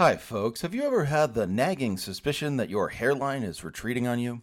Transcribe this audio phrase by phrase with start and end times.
[0.00, 0.62] Hi, folks.
[0.62, 4.40] Have you ever had the nagging suspicion that your hairline is retreating on you?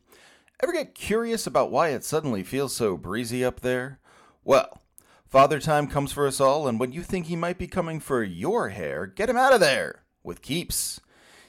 [0.61, 3.97] Ever get curious about why it suddenly feels so breezy up there?
[4.43, 4.83] Well,
[5.27, 8.21] Father Time comes for us all, and when you think he might be coming for
[8.21, 10.99] your hair, get him out of there with Keeps.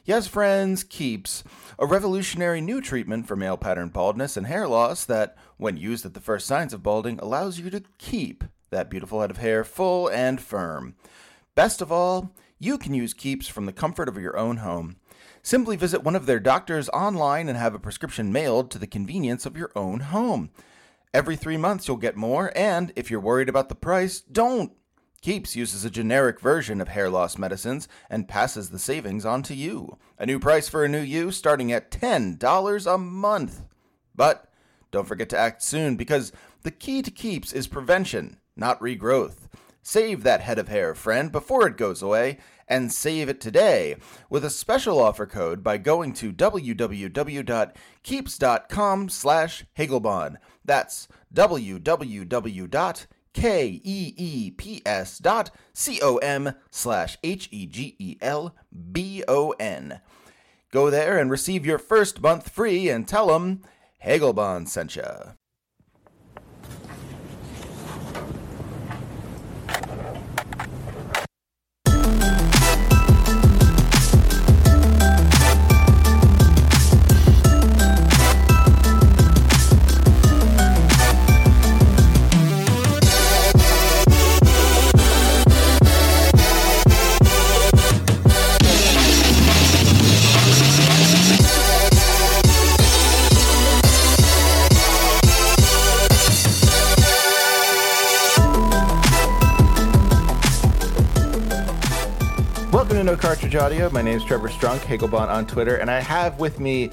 [0.07, 1.45] Yes, friends, Keeps,
[1.79, 6.15] a revolutionary new treatment for male pattern baldness and hair loss that, when used at
[6.15, 10.09] the first signs of balding, allows you to keep that beautiful head of hair full
[10.09, 10.95] and firm.
[11.55, 14.97] Best of all, you can use Keeps from the comfort of your own home.
[15.43, 19.47] Simply visit one of their doctors online and have a prescription mailed to the convenience
[19.47, 20.51] of your own home.
[21.15, 24.73] Every three months, you'll get more, and if you're worried about the price, don't.
[25.21, 29.55] Keeps uses a generic version of hair loss medicines and passes the savings on to
[29.55, 29.99] you.
[30.19, 33.63] A new price for a new you starting at $10 a month.
[34.15, 34.53] But
[34.91, 36.31] don't forget to act soon because
[36.63, 39.49] the key to Keeps is prevention, not regrowth.
[39.89, 42.37] Save that head of hair, friend, before it goes away,
[42.69, 43.97] and save it today
[44.29, 50.37] with a special offer code by going to www.keeps.com slash Hegelbon.
[50.63, 53.07] That's www.keeps.com
[56.71, 57.61] slash H-E-G-E-L-B-O-N.
[60.71, 63.63] Go there and receive your first month free and tell them
[64.05, 65.38] Hegelbon sent ya.
[103.09, 103.89] No Cartridge Audio.
[103.89, 106.91] My name is Trevor Strunk, Hegelbon on Twitter, and I have with me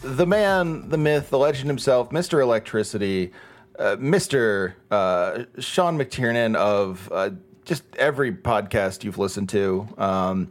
[0.00, 2.40] the man, the myth, the legend himself, Mr.
[2.40, 3.30] Electricity,
[3.78, 4.72] uh, Mr.
[4.90, 7.28] Uh, Sean McTiernan of uh,
[7.66, 9.86] just every podcast you've listened to.
[9.98, 10.50] Um,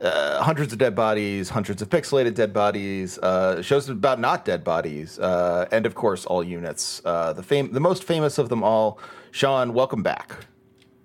[0.00, 4.64] uh, hundreds of dead bodies, hundreds of pixelated dead bodies, uh, shows about not dead
[4.64, 7.00] bodies, uh, and of course all units.
[7.00, 8.98] The fam- the most famous of them all.
[9.32, 10.46] Sean, welcome back.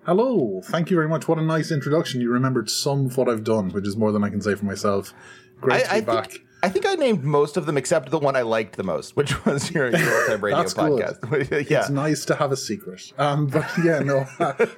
[0.06, 1.28] Hello, thank you very much.
[1.28, 2.22] What a nice introduction.
[2.22, 4.66] You remembered some of what I've done, which is more than I can say for
[4.66, 5.14] myself.
[5.60, 6.32] Great to be I back.
[6.32, 9.16] think I think I named most of them except the one I liked the most,
[9.16, 11.70] which was your your time radio podcast.
[11.70, 13.14] yeah, It's nice to have a secret.
[13.20, 14.24] Um, but yeah, no,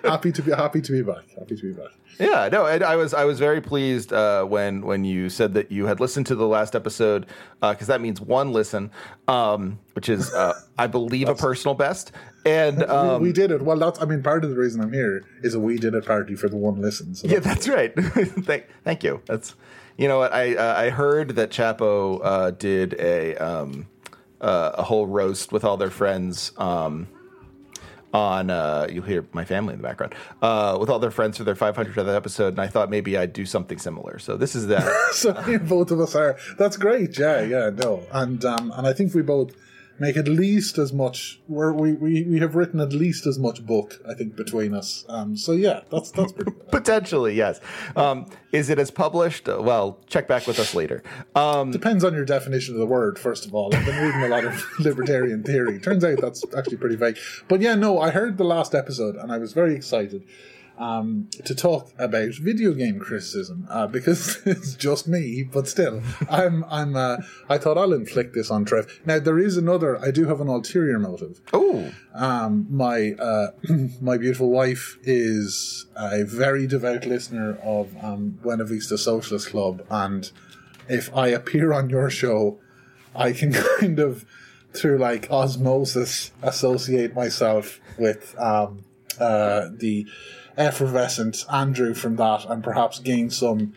[0.03, 1.29] happy to be happy to be back.
[1.39, 1.91] Happy to be back.
[2.19, 2.49] yeah.
[2.51, 5.85] No, and I was I was very pleased uh, when when you said that you
[5.85, 7.27] had listened to the last episode
[7.61, 8.91] because that means one listen,
[9.29, 12.11] um, which is uh, I believe a personal best.
[12.45, 13.61] And um, we did it.
[13.61, 14.01] Well, that's.
[14.01, 16.49] I mean, part of the reason I'm here is a we did it party for
[16.49, 17.15] the one listen.
[17.15, 17.93] So Yeah, that's- that's right.
[18.45, 19.21] thank, thank you.
[19.25, 19.55] That's
[19.97, 23.87] you know what I uh, I heard that Chapo uh, did a um,
[24.41, 26.51] uh, a whole roast with all their friends.
[26.57, 27.07] Um,
[28.13, 31.43] on uh, you'll hear my family in the background uh, with all their friends for
[31.43, 34.19] their 500th episode, and I thought maybe I'd do something similar.
[34.19, 34.83] So this is that.
[35.13, 35.33] so
[35.63, 36.37] both of us are.
[36.59, 37.17] That's great.
[37.17, 39.55] Yeah, yeah, no, and um, and I think we both
[39.99, 41.39] make at least as much.
[41.47, 44.01] We're, we we we have written at least as much book.
[44.07, 45.05] I think between us.
[45.07, 46.51] Um, so yeah, that's that's pretty.
[46.71, 47.59] Potentially, yes.
[47.95, 49.47] Um, is it as published?
[49.47, 51.03] Well, check back with us later.
[51.35, 53.73] Um, Depends on your definition of the word, first of all.
[53.73, 55.79] I've been reading a lot of libertarian theory.
[55.79, 57.17] Turns out that's actually pretty vague.
[57.47, 60.23] But yeah, no, I heard the last episode and I was very excited
[60.77, 66.63] um, to talk about video game criticism uh, because it's just me, but still, I'm,
[66.65, 67.17] I'm, uh,
[67.49, 69.01] I thought I'll inflict this on Trev.
[69.05, 71.41] Now, there is another, I do have an ulterior motive.
[71.53, 73.47] oh, Um, my uh,
[74.01, 80.31] my beautiful wife is a very devout listener of um, Buena Vista Socialist Club, and
[80.89, 82.59] if I appear on your show,
[83.15, 84.25] I can kind of
[84.73, 88.83] through like osmosis associate myself with um,
[89.19, 90.07] uh, the
[90.57, 93.73] effervescent Andrew from that, and perhaps gain some.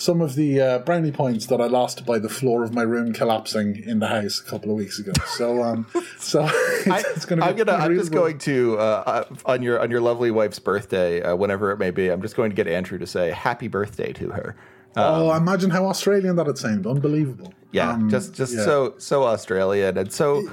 [0.00, 3.12] Some of the uh, brownie points that I lost by the floor of my room
[3.12, 5.10] collapsing in the house a couple of weeks ago.
[5.26, 7.72] So, um, so it's, I, it's going to I'm gonna.
[7.72, 11.72] I'm just going to uh, uh, on your on your lovely wife's birthday, uh, whenever
[11.72, 12.10] it may be.
[12.10, 14.54] I'm just going to get Andrew to say happy birthday to her.
[14.96, 16.86] Oh, imagine how Australian that'd sound.
[16.86, 17.52] Unbelievable.
[17.72, 18.64] Yeah, Um, just just yeah.
[18.64, 20.48] so so Australian and so.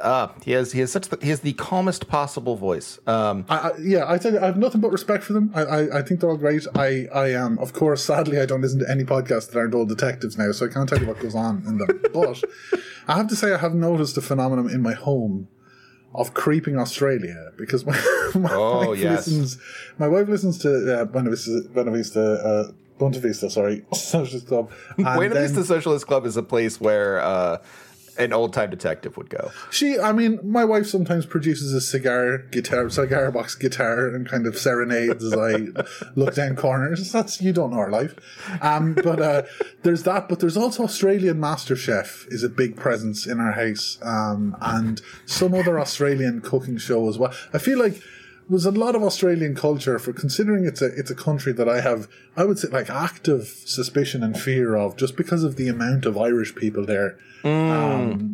[0.00, 2.98] Uh, he has he has such the, he has the calmest possible voice.
[3.06, 5.50] Um, I, I, yeah, I tell you, I have nothing but respect for them.
[5.54, 6.66] I, I, I think they're all great.
[6.74, 9.86] I, I am, of course, sadly, I don't listen to any podcasts that aren't all
[9.86, 11.88] detectives now, so I can't tell you what goes on in them.
[12.12, 12.42] But
[13.08, 15.48] I have to say, I have noticed a phenomenon in my home
[16.14, 17.92] of creeping Australia because my,
[18.34, 19.26] my Oh, wife yes.
[19.28, 19.58] listens.
[19.98, 24.70] My wife listens to uh, Buena Vista, Buena Vista uh, Bunta Vista, sorry, Socialist Club.
[24.98, 27.58] And Buena then Vista Socialist Club is a place where uh,
[28.20, 29.50] an old time detective would go.
[29.70, 34.46] She, I mean, my wife sometimes produces a cigar guitar, cigar box guitar, and kind
[34.46, 35.68] of serenades as I
[36.14, 37.10] look down corners.
[37.12, 38.14] That's you don't know our life.
[38.60, 39.42] Um, but uh,
[39.82, 40.28] there's that.
[40.28, 45.00] But there's also Australian Master Chef is a big presence in our house, um, and
[45.26, 47.32] some other Australian cooking show as well.
[47.52, 48.02] I feel like
[48.50, 51.80] there's a lot of Australian culture for considering it's a it's a country that I
[51.80, 56.04] have I would say like active suspicion and fear of just because of the amount
[56.04, 57.16] of Irish people there.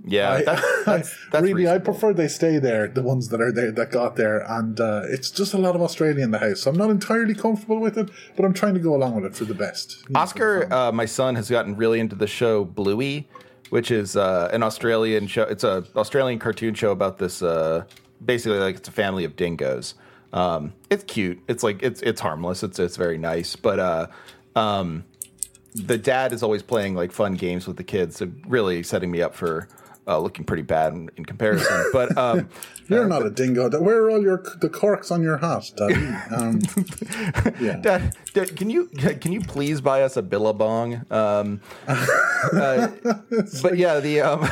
[0.09, 3.53] Yeah, I, that's, that's, that's really, I prefer they stay there, the ones that are
[3.53, 6.63] there that got there, and uh, it's just a lot of Australia in the house.
[6.63, 9.37] So I'm not entirely comfortable with it, but I'm trying to go along with it
[9.37, 9.99] for the best.
[10.09, 13.29] You know, Oscar, uh, my son, has gotten really into the show Bluey,
[13.71, 15.43] which is uh, an Australian show.
[15.43, 17.43] It's a Australian cartoon show about this.
[17.43, 17.85] Uh,
[18.25, 19.95] basically, like it's a family of dingoes.
[20.37, 21.41] Um, it's cute.
[21.49, 22.63] It's like it's it's harmless.
[22.63, 23.57] It's it's very nice.
[23.57, 24.07] But uh,
[24.55, 25.05] um,
[25.75, 29.23] the dad is always playing like fun games with the kids, so really setting me
[29.23, 29.67] up for.
[30.09, 32.49] Uh, looking pretty bad in, in comparison, but um,
[32.87, 33.69] You're not a dingo.
[33.81, 35.95] Where are all your the corks on your hat, Daddy?
[36.33, 36.61] Um,
[37.61, 37.79] yeah.
[37.79, 41.05] Dad, Dad, can you can you please buy us a billabong?
[41.11, 42.87] Um, uh,
[43.61, 44.49] but yeah, the um,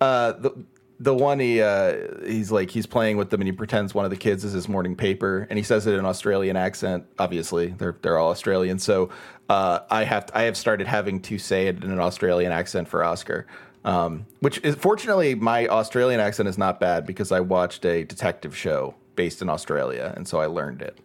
[0.00, 0.64] uh, the
[1.00, 1.96] the one he uh,
[2.26, 4.68] he's like he's playing with them and he pretends one of the kids is his
[4.68, 7.04] morning paper and he says it in an Australian accent.
[7.18, 9.08] Obviously, they're they're all Australian, so
[9.48, 13.04] uh, I have I have started having to say it in an Australian accent for
[13.04, 13.46] Oscar.
[13.84, 18.56] Um, which is fortunately my Australian accent is not bad because I watched a detective
[18.56, 20.98] show based in Australia and so I learned it.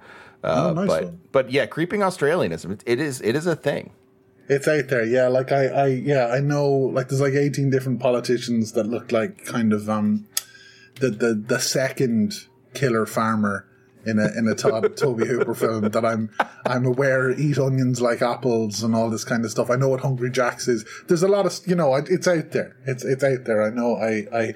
[0.44, 1.20] Uh, Oh, nice but one.
[1.32, 3.92] but yeah, creeping Australianism it, it is it is a thing.
[4.50, 5.28] It's out there, yeah.
[5.28, 6.68] Like I, I, yeah, I know.
[6.68, 10.28] Like there's like 18 different politicians that look like kind of um,
[11.00, 12.34] the the the second
[12.74, 13.66] killer farmer
[14.06, 16.30] in a in a Todd, Tobe Hooper film that I'm
[16.66, 19.70] I'm aware eat onions like apples and all this kind of stuff.
[19.70, 20.86] I know what Hungry Jacks is.
[21.08, 22.76] There's a lot of you know, it's out there.
[22.86, 23.64] It's it's out there.
[23.64, 23.96] I know.
[23.96, 24.54] I I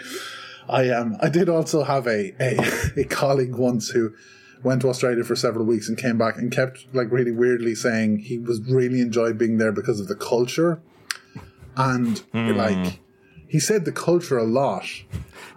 [0.68, 2.57] I um I did also have a a,
[3.01, 4.13] a colleague once who
[4.63, 8.19] went to Australia for several weeks and came back and kept like really weirdly saying
[8.19, 10.81] he was really enjoyed being there because of the culture
[11.75, 12.51] and hmm.
[12.51, 13.00] like
[13.48, 14.86] he said the culture a lot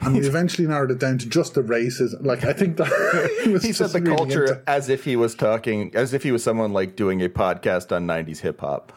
[0.00, 3.68] and we eventually narrowed it down to just the races like I think that he,
[3.68, 6.44] He said the really culture into- as if he was talking as if he was
[6.44, 8.92] someone like doing a podcast on 90s hip hop.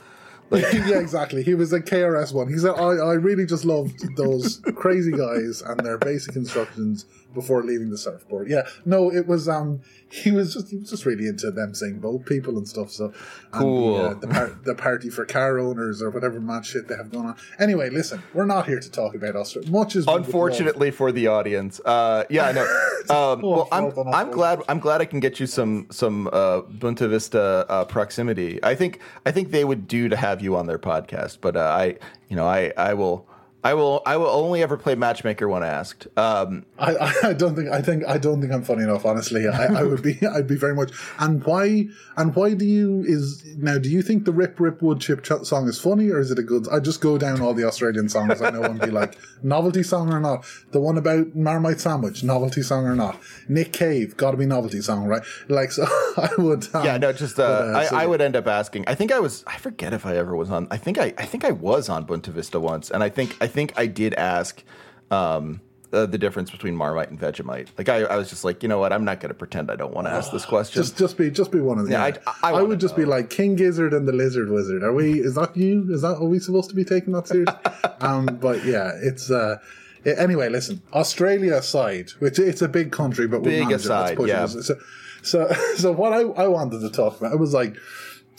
[0.53, 1.41] yeah, exactly.
[1.41, 2.47] He was a KRS one.
[2.47, 7.63] He said, I, I really just loved those crazy guys and their basic instructions before
[7.63, 8.49] leaving the surfboard.
[8.49, 11.99] Yeah, no, it was, um, he was just, he was just really into them saying
[11.99, 12.91] boat people and stuff.
[12.91, 13.13] So, and
[13.51, 13.97] Cool.
[13.97, 17.11] The, uh, the, par- the party for car owners or whatever mad shit they have
[17.11, 17.35] going on.
[17.59, 19.71] Anyway, listen, we're not here to talk about Australia.
[19.71, 22.79] Much as we would love- Unfortunately for the audience, uh, yeah, I know.
[23.09, 27.09] Um, well, I'm I'm glad I'm glad I can get you some some uh, Bunta
[27.09, 28.63] Vista uh, proximity.
[28.63, 31.63] I think I think they would do to have you on their podcast, but uh,
[31.63, 31.97] I
[32.29, 33.27] you know I I will.
[33.63, 34.01] I will.
[34.05, 36.07] I will only ever play matchmaker when asked.
[36.17, 39.05] Um, I, I- don't think I think I don't think I'm funny enough.
[39.05, 40.91] Honestly, I, I would be I'd be very much.
[41.19, 41.87] And why
[42.17, 43.77] and why do you is now?
[43.77, 46.39] Do you think the Rip Rip Wood Chip Ch- song is funny or is it
[46.39, 46.67] a good?
[46.71, 50.11] I just go down all the Australian songs I know and be like novelty song
[50.13, 50.45] or not.
[50.71, 53.17] The one about Marmite sandwich, novelty song or not.
[53.47, 55.21] Nick Cave, got to be novelty song, right?
[55.47, 55.83] Like so,
[56.17, 56.67] I would.
[56.75, 58.83] Um, yeah, no, just uh, but, uh, I, so- I would end up asking.
[58.87, 59.43] I think I was.
[59.47, 60.67] I forget if I ever was on.
[60.69, 61.13] I think I.
[61.17, 64.13] I think I was on Bunta Vista once, and I think I think I did
[64.15, 64.63] ask
[65.11, 65.61] um,
[65.93, 67.67] uh, the difference between Marmite and Vegemite.
[67.77, 68.91] Like I, I was just like, you know what?
[68.91, 70.81] I'm not going to pretend I don't want to ask this question.
[70.81, 71.93] Just, just be, just be one of them.
[71.93, 74.83] Yeah, I- I I, would just be like King Gizzard and the Lizard Wizard.
[74.83, 75.19] Are we?
[75.19, 75.87] Is that you?
[75.93, 76.15] Is that?
[76.17, 77.49] Are we supposed to be taking that serious?
[78.01, 79.29] um, but yeah, it's.
[79.31, 79.57] uh
[80.05, 80.81] Anyway, listen.
[80.91, 83.69] Australia aside, which it's a big country, but we'll Big.
[83.69, 84.27] Let's aside, it.
[84.27, 84.47] yeah.
[84.47, 84.75] So,
[85.21, 87.77] so, so what I, I wanted to talk about, I was like,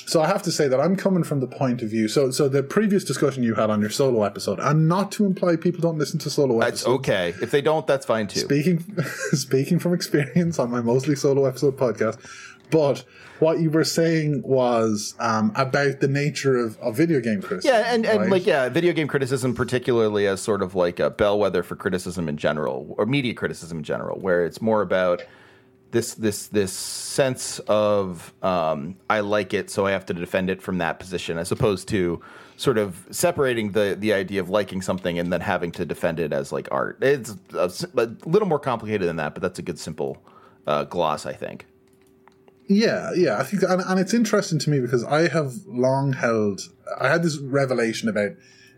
[0.07, 2.09] so I have to say that I'm coming from the point of view.
[2.09, 5.57] So, so the previous discussion you had on your solo episode, and not to imply
[5.57, 7.07] people don't listen to solo That's episodes.
[7.07, 7.35] That's okay.
[7.43, 8.41] If they don't, that's fine too.
[8.41, 8.85] Speaking
[9.33, 12.19] speaking from experience on my mostly solo episode podcast,
[12.71, 13.05] but
[13.41, 17.77] what you were saying was um, about the nature of, of video game criticism.
[17.77, 18.31] Yeah, and, and right?
[18.31, 22.37] like yeah, video game criticism, particularly as sort of like a bellwether for criticism in
[22.37, 25.23] general, or media criticism in general, where it's more about
[25.95, 30.61] this this this sense of um, I like it, so I have to defend it
[30.61, 32.21] from that position, as opposed to
[32.57, 36.33] sort of separating the the idea of liking something and then having to defend it
[36.33, 36.99] as like art.
[37.01, 37.71] It's a
[38.27, 40.21] little more complicated than that, but that's a good simple
[40.67, 41.67] uh, gloss, I think.
[42.67, 46.63] Yeah, yeah, I think, and, and it's interesting to me because I have long held.
[46.99, 48.33] I had this revelation about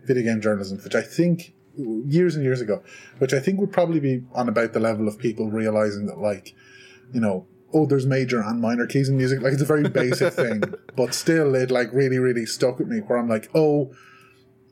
[0.05, 2.83] video game journalism, which I think years and years ago,
[3.17, 6.53] which I think would probably be on about the level of people realizing that, like,
[7.13, 9.41] you know, oh, there's major and minor keys in music.
[9.41, 10.63] Like it's a very basic thing,
[10.95, 12.99] but still, it like really, really stuck with me.
[12.99, 13.91] Where I'm like, oh,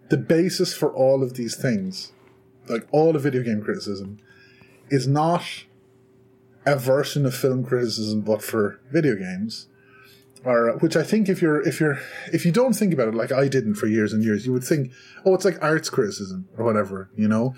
[0.10, 2.12] the basis for all of these things,
[2.68, 4.18] like all of video game criticism,
[4.90, 5.44] is not
[6.66, 9.68] a version of film criticism, but for video games.
[10.44, 12.00] Or, uh, which I think if you're if you're
[12.32, 14.64] if you don't think about it like I didn't for years and years, you would
[14.64, 14.92] think,
[15.26, 17.56] oh, it's like arts criticism or whatever, you know.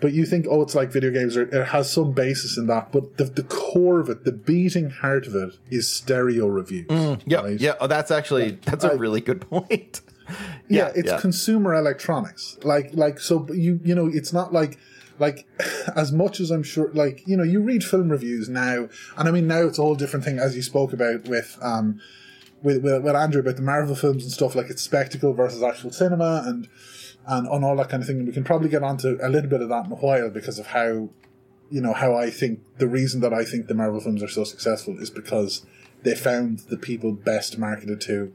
[0.00, 2.90] But you think, oh, it's like video games, or it has some basis in that.
[2.90, 6.86] But the, the core of it, the beating heart of it, is stereo reviews.
[7.26, 7.60] Yeah, right?
[7.60, 7.74] yeah.
[7.80, 10.00] Oh, that's actually that's a I- really good point.
[10.68, 12.56] yeah, it's consumer electronics.
[12.62, 14.78] Like, like, so you, you know, it's not like,
[15.18, 15.46] like,
[15.96, 18.88] as much as I'm sure, like, you know, you read film reviews now,
[19.18, 22.00] and I mean, now it's a whole different thing, as you spoke about with, um,
[22.62, 25.90] with, with, with Andrew about the Marvel films and stuff, like it's spectacle versus actual
[25.90, 26.68] cinema and,
[27.26, 28.18] and on all that kind of thing.
[28.18, 30.58] And we can probably get onto a little bit of that in a while because
[30.58, 31.08] of how,
[31.70, 34.44] you know, how I think the reason that I think the Marvel films are so
[34.44, 35.64] successful is because
[36.02, 38.34] they found the people best marketed to,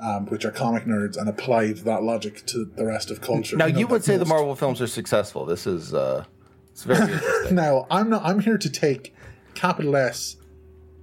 [0.00, 3.56] um, which are comic nerds, and applied that logic to the rest of culture.
[3.56, 5.44] Now know, you would say the Marvel films are successful.
[5.44, 6.24] This is uh,
[6.70, 7.56] it's very interesting.
[7.56, 8.22] Now I'm not.
[8.24, 9.14] I'm here to take
[9.54, 10.36] capital S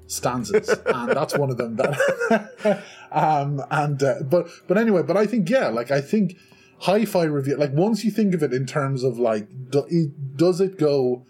[0.07, 1.77] stanzas, and that's one of them.
[1.77, 6.37] That, um, and uh, but but anyway, but I think yeah, like I think
[6.81, 7.55] hi-fi review.
[7.57, 11.25] Like once you think of it in terms of like, do, does it go?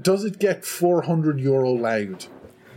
[0.00, 2.26] Does it get 400 euro loud?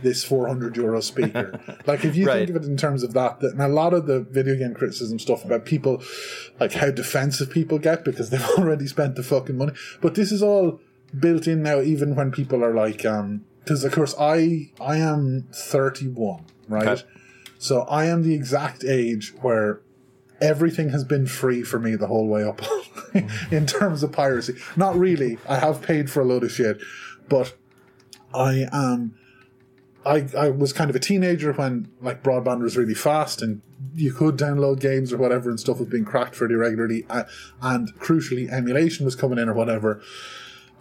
[0.02, 1.58] This 400 euro speaker.
[1.86, 2.46] like if you Right.
[2.46, 4.74] think of it in terms of that, that, and a lot of the video game
[4.74, 6.02] criticism stuff about people,
[6.60, 9.72] like how defensive people get because they've already spent the fucking money.
[10.00, 10.80] But this is all
[11.18, 15.48] built in now, even when people are like, um, because of course I I am
[15.52, 16.86] 31, right?
[16.86, 17.02] Okay.
[17.58, 19.80] So I am the exact age where
[20.40, 22.60] everything has been free for me the whole way up
[23.50, 24.54] in terms of piracy.
[24.76, 25.38] Not really.
[25.48, 26.78] I have paid for a load of shit,
[27.28, 27.54] but
[28.34, 29.16] I am.
[30.04, 33.60] I, I was kind of a teenager when like broadband was really fast and
[33.94, 37.24] you could download games or whatever and stuff was being cracked fairly regularly uh,
[37.60, 40.00] and crucially emulation was coming in or whatever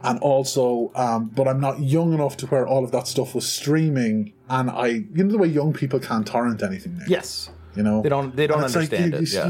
[0.04, 3.52] and also um, but i'm not young enough to where all of that stuff was
[3.52, 7.84] streaming and i you know the way young people can't torrent anything now yes, you
[7.84, 9.32] know they don't they don't like, understand you- it.
[9.32, 9.50] you yeah.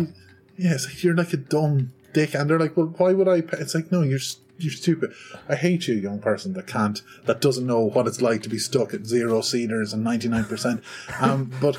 [0.57, 3.41] yeah, it's like you're like a dumb dick, and they're like, "Well, why would I?"
[3.41, 3.57] Pay?
[3.57, 4.19] It's like, no, you're
[4.57, 5.13] you're stupid.
[5.49, 8.57] I hate you, young person that can't, that doesn't know what it's like to be
[8.57, 10.83] stuck at zero seeders and ninety nine percent.
[11.19, 11.77] Um, but.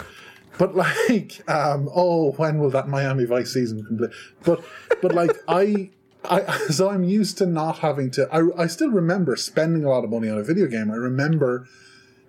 [0.58, 4.10] But like, um, oh, when will that Miami Vice season complete?
[4.42, 4.64] But,
[5.02, 5.90] but like, I,
[6.24, 8.26] I, so I'm used to not having to.
[8.32, 10.90] I, I still remember spending a lot of money on a video game.
[10.90, 11.68] I remember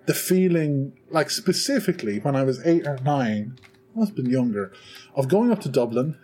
[0.04, 3.58] the feeling, like specifically when I was eight or nine,
[3.98, 4.72] must have been younger,
[5.14, 6.16] of going up to Dublin,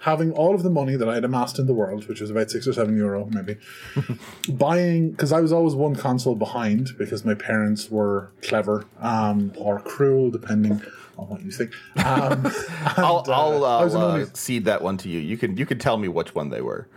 [0.00, 2.50] having all of the money that I had amassed in the world, which was about
[2.50, 3.56] six or seven euro, maybe,
[4.48, 9.80] buying because I was always one console behind because my parents were clever um, or
[9.80, 10.82] cruel, depending
[11.18, 11.72] on what you think.
[12.04, 12.54] Um, and,
[12.98, 15.20] I'll uh, I'll I uh, uh, cede that one to you.
[15.20, 16.88] You can you can tell me which one they were.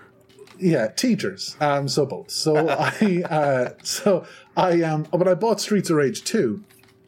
[0.57, 1.55] yeah, teachers.
[1.59, 2.31] Um, so both.
[2.31, 2.67] So
[3.01, 4.25] I, uh, so
[4.57, 6.63] I um, but I bought Streets of Rage two.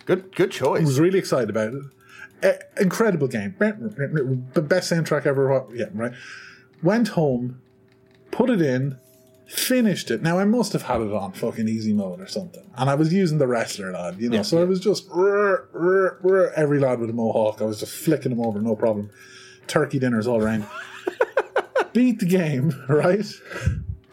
[0.06, 0.82] Good good choice.
[0.82, 1.84] I was really excited about it.
[2.80, 3.56] Incredible game.
[3.60, 5.66] The best soundtrack ever.
[5.74, 6.14] Yeah, right.
[6.84, 7.62] Went home,
[8.32, 9.00] put it in,
[9.48, 10.22] finished it.
[10.22, 13.12] Now I must have had it on fucking easy mode or something, and I was
[13.12, 14.38] using the wrestler lad, you know.
[14.38, 17.62] Yeah, so I was just rrr, rrr, rrr, every lad with a mohawk.
[17.62, 19.10] I was just flicking them over, no problem.
[19.66, 20.66] Turkey dinners all around.
[21.94, 23.26] Beat the game, right?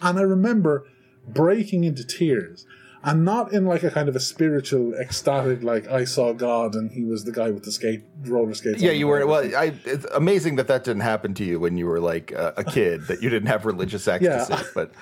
[0.01, 0.87] And I remember
[1.27, 2.67] breaking into tears.
[3.07, 6.91] And not in like a kind of a spiritual, ecstatic, like I saw God and
[6.91, 8.81] he was the guy with the skate roller skates.
[8.81, 9.27] Yeah, you were.
[9.27, 12.55] Well, I, it's amazing that that didn't happen to you when you were like a,
[12.57, 13.03] a kid.
[13.09, 14.65] that you didn't have religious ecstasy.
[14.75, 14.93] But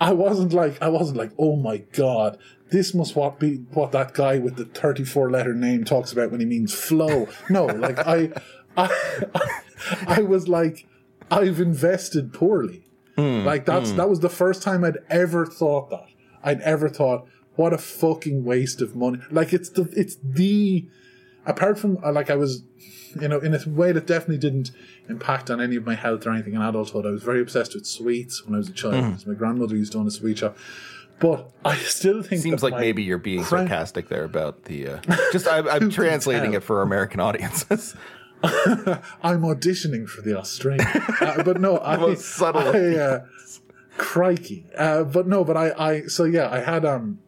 [0.00, 2.38] I wasn't like I wasn't like, oh my god,
[2.70, 6.30] this must what be what that guy with the thirty four letter name talks about
[6.30, 7.28] when he means flow.
[7.48, 8.30] No, like I,
[8.76, 9.62] I,
[10.06, 10.86] I was like,
[11.30, 12.82] I've invested poorly.
[13.16, 13.96] Hmm, like that's hmm.
[13.96, 16.06] that was the first time I'd ever thought that.
[16.42, 19.18] I'd ever thought, what a fucking waste of money.
[19.30, 20.86] Like it's the it's the
[21.44, 22.62] apart from uh, like I was,
[23.20, 24.70] you know, in a way that definitely didn't
[25.08, 27.06] impact on any of my health or anything in adulthood.
[27.06, 28.94] I was very obsessed with sweets when I was a child.
[29.14, 30.56] 'cause My grandmother used to own a sweet shop,
[31.20, 34.88] but I still think seems like maybe you're being crank- sarcastic there about the.
[34.88, 35.00] Uh,
[35.32, 37.94] just I, I'm translating it for American audiences.
[38.42, 40.86] I'm auditioning for the Australian,
[41.22, 43.24] uh, but no, I, most subtle I, uh,
[43.96, 47.18] crikey, uh, but no, but I, I, so yeah, I had um.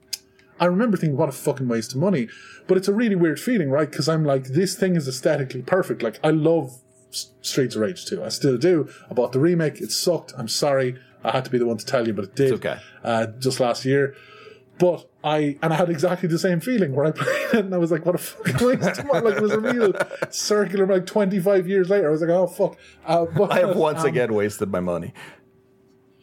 [0.61, 2.29] I remember thinking, what a fucking waste of money.
[2.67, 3.91] But it's a really weird feeling, right?
[3.91, 6.03] Because I'm like, this thing is aesthetically perfect.
[6.03, 8.23] Like, I love Streets of Rage 2.
[8.23, 8.89] I still do.
[9.11, 9.81] I bought the remake.
[9.81, 10.33] It sucked.
[10.37, 10.99] I'm sorry.
[11.25, 12.53] I had to be the one to tell you, but it did.
[12.53, 12.79] It's okay.
[13.03, 14.15] Uh, just last year.
[14.79, 17.79] But I and I had exactly the same feeling where I played it and I
[17.79, 19.93] was like, "What a fucking waste of money!" Like it was a real
[20.31, 20.87] circular.
[20.87, 24.01] Like twenty five years later, I was like, "Oh fuck!" Uh, but, I have once
[24.01, 25.13] um, again wasted my money.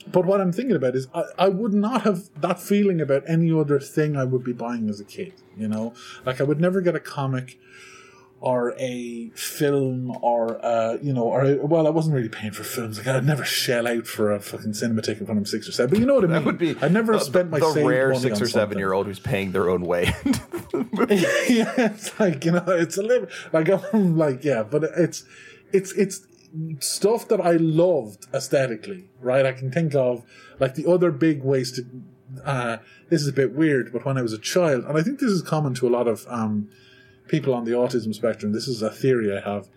[0.08, 3.52] But what I'm thinking about is I, I would not have that feeling about any
[3.52, 5.34] other thing I would be buying as a kid.
[5.58, 5.94] You know,
[6.26, 7.58] like I would never get a comic
[8.42, 12.98] or a film or uh, you know, or well, I wasn't really paying for films.
[12.98, 15.90] Like I'd never shell out for a fucking cinema ticket when I'm six or seven.
[15.90, 16.34] But you know what I mean?
[16.34, 18.94] That would be I never the, have spent my the rare six or seven year
[18.94, 20.14] old who's paying their own way.
[21.10, 25.24] yeah, it's like you know, it's a little like I'm like yeah, but it's
[25.72, 26.28] it's it's
[26.80, 29.46] stuff that I loved aesthetically, right?
[29.46, 30.24] I can think of
[30.60, 31.86] like the other big ways to.
[32.44, 32.78] Uh,
[33.10, 35.30] this is a bit weird, but when I was a child, and I think this
[35.32, 36.70] is common to a lot of um,
[37.28, 38.52] people on the autism spectrum.
[38.52, 39.68] This is a theory I have.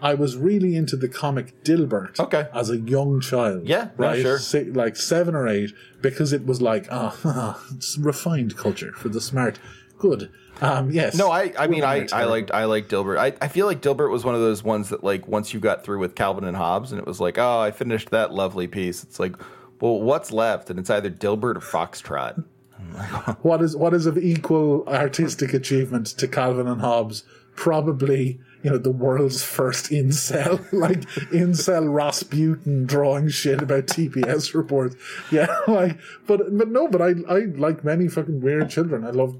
[0.00, 2.46] I was really into the comic Dilbert Okay.
[2.54, 3.66] as a young child.
[3.66, 4.64] Yeah, no, right, sure.
[4.72, 9.58] Like seven or eight, because it was like, ah, it's refined culture for the smart.
[9.98, 10.30] Good.
[10.60, 11.16] Um, yes.
[11.16, 13.18] No, I, I mean, I, I liked, I liked Dilbert.
[13.18, 15.84] I, I feel like Dilbert was one of those ones that, like, once you got
[15.84, 19.02] through with Calvin and Hobbes, and it was like, oh, I finished that lovely piece.
[19.04, 19.36] It's like,
[19.80, 20.70] well, what's left?
[20.70, 22.44] And it's either Dilbert or Foxtrot.
[23.42, 27.24] what is what is of equal artistic achievement to Calvin and Hobbes?
[27.54, 31.00] Probably, you know, the world's first incel, like
[31.32, 34.96] incel Rasputin drawing shit about TPS reports.
[35.32, 39.04] Yeah, like, but but no, but I I like many fucking weird children.
[39.04, 39.36] I love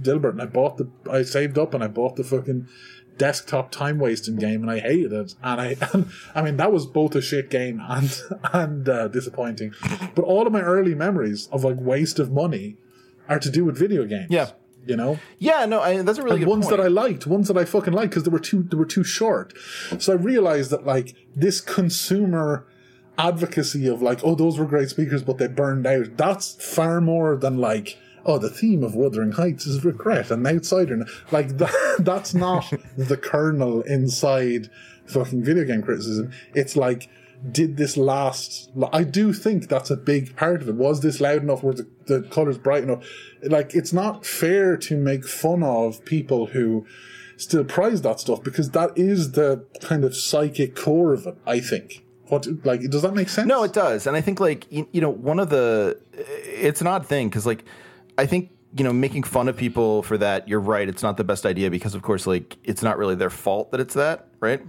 [0.00, 2.68] Dilbert, and I bought the I saved up and I bought the fucking
[3.18, 5.34] desktop time wasting game, and I hated it.
[5.42, 8.20] And I, and, I mean, that was both a shit game and
[8.52, 9.74] and uh, disappointing.
[10.14, 12.76] But all of my early memories of like waste of money
[13.28, 14.30] are to do with video games.
[14.30, 14.50] Yeah.
[14.86, 16.78] you know, Yeah, no, I, that's a really and good ones point.
[16.78, 19.04] that I liked, ones that I fucking liked because they were too they were too
[19.04, 19.52] short.
[19.98, 22.66] So I realized that like this consumer
[23.18, 26.16] advocacy of like, oh, those were great speakers, but they burned out.
[26.16, 31.06] That's far more than like, oh, the theme of Wuthering Heights is regret and outsider.
[31.30, 34.70] Like that, that's not the kernel inside
[35.06, 36.32] fucking video game criticism.
[36.54, 37.08] It's like.
[37.50, 38.70] Did this last?
[38.92, 40.74] I do think that's a big part of it.
[40.74, 41.62] Was this loud enough?
[41.62, 43.02] Were the, the colors bright enough?
[43.42, 46.84] Like, it's not fair to make fun of people who
[47.38, 51.38] still prize that stuff because that is the kind of psychic core of it.
[51.46, 52.04] I think.
[52.28, 53.48] What like does that make sense?
[53.48, 56.86] No, it does, and I think like you, you know one of the it's an
[56.86, 57.64] odd thing because like
[58.18, 60.48] I think you know making fun of people for that.
[60.48, 63.30] You're right; it's not the best idea because of course like it's not really their
[63.30, 64.62] fault that it's that, right?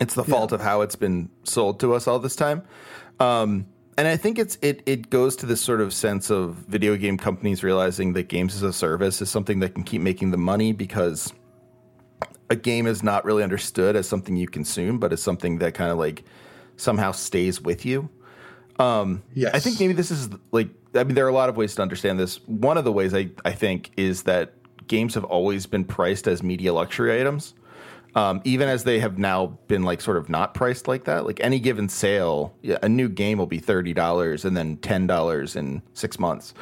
[0.00, 2.62] It's the fault of how it's been sold to us all this time.
[3.18, 3.66] Um,
[3.96, 7.16] and I think it's it it goes to this sort of sense of video game
[7.18, 10.72] companies realizing that games as a service is something that can keep making the money
[10.72, 11.32] because
[12.48, 15.90] a game is not really understood as something you consume, but as something that kind
[15.90, 16.22] of like
[16.76, 18.08] somehow stays with you.
[19.34, 19.54] Yes.
[19.54, 21.82] I think maybe this is like I mean there are a lot of ways to
[21.82, 22.40] understand this.
[22.46, 24.54] One of the ways I, I think is that
[24.86, 27.54] games have always been priced as media luxury items.
[28.14, 31.26] Um, even as they have now been like sort of not priced like that.
[31.26, 35.54] Like any given sale, a new game will be thirty dollars and then ten dollars
[35.54, 36.54] in six months.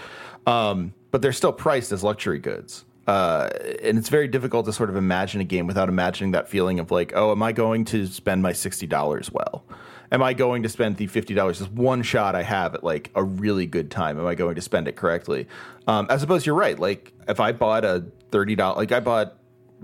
[0.47, 2.85] Um, but they're still priced as luxury goods.
[3.07, 3.49] Uh,
[3.83, 6.91] and it's very difficult to sort of imagine a game without imagining that feeling of
[6.91, 9.65] like, oh, am I going to spend my sixty dollars well?
[10.13, 13.11] Am I going to spend the fifty dollars this one shot I have at like
[13.15, 14.19] a really good time?
[14.19, 15.47] Am I going to spend it correctly?
[15.87, 16.79] Um, as opposed, you're right.
[16.79, 19.35] Like if I bought a thirty dollars, like I bought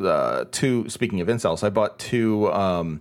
[0.03, 0.89] uh, two.
[0.89, 3.01] Speaking of incels, I bought two um,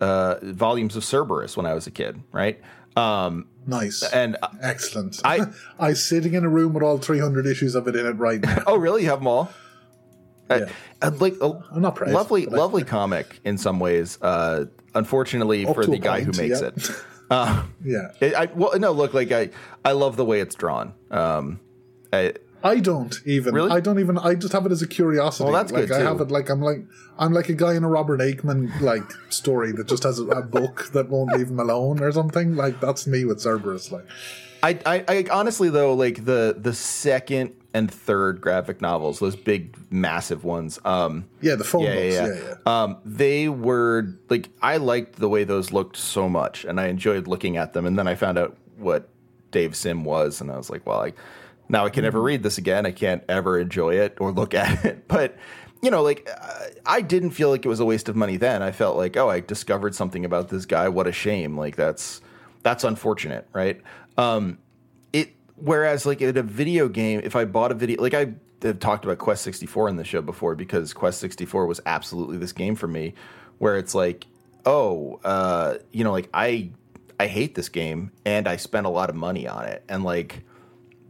[0.00, 2.60] uh, volumes of Cerebus when I was a kid, right?
[2.96, 5.20] Um, nice and excellent.
[5.24, 5.46] I-
[5.78, 8.62] I'm sitting in a room with all 300 issues of it in it right now.
[8.66, 9.02] oh, really?
[9.04, 9.50] You have them all?
[10.50, 10.72] Uh, Yeah.
[11.02, 14.18] uh, like a I'm not proud, lovely, lovely comic in some ways.
[14.20, 14.64] Uh,
[14.98, 16.90] unfortunately Up for the guy who makes it,
[17.30, 19.50] uh, yeah, it I, well, no, look, like I,
[19.84, 20.94] I love the way it's drawn.
[21.10, 21.60] Um,
[22.12, 23.54] I, I don't even.
[23.54, 23.70] Really?
[23.70, 24.18] I don't even.
[24.18, 25.44] I just have it as a curiosity.
[25.44, 26.80] Well, that's like good, I have it like I'm like
[27.18, 30.42] I'm like a guy in a Robert Aickman like story that just has a, a
[30.42, 32.56] book that won't leave him alone or something.
[32.56, 33.92] Like that's me with Cerebus.
[33.92, 34.06] Like
[34.62, 39.76] I, I, I honestly though like the the second and third graphic novels, those big
[39.90, 40.78] massive ones.
[40.84, 42.14] Um, yeah, the phone yeah, books.
[42.14, 42.82] yeah, Yeah, yeah.
[42.82, 47.26] Um, they were like I liked the way those looked so much, and I enjoyed
[47.26, 47.86] looking at them.
[47.86, 49.08] And then I found out what
[49.50, 51.12] Dave Sim was, and I was like, well, I
[51.68, 52.86] now I can never read this again.
[52.86, 55.08] I can't ever enjoy it or look at it.
[55.08, 55.36] But
[55.82, 56.28] you know, like
[56.86, 58.62] I didn't feel like it was a waste of money then.
[58.62, 60.88] I felt like, oh, I discovered something about this guy.
[60.88, 61.56] What a shame.
[61.56, 62.20] Like that's
[62.62, 63.80] that's unfortunate, right?
[64.18, 64.58] Um,
[65.12, 68.80] it whereas like in a video game, if I bought a video, like I have
[68.80, 72.74] talked about Quest 64 in the show before because Quest 64 was absolutely this game
[72.74, 73.14] for me,
[73.58, 74.26] where it's like,
[74.66, 76.70] oh, uh, you know, like I
[77.18, 80.44] I hate this game and I spent a lot of money on it, and like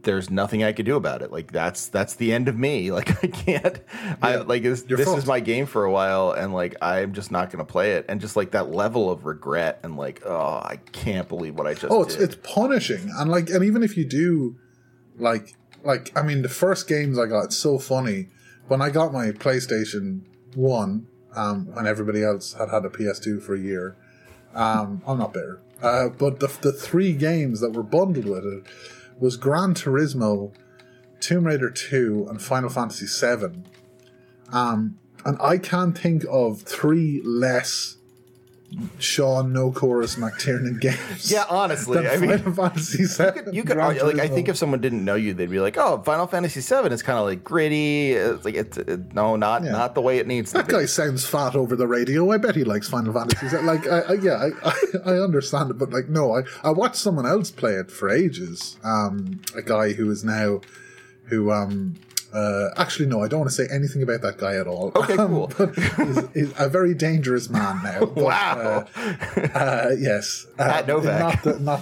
[0.09, 1.31] there's nothing I could do about it.
[1.31, 2.91] Like that's that's the end of me.
[2.99, 3.79] Like I can't.
[4.21, 4.83] I like this.
[4.83, 7.93] This is my game for a while, and like I'm just not going to play
[7.93, 8.07] it.
[8.09, 11.75] And just like that level of regret, and like oh, I can't believe what I
[11.75, 11.93] just.
[11.93, 12.25] Oh, it's did.
[12.25, 14.57] it's punishing, and like, and even if you do,
[15.17, 18.29] like, like I mean, the first games I got, it's so funny.
[18.67, 20.23] When I got my PlayStation
[20.57, 23.97] One, um, and everybody else had had a PS2 for a year,
[24.55, 25.61] um, I'm not bitter.
[25.81, 28.65] Uh, but the the three games that were bundled with it
[29.19, 30.53] was Gran Turismo,
[31.21, 33.67] Tomb Raider Two, and Final Fantasy Seven.
[34.53, 37.98] Um, and I can't think of three less
[38.99, 41.31] Sean No Chorus McTiernan games.
[41.33, 42.39] yeah, honestly, I mean.
[42.39, 43.55] Final Fantasy Seven.
[43.55, 45.79] You could Gran argue, like I think if someone didn't know you, they'd be like,
[45.79, 48.13] "Oh, Final Fantasy VII is kind of like gritty.
[48.13, 49.73] It's like it's it, no, not Yeah.
[49.73, 52.31] not the way it needs to that be." guy sounds fat over the radio.
[52.31, 53.49] I bet he likes Final Fantasy.
[53.49, 53.63] VII.
[53.65, 56.97] Like, I, I, yeah, I, I, I understand it, but like, no, I, I watched
[56.97, 58.77] someone else play it for ages.
[58.85, 60.61] Um, a guy who is now,
[61.29, 61.95] who um,
[62.33, 64.93] uh, actually no, I don't want to say anything about that guy at all.
[64.97, 65.53] Okay, Um, cool.
[65.57, 68.01] but he's, he's a very dangerous man now.
[68.15, 68.87] But, Wow.
[68.97, 70.47] Uh, uh, yes.
[70.59, 71.21] Uh, Pat Novak.
[71.21, 71.81] Not, the, not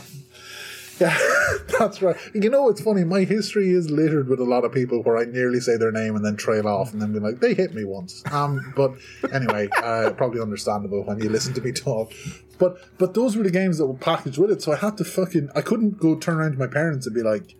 [0.99, 1.19] yeah,
[1.79, 2.17] that's right.
[2.33, 3.05] You know, it's funny.
[3.05, 6.17] My history is littered with a lot of people where I nearly say their name
[6.17, 8.23] and then trail off and then be like, they hit me once.
[8.33, 8.93] Um, but
[9.33, 12.13] anyway, uh, probably understandable when you listen to me talk.
[12.59, 15.05] But but those were the games that were packaged with it, so I had to
[15.05, 17.55] fucking I couldn't go turn around to my parents and be like,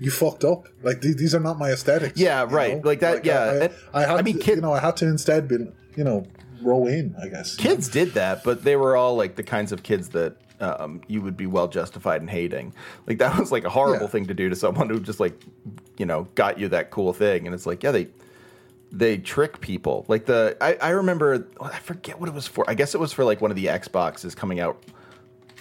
[0.00, 0.66] "You fucked up.
[0.82, 2.18] Like these, these are not my aesthetics.
[2.18, 2.84] Yeah, right.
[2.84, 3.68] Like that- yeah.
[3.92, 5.56] I, I, had I mean, to, kid- you know, I had to instead be,
[5.96, 6.26] you know,
[6.62, 7.14] row in.
[7.22, 10.36] I guess kids did that, but they were all like the kinds of kids that
[10.60, 12.74] um, you would be well justified in hating.
[13.06, 14.10] Like that was like a horrible Yeah.
[14.12, 15.40] thing to do to someone who just like,
[15.98, 17.46] you know, got you that cool thing.
[17.46, 18.08] And it's like, yeah, they
[18.90, 20.04] they trick people.
[20.08, 22.68] Like the I, I remember I forget what it was for.
[22.68, 24.82] I guess it was for like one of the Xboxes coming out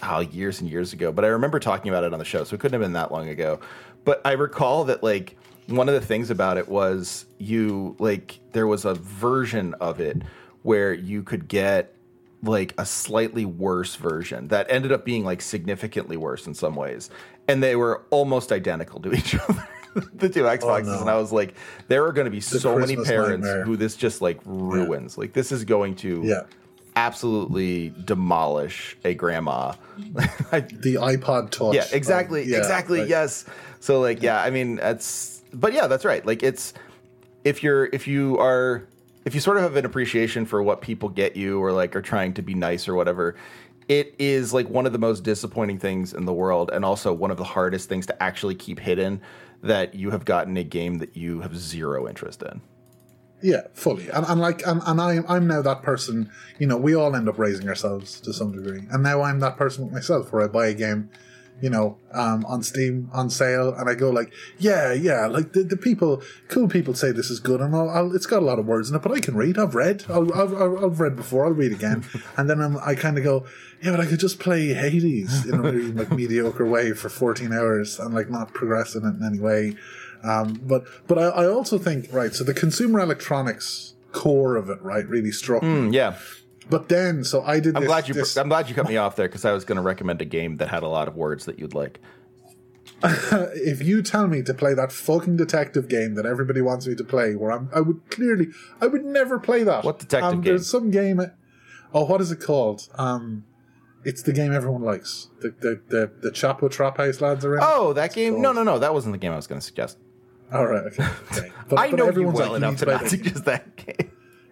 [0.01, 1.11] oh, years and years ago.
[1.11, 3.11] But I remember talking about it on the show, so it couldn't have been that
[3.11, 3.59] long ago.
[4.07, 5.35] But I recall that like
[5.67, 10.21] one of the things about it was you like there was a version of it
[10.63, 11.93] where you could get
[12.41, 17.09] like a slightly worse version that ended up being like significantly worse in some ways
[17.49, 19.67] and they were almost identical to each other
[20.13, 21.01] the two xboxes oh, no.
[21.01, 21.55] and i was like
[21.89, 23.65] there are going to be so many parents nightmare.
[23.65, 26.43] who this just like ruins like this is going to Yeah.
[26.95, 31.75] absolutely demolish a grandma the iPod Touch.
[31.75, 33.43] yeah exactly like, yeah, exactly yes
[33.79, 36.73] so like yeah i mean that's but yeah that's right like it's
[37.43, 38.87] if you're if you are
[39.25, 42.01] if you sort of have an appreciation for what people get you or like are
[42.01, 43.35] trying to be nice or whatever
[43.87, 47.31] it is like one of the most disappointing things in the world and also one
[47.31, 49.21] of the hardest things to actually keep hidden
[49.63, 52.61] that you have gotten a game that you have zero interest in
[53.41, 54.09] Yeah, fully.
[54.09, 57.29] And, and like, and, and I, I'm now that person, you know, we all end
[57.29, 58.87] up raising ourselves to some degree.
[58.89, 61.09] And now I'm that person with myself where I buy a game,
[61.61, 65.63] you know, um, on Steam on sale and I go like, yeah, yeah, like the,
[65.63, 68.59] the people, cool people say this is good and I'll, I'll, it's got a lot
[68.59, 69.57] of words in it, but I can read.
[69.57, 70.05] I've read.
[70.09, 71.45] I'll, I've, I've read before.
[71.45, 72.05] I'll read again.
[72.37, 73.45] and then I'm, I kind of go,
[73.81, 77.51] yeah, but I could just play Hades in a really like mediocre way for 14
[77.51, 79.75] hours and like not progress in it in any way.
[80.23, 82.33] Um, but but I, I also think right.
[82.33, 85.61] So the consumer electronics core of it, right, really struck.
[85.61, 86.17] Mm, yeah
[86.69, 87.75] But then, so I did.
[87.75, 89.63] i'm this, glad you This, i'm glad you cut me off there because i was
[89.63, 91.99] going to recommend a game that had a lot of words that you'd like
[93.03, 97.03] if you tell me to play that fucking detective game that everybody wants me to
[97.03, 98.47] play, where I'm, I would clearly,
[98.81, 99.83] I would never play that.
[99.83, 100.53] What detective um, game?
[100.53, 101.21] There's some game.
[101.93, 102.87] Oh, what is it called?
[102.95, 103.43] Um,
[104.03, 105.29] it's the game everyone likes.
[105.41, 107.59] The the the, the Chapo Trap House lads are in.
[107.61, 109.97] oh that game no no no that wasn't the game i was going to suggest
[110.51, 111.03] all right, okay.
[111.31, 111.51] okay.
[111.67, 114.06] But, i but know you well like, enough need to not suggest that game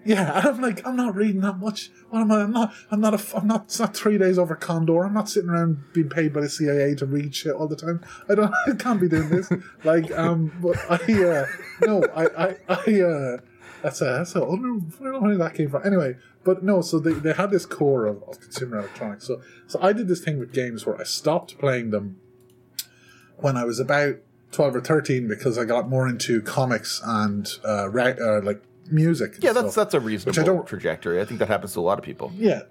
[0.06, 1.90] Yeah, I'm like, I'm not reading that much.
[2.10, 2.44] What am I?
[2.44, 2.74] I'm not.
[2.92, 3.14] I'm not.
[3.14, 3.64] A, I'm not.
[3.66, 5.04] It's not three days over Condor.
[5.04, 8.06] I'm not sitting around being paid by the CIA to read shit all the time.
[8.30, 8.54] I don't.
[8.68, 9.52] I can't be doing this.
[9.84, 11.24] Like, um, but I.
[11.24, 11.46] Uh,
[11.82, 12.26] no, I.
[12.26, 12.56] I.
[12.70, 13.02] I.
[13.02, 13.38] Uh,
[13.82, 14.06] that's a.
[14.06, 14.40] That's a.
[14.40, 15.86] I don't know where that came from.
[15.86, 16.82] Anyway, but no.
[16.82, 19.26] So they, they had this core of, of consumer electronics.
[19.26, 22.20] So so I did this thing with games where I stopped playing them
[23.38, 24.18] when I was about
[24.52, 29.36] 12 or 13 because I got more into comics and uh, ra- uh like music.
[29.42, 29.76] Yeah, that's stuff.
[29.92, 31.22] that's a reasonable don't- trajectory.
[31.22, 32.32] I think that happens to a lot of people.
[32.36, 32.62] Yeah.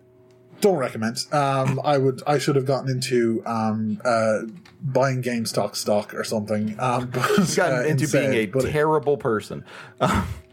[0.61, 1.19] Don't recommend.
[1.33, 2.23] Um, I would.
[2.27, 4.43] I should have gotten into um, uh,
[4.81, 6.77] buying GameStop stock stock or something.
[6.79, 9.65] Um, but, gotten uh, into instead, being a terrible person.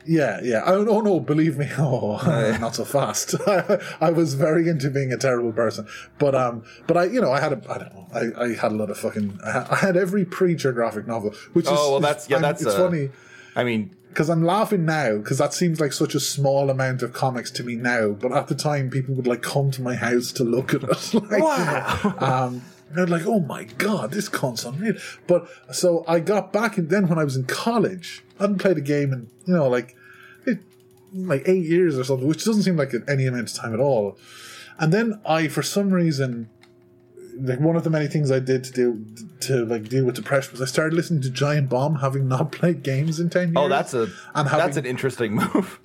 [0.05, 0.63] yeah, yeah.
[0.65, 1.67] Oh, no, no, believe me.
[1.77, 2.17] Oh,
[2.59, 3.35] not so fast.
[3.47, 7.39] I was very into being a terrible person, but um, but I, you know, I
[7.39, 9.75] had a, I don't know, I, I had a lot of fucking, I had, I
[9.75, 13.09] had every Preacher graphic novel, which is, Oh, well, that's- yeah, that's, it's uh, funny.
[13.55, 17.13] I mean, because I'm laughing now because that seems like such a small amount of
[17.13, 20.31] comics to me now, but at the time people would like come to my house
[20.33, 20.89] to look at it.
[21.13, 22.61] like, you know, um,
[22.95, 24.95] And like, oh my god, this cunt's unreal.
[25.27, 28.77] But so I got back, and then when I was in college, I hadn't played
[28.77, 29.95] a game in you know like
[30.45, 30.59] it,
[31.13, 34.17] like eight years or something, which doesn't seem like any amount of time at all.
[34.77, 36.49] And then I, for some reason,
[37.41, 39.05] like one of the many things I did to do
[39.41, 42.83] to like deal with depression was I started listening to Giant Bomb, having not played
[42.83, 43.65] games in ten oh, years.
[43.65, 45.79] Oh, that's a And that's an interesting move.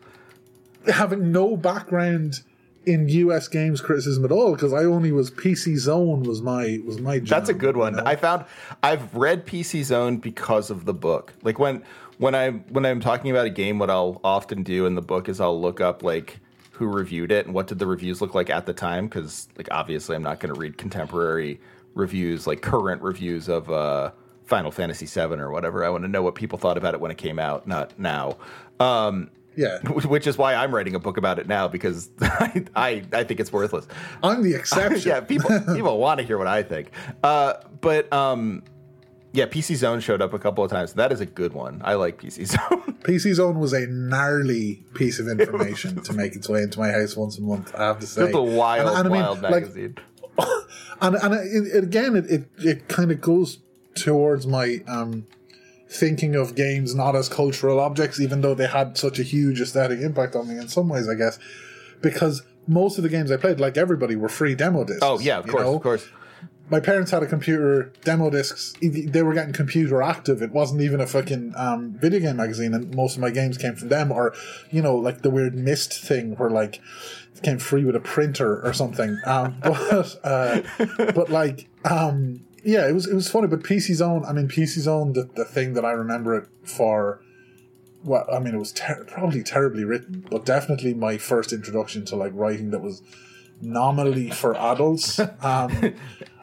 [0.87, 2.41] having no background
[2.85, 7.01] in US games criticism at all because I only was PC Zone was my was
[7.01, 7.19] my.
[7.19, 7.95] Jam, That's a good one.
[7.95, 8.07] you know?
[8.07, 8.45] I found
[8.83, 11.35] I've read PC Zone because of the book.
[11.43, 11.83] Like when
[12.19, 15.29] when I when I'm talking about a game, what I'll often do in the book
[15.29, 16.39] is I'll look up like
[16.77, 19.67] who reviewed it and what did the reviews look like at the time because like
[19.71, 21.59] obviously I'm not going to read contemporary
[21.95, 24.11] reviews like current reviews of uh,
[24.45, 25.85] Final Fantasy VII or whatever.
[25.85, 28.37] I want to know what people thought about it when it came out, not now.
[28.79, 29.79] Um, yeah.
[29.89, 33.41] which is why I'm writing a book about it now because I I, I think
[33.41, 33.89] it's worthless.
[34.23, 35.01] I'm the exception.
[35.09, 36.91] yeah, people people want to hear what I think.
[37.25, 38.63] Uh, but um,
[39.37, 40.95] yeah, PC Zone showed up a couple of times.
[40.95, 41.81] That is a good one.
[41.85, 42.95] I like PC Zone.
[43.03, 47.17] PC Zone was a gnarly piece of information to make its way into my house
[47.17, 47.75] once a month.
[47.75, 49.97] I have to say, It's a wild, And- and I mean, wild like, magazine.
[51.01, 53.59] and and it, it, again, it it, it kind of goes
[53.95, 55.27] towards my um,
[55.89, 60.01] thinking of games not as cultural objects, even though they had such a huge aesthetic
[60.01, 61.39] impact on me in some ways, I guess,
[62.03, 65.01] because most of the games I played, like everybody, were free demo discs.
[65.03, 65.77] oh yeah, of course, know?
[65.77, 66.07] of course.
[66.69, 70.43] My parents had a computer demo discs they were getting Computeractive.
[70.43, 73.77] It wasn't even a fucking um, video game magazine and most of my games came
[73.77, 74.35] from them or
[74.71, 76.81] you know like the weird mist thing where like
[77.35, 79.19] it came free with a printer or something.
[79.25, 80.63] Um, but uh,
[81.15, 84.81] but like um, yeah it was it was funny but PC Zone I mean PC
[84.81, 87.21] Zone the, the thing that I remember it for
[88.03, 92.17] well I mean it was ter- probably terribly written but definitely my first introduction to
[92.17, 93.03] like writing that was
[93.61, 95.69] nominally for adults um, uh,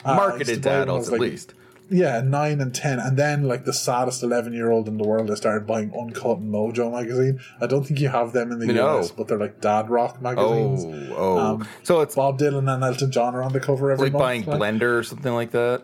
[0.06, 1.54] Marketed buy to adults as, at least.
[1.90, 5.68] Yeah, nine and ten, and then like the saddest eleven-year-old in the world, I started
[5.68, 7.40] buying Uncut Mojo magazine.
[7.62, 8.98] I don't think you have them in the No.
[9.00, 11.12] US, but they're like dad rock Oh, magazines.
[11.16, 11.38] oh.
[11.38, 14.22] Um, so it's Bob Dylan and Elton John are on the cover every like month.
[14.24, 15.84] buying like, Blender or something like that.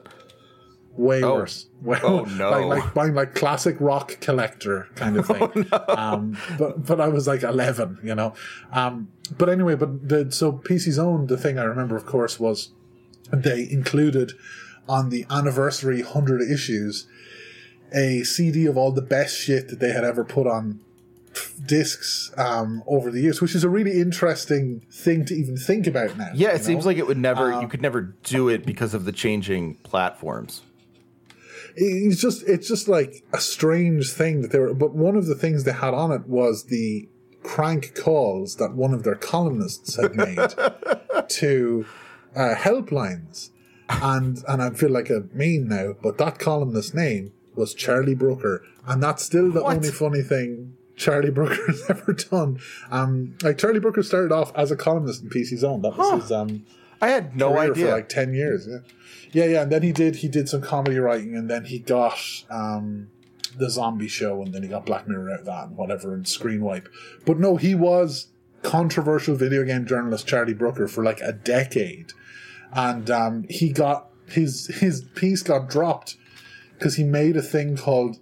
[0.98, 1.36] Way Oh.
[1.36, 1.68] worse.
[1.82, 2.50] Way, Oh, no.
[2.50, 5.68] Oh, like, like buying like classic rock collector kind of thing.
[5.72, 8.34] Oh um, but but I was like eleven, you know.
[8.74, 12.72] Um, but anyway, but the so PC Zone, the thing I remember, of course, was
[13.32, 14.34] they included
[14.88, 17.08] on the anniversary hundred issues
[17.94, 20.80] a CD of all the best shit that they had ever put on
[21.66, 26.18] discs um, over the years, which is a really interesting thing to even think about
[26.18, 26.30] now.
[26.34, 27.54] Yeah, you it seems like it would never.
[27.54, 30.62] Um, you could never do it because of the changing platforms.
[31.82, 35.36] It's just it's just like a strange thing that they were but one of the
[35.36, 37.08] things they had on it was the
[37.44, 40.38] crank calls that one of their columnists had made
[41.30, 41.86] to
[42.36, 43.50] uh, helplines
[43.90, 48.64] and and I feel like a meme now but that columnist's name was Charlie Brooker
[48.86, 49.78] and that's still the What?
[49.78, 52.60] only funny thing Charlie Brooker has ever done
[52.92, 56.18] um like Charlie Brooker started off as a columnist in PC Zone that was Huh.
[56.18, 56.66] his um
[57.02, 57.86] I had no idea.
[57.86, 58.78] for like 10 years yeah.
[59.32, 62.18] Yeah yeah and then he did he did some comedy writing and then he got
[62.50, 63.10] um
[63.58, 66.28] the zombie show and then he got black mirror out of that and whatever and
[66.28, 66.88] screen wipe
[67.26, 68.28] but no he was
[68.64, 72.12] controversial video game journalist charlie brooker for like a decade.
[72.74, 76.18] And um he got his his piece got dropped
[76.78, 78.18] because he made a thing called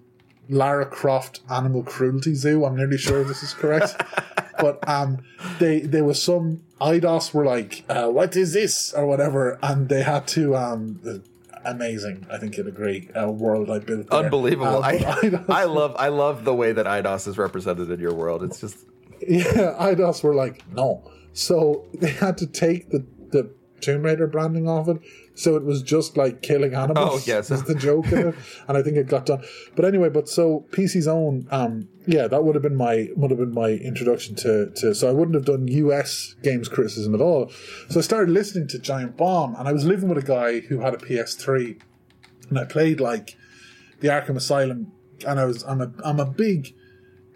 [0.50, 2.66] Lara Croft Animal Cruelty Zoo.
[2.66, 4.02] I'm nearly sure this is correct.
[4.60, 5.20] but um,
[5.60, 10.04] they there was some Eidos were like, uh, "What is this?" or whatever, and they
[10.04, 10.56] had to.
[10.56, 11.24] Um,
[11.66, 13.10] amazing, I think you'd agree.
[13.10, 14.20] Uh, world I built, there.
[14.20, 14.84] Unbelievable.
[14.84, 18.14] Uh, I, Eidos I love I love the way that Eidos is represented in your
[18.14, 18.44] world.
[18.44, 18.78] It's just
[19.28, 21.04] Yeah, Eidos were like, no.
[21.34, 23.50] So they had to take the, the
[23.82, 24.98] Tomb Raider branding off it.
[25.36, 27.22] So it was just like killing animals.
[27.22, 27.50] Oh, yes.
[27.52, 28.36] Was the joke in it.
[28.68, 29.44] And I think it got done.
[29.76, 33.40] But anyway, but so PC Zone, um, yeah, that would have been my would have
[33.40, 37.52] been my introduction to, to so I wouldn't have done US games criticism at all.
[37.90, 40.80] So I started listening to Giant Bomb and I was living with a guy who
[40.80, 41.80] had a PS3
[42.50, 43.38] and I played like
[44.00, 44.92] the Arkham Asylum
[45.26, 46.74] and I was I'm a I'm a big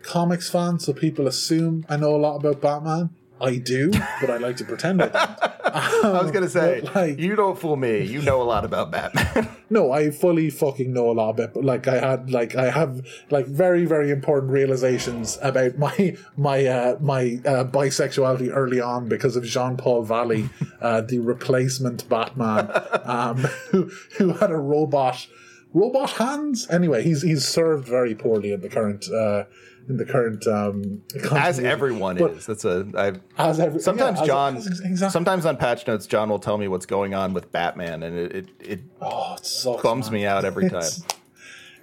[0.04, 3.12] comics fan, so people assume I know a lot about Batman.
[3.42, 6.06] I do, but I like to pretend I don't.
[6.16, 8.04] I was gonna say like- you don't fool me.
[8.04, 9.50] You know a lot about Batman.
[9.72, 11.54] No, I fully fucking know a lot about.
[11.54, 16.66] But like, I had like I have like very very important realizations about my my
[16.66, 20.50] uh, my uh, bisexuality early on because of Jean Paul Valley,
[20.82, 22.70] uh, the replacement Batman,
[23.06, 23.38] um,
[23.72, 25.26] who who had a robot
[25.74, 26.68] robot hands.
[26.70, 29.46] Anyway, he's he's served very poorly in the current uh,
[29.90, 32.46] in the current um, As everyone But is.
[32.46, 32.88] That's a.
[32.96, 33.14] I,
[33.50, 34.58] As every, sometimes yeah, John.
[34.58, 35.10] as- exactly.
[35.10, 38.32] Sometimes on patch notes, John will tell me what's going on with Batman, and it
[38.36, 40.22] it, it oh, it sucks, bums man.
[40.22, 40.80] me out every time.
[40.80, 41.04] It's-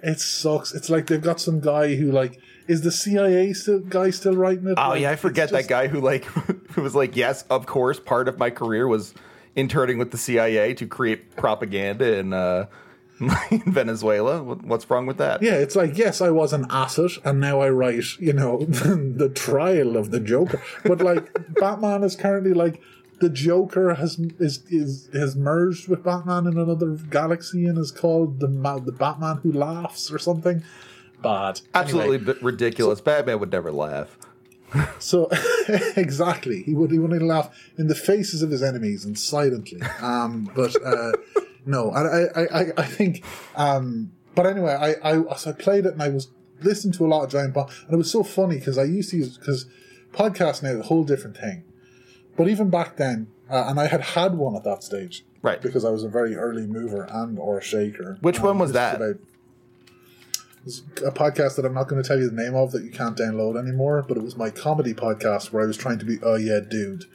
[0.01, 0.73] It sucks.
[0.73, 4.65] It's like they've got some guy who like is the CIA still, guy still writing
[4.67, 4.75] it?
[4.77, 6.23] Oh Like, yeah, I forget just- that guy who like
[6.71, 9.13] who was like, yes, of course, part of my career was
[9.57, 12.33] interning with the CIA to create propaganda and.
[12.33, 12.65] uh,
[13.51, 14.41] in Venezuela.
[14.43, 15.41] What's wrong with that?
[15.41, 19.29] Yeah, it's like yes, I was an asset, and now I write, you know, the
[19.29, 20.61] trial of the Joker.
[20.85, 22.81] But like, Batman is currently like
[23.19, 28.39] the Joker has is is has merged with Batman in another galaxy and is called
[28.39, 30.63] the the Batman who laughs or something.
[31.21, 33.01] Bad, Absolutely Anyway, b- ridiculous.
[33.01, 34.17] Batman would never laugh.
[34.99, 35.29] so
[35.97, 39.81] exactly, he would he would only laugh in the faces of his enemies and silently.
[40.01, 41.11] Um, but uh,
[41.65, 43.23] no, I I I, I think.
[43.55, 46.29] Um, but anyway, I I so I played it and I was
[46.61, 49.09] listening to a lot of Giant Bomb, and it was so funny because I used
[49.11, 49.65] to use because
[50.13, 51.63] podcast now is a whole different thing.
[52.37, 55.61] But even back then, uh, and I had had one at that stage, Right.
[55.61, 58.17] Because I was a very early mover and or shaker.
[58.21, 58.95] Which one was that?
[58.95, 59.15] About,
[60.65, 62.91] it's a podcast that I'm not going to tell you the name of that you
[62.91, 66.17] can't download anymore, but it was my comedy podcast where I was trying to be,
[66.21, 67.05] oh yeah, dude.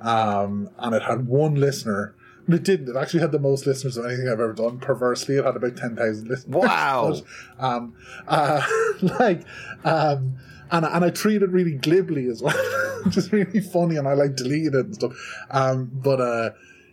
[0.00, 2.14] Um, and it had one listener.
[2.48, 2.88] It didn't.
[2.88, 4.78] It actually had the most listeners of anything I've ever done.
[4.78, 6.46] Perversely, it had about 10,000 listeners.
[6.48, 7.14] Wow.
[7.58, 7.94] But, um,
[8.26, 8.66] uh,
[9.20, 9.44] like,
[9.84, 10.38] um,
[10.70, 12.56] and, and I treated it really glibly as well,
[13.08, 15.12] just really funny, and I like deleted it and stuff.
[15.50, 16.50] Um, but uh,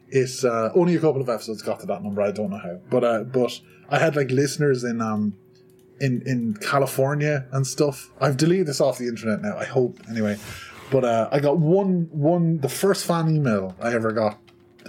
[0.10, 2.22] it's uh, only a couple of episodes got to that number.
[2.22, 5.38] I don't know how, but uh, but I had like listeners in um
[6.00, 8.12] in in California and stuff.
[8.22, 9.58] I've deleted this off the internet now.
[9.58, 10.38] I hope anyway.
[10.92, 14.38] But uh, I got one one the first fan email I ever got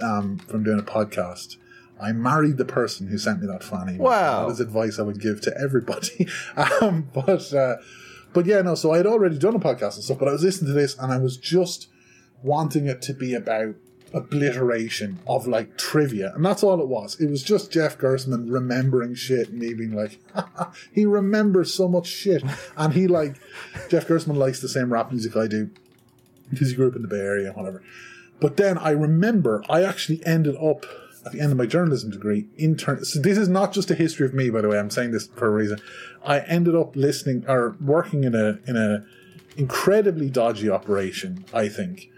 [0.01, 1.57] um, from doing a podcast.
[1.99, 4.03] I married the person who sent me that fan email.
[4.03, 4.45] Wow.
[4.45, 6.27] that is advice I would give to everybody.
[6.81, 7.77] um, but uh,
[8.33, 8.75] but yeah, no.
[8.75, 10.97] So I had already done a podcast and stuff, but I was listening to this
[10.97, 11.87] and I was just
[12.43, 13.75] wanting it to be about
[14.13, 17.19] obliteration of like trivia, and that's all it was.
[17.19, 20.19] It was just Jeff Gerstmann remembering shit, and me being like,
[20.91, 22.43] he remembers so much shit,
[22.77, 23.37] and he like
[23.89, 25.69] Jeff Gerstmann likes the same rap music I do
[26.49, 27.83] because he grew up in the Bay Area and whatever.
[28.39, 30.85] But then I remember I actually ended up
[31.25, 33.03] at the end of my journalism degree intern.
[33.03, 34.79] So this is not just a history of me, by the way.
[34.79, 35.79] I'm saying this for a reason.
[36.25, 39.05] I ended up listening or working in a in a
[39.57, 41.45] incredibly dodgy operation.
[41.53, 42.09] I think,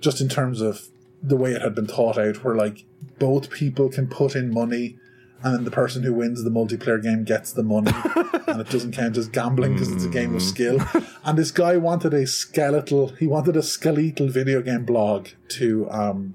[0.00, 0.88] just in terms of
[1.22, 2.84] the way it had been thought out, where like
[3.18, 4.98] both people can put in money.
[5.46, 7.92] And then the person who wins the multiplayer game gets the money,
[8.48, 10.80] and it doesn't count as gambling because it's a game of skill.
[11.24, 16.34] And this guy wanted a skeletal, he wanted a skeletal video game blog to um,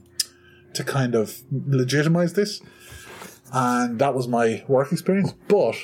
[0.74, 2.62] to kind of legitimize this.
[3.52, 5.34] And that was my work experience.
[5.50, 5.76] But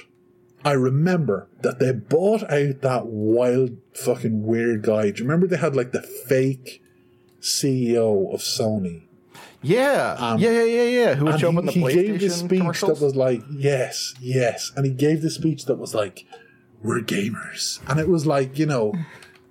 [0.63, 5.11] I remember that they bought out that wild fucking weird guy.
[5.11, 6.81] Do you remember they had like the fake
[7.41, 9.06] CEO of Sony?
[9.67, 11.15] Yeah, um, yeah, yeah, yeah, yeah.
[11.15, 13.15] Who would And show he, up in the he PlayStation gave this speech that was
[13.15, 14.71] like, yes, yes.
[14.75, 16.25] And he gave this speech that was like,
[16.82, 17.80] we're gamers.
[17.89, 18.93] And it was like, you know,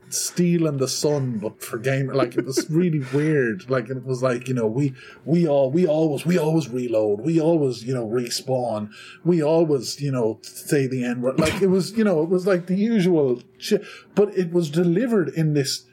[0.09, 2.15] Steel and the Sun, but for gamer.
[2.15, 3.69] Like, it was really weird.
[3.69, 7.21] Like, it was like, you know, we, we all, we always, we always reload.
[7.21, 8.91] We always, you know, respawn.
[9.25, 11.39] We always, you know, say the N word.
[11.39, 13.85] Like, it was, you know, it was like the usual shit.
[14.15, 15.85] But it was delivered in this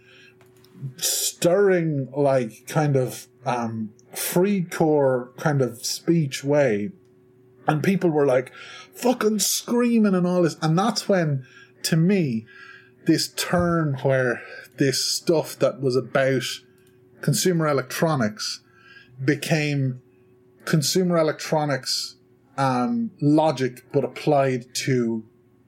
[0.97, 6.91] stirring, like, kind of, um, free core kind of speech way.
[7.67, 8.51] And people were like
[8.93, 10.57] fucking screaming and all this.
[10.61, 11.45] And that's when,
[11.83, 12.45] to me,
[13.05, 14.41] this turn where
[14.77, 16.43] this stuff that was about
[17.21, 18.61] consumer electronics
[19.23, 20.01] became
[20.65, 22.17] consumer electronics
[22.57, 25.23] um, logic, but applied to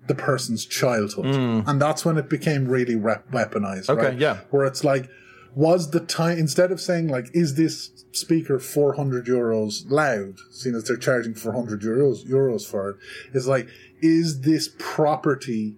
[0.07, 1.25] the person's childhood.
[1.67, 3.89] And that's when it became really rep- weaponized.
[3.89, 4.19] Okay, right?
[4.19, 4.39] yeah.
[4.51, 5.09] Where it's like,
[5.55, 10.83] was the time, instead of saying, like, is this speaker 400 euros loud, seeing as
[10.83, 12.97] they're charging 400 euros, euros for it,
[13.33, 13.67] is like,
[14.01, 15.77] is this property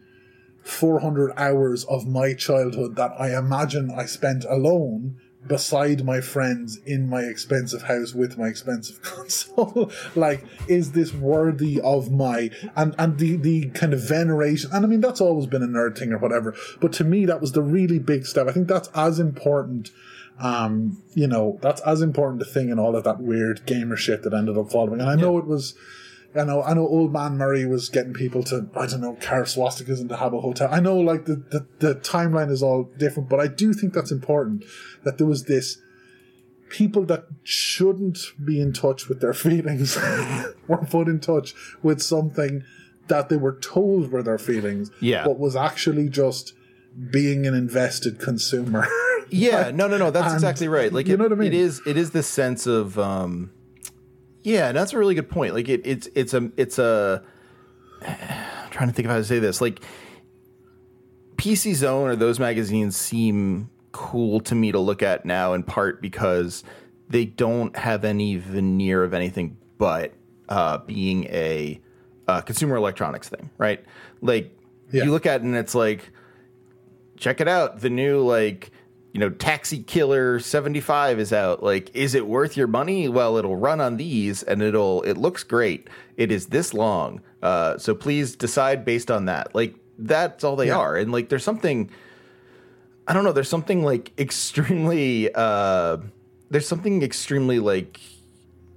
[0.64, 7.10] 400 hours of my childhood that I imagine I spent alone beside my friends in
[7.10, 9.92] my expensive house with my expensive console?
[10.16, 14.88] Like is this worthy of my and and the the kind of veneration and i
[14.88, 17.62] mean that's always been a nerd thing or whatever but to me that was the
[17.62, 18.48] really big step.
[18.48, 19.92] I think that's as important
[20.40, 24.24] um you know that's as important a thing in all of that weird gamer shit
[24.24, 25.02] that ended up following.
[25.02, 25.74] And i know it was
[26.38, 29.48] I know, I know old man Murray was getting people to, I don't know, carve
[29.48, 30.70] swastikas into Habbo Hotel.
[30.72, 34.12] I know, like, the, the, the timeline is all different, but I do think that's
[34.12, 34.64] important
[35.04, 35.80] that there was this
[36.70, 39.98] people that shouldn't be in touch with their feelings
[40.68, 42.64] were put in touch with something
[43.08, 45.24] that they were told were their feelings, Yeah.
[45.26, 46.54] but was actually just
[47.12, 48.88] being an invested consumer.
[49.30, 50.10] Yeah, no, no, no.
[50.10, 50.94] That's and- exactly right.
[50.94, 51.50] Like you it, know what I mean?
[51.52, 51.82] It is.
[51.86, 52.98] It is this sense of.
[52.98, 53.52] um
[54.48, 55.54] Yeah, and that's a really good point.
[55.54, 57.22] Like it, it's it's a it's a.
[58.02, 59.60] I'm trying to think of how to say this.
[59.60, 59.82] Like
[61.36, 66.02] PC Zone or those magazines seem cool to me to look at now, in part
[66.02, 66.64] because
[67.10, 70.14] they don't have any veneer of anything but
[70.48, 71.82] uh, being a
[72.30, 73.84] uh, consumer electronics thing, right?
[74.22, 74.58] Like
[74.92, 75.04] Yeah.
[75.04, 76.10] you look at it and it's like
[77.18, 77.82] check it out.
[77.82, 78.72] The new like
[79.18, 81.64] you know Taxi Killer 75 is out.
[81.64, 83.10] Like is it worth your money?
[83.10, 85.90] Well, it'll run on these and it'll it looks great.
[86.18, 87.22] It is this long.
[87.42, 89.56] Uh so please decide based on that.
[89.56, 90.78] Like that's all they Yeah.
[90.78, 90.96] are.
[90.96, 91.90] And like there's something
[93.08, 95.98] I don't know, there's something like extremely uh
[96.52, 98.00] there's something extremely like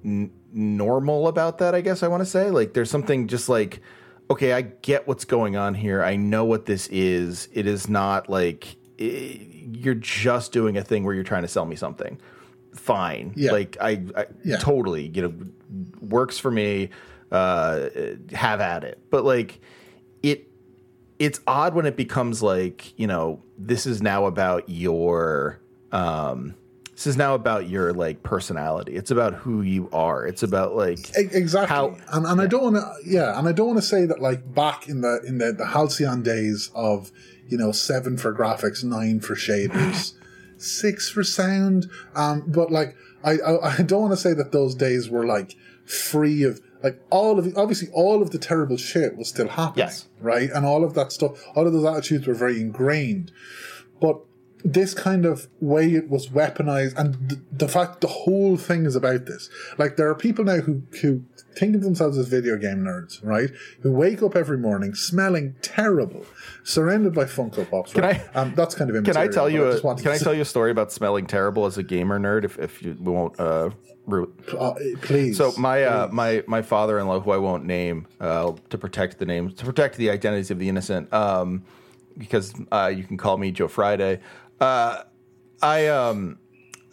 [0.03, 2.49] n- normal about that, I guess I want to say.
[2.51, 3.82] Like there's something just like
[4.30, 6.03] okay, I get what's going on here.
[6.03, 7.51] I know what this is.
[7.53, 11.64] It is not like i you're just doing a thing where you're trying to sell
[11.66, 12.18] me something.
[12.75, 13.33] Fine.
[13.37, 13.53] Yeah.
[13.53, 14.57] Like I, I Yeah.
[14.59, 15.35] totally, you know,
[16.01, 16.91] works for me.
[17.31, 17.89] Uh
[18.33, 18.99] have at it.
[19.11, 19.61] But like
[20.23, 20.49] it
[21.18, 25.61] it's odd when it becomes like you know this is now about your
[25.93, 26.55] um
[26.95, 30.99] this is now about your like personality it's about who you are it's about like
[31.16, 34.07] Exactly, How- and and I don't want to, yeah, and I don't want to say
[34.07, 37.11] that like back in the in the the halcyon days of
[37.51, 40.14] you know seven for graphics, nine for shaders,
[40.57, 44.74] six for sound, um, but like I I, I don't want to say that those
[44.74, 49.28] days were like free of like all of obviously all of the terrible shit was
[49.28, 50.07] still happening, Yes.
[50.20, 53.30] right, and all of that stuff, all of those attitudes were very ingrained,
[54.01, 54.20] but
[54.65, 58.95] this kind of way it was weaponized and th- the fact the whole thing is
[58.97, 59.49] about this
[59.79, 61.23] like there are people now who who
[61.57, 63.51] think of themselves as video game nerds right
[63.83, 66.25] who wake up every morning smelling terrible
[66.65, 68.23] surrounded by funko pops Can right?
[68.35, 70.45] I- um, that's kind of can i tell you a, can i tell you a
[70.47, 73.71] story about smelling terrible as a gamer nerd if, if you won't uh
[74.59, 79.19] uh, please So my uh, my my father-in-law, who I won't name, uh, to protect
[79.19, 81.63] the names, to protect the identities of the innocent, um,
[82.19, 84.19] because uh, you can call me Joe Friday.
[84.61, 85.03] Uh,
[85.63, 86.39] I um,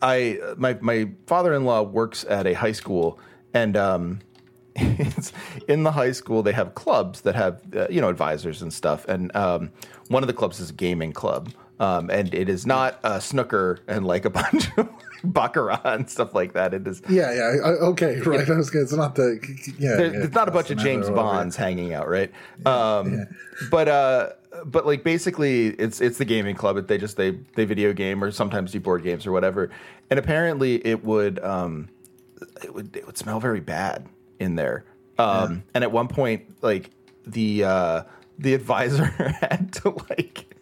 [0.01, 3.19] I my my father-in-law works at a high school,
[3.53, 4.19] and um,
[4.75, 5.33] it's
[5.67, 9.05] in the high school they have clubs that have uh, you know advisors and stuff,
[9.07, 9.71] and um,
[10.09, 11.49] one of the clubs is a gaming club.
[11.79, 14.89] Um, and it is not uh, snooker and like a bunch of
[15.23, 16.73] baccarat and stuff like that.
[16.73, 19.39] It is yeah yeah okay right I was gonna, it's not the
[19.77, 22.31] yeah, there, yeah it's not a bunch of James Bonds hanging out, right?
[22.65, 23.27] um,
[23.69, 24.29] But uh,
[24.65, 26.87] but like basically, it's it's the gaming club.
[26.87, 29.69] They just they they video game or sometimes do board games or whatever.
[30.09, 31.89] And apparently, it would um,
[32.63, 34.07] it would it would smell very bad
[34.39, 34.85] in there.
[35.17, 36.91] Um, And at one point, like
[37.25, 38.03] the uh,
[38.37, 39.05] the advisor
[39.41, 40.55] had to like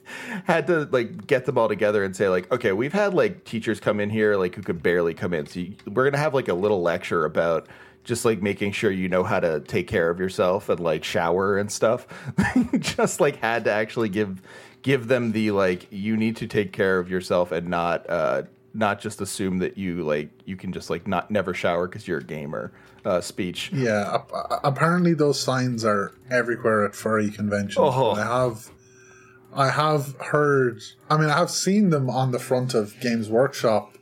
[0.45, 3.79] had to like get them all together and say like okay we've had like teachers
[3.79, 6.47] come in here like who could barely come in so you, we're gonna have like
[6.47, 7.67] a little lecture about
[8.05, 11.57] just like making sure you know how to take care of yourself and like shower
[11.57, 12.07] and stuff
[12.79, 14.41] just like had to actually give
[14.81, 18.43] give them the like you need to take care of yourself and not uh
[18.73, 22.19] not just assume that you like you can just like not never shower because you're
[22.19, 22.71] a gamer
[23.05, 24.31] uh speech Yeah, ap-
[24.63, 27.77] apparently those signs are everywhere at furry conventions.
[27.79, 28.11] Oh.
[28.11, 28.69] I have,
[29.53, 30.81] I have heard.
[31.09, 33.94] I mean, I have seen them on the front of Games Workshop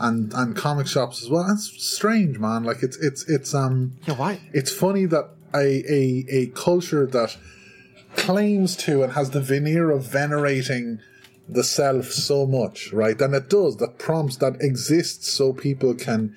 [0.00, 1.46] and and comic shops as well.
[1.50, 2.64] It's strange, man.
[2.64, 3.92] Like it's it's it's um.
[4.06, 7.36] yeah why It's funny that a a a culture that
[8.16, 11.00] claims to and has the veneer of venerating
[11.48, 13.20] the self so much, right?
[13.20, 16.34] And it does that prompts that exists so people can,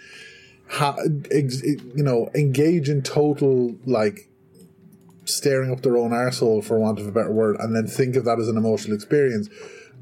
[0.69, 0.97] ha-
[1.31, 4.29] ex- you know, engage in total like
[5.25, 8.25] staring up their own arsehole for want of a better word, and then think of
[8.25, 9.49] that as an emotional experience.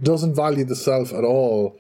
[0.02, 1.78] Doesn't value the self at all,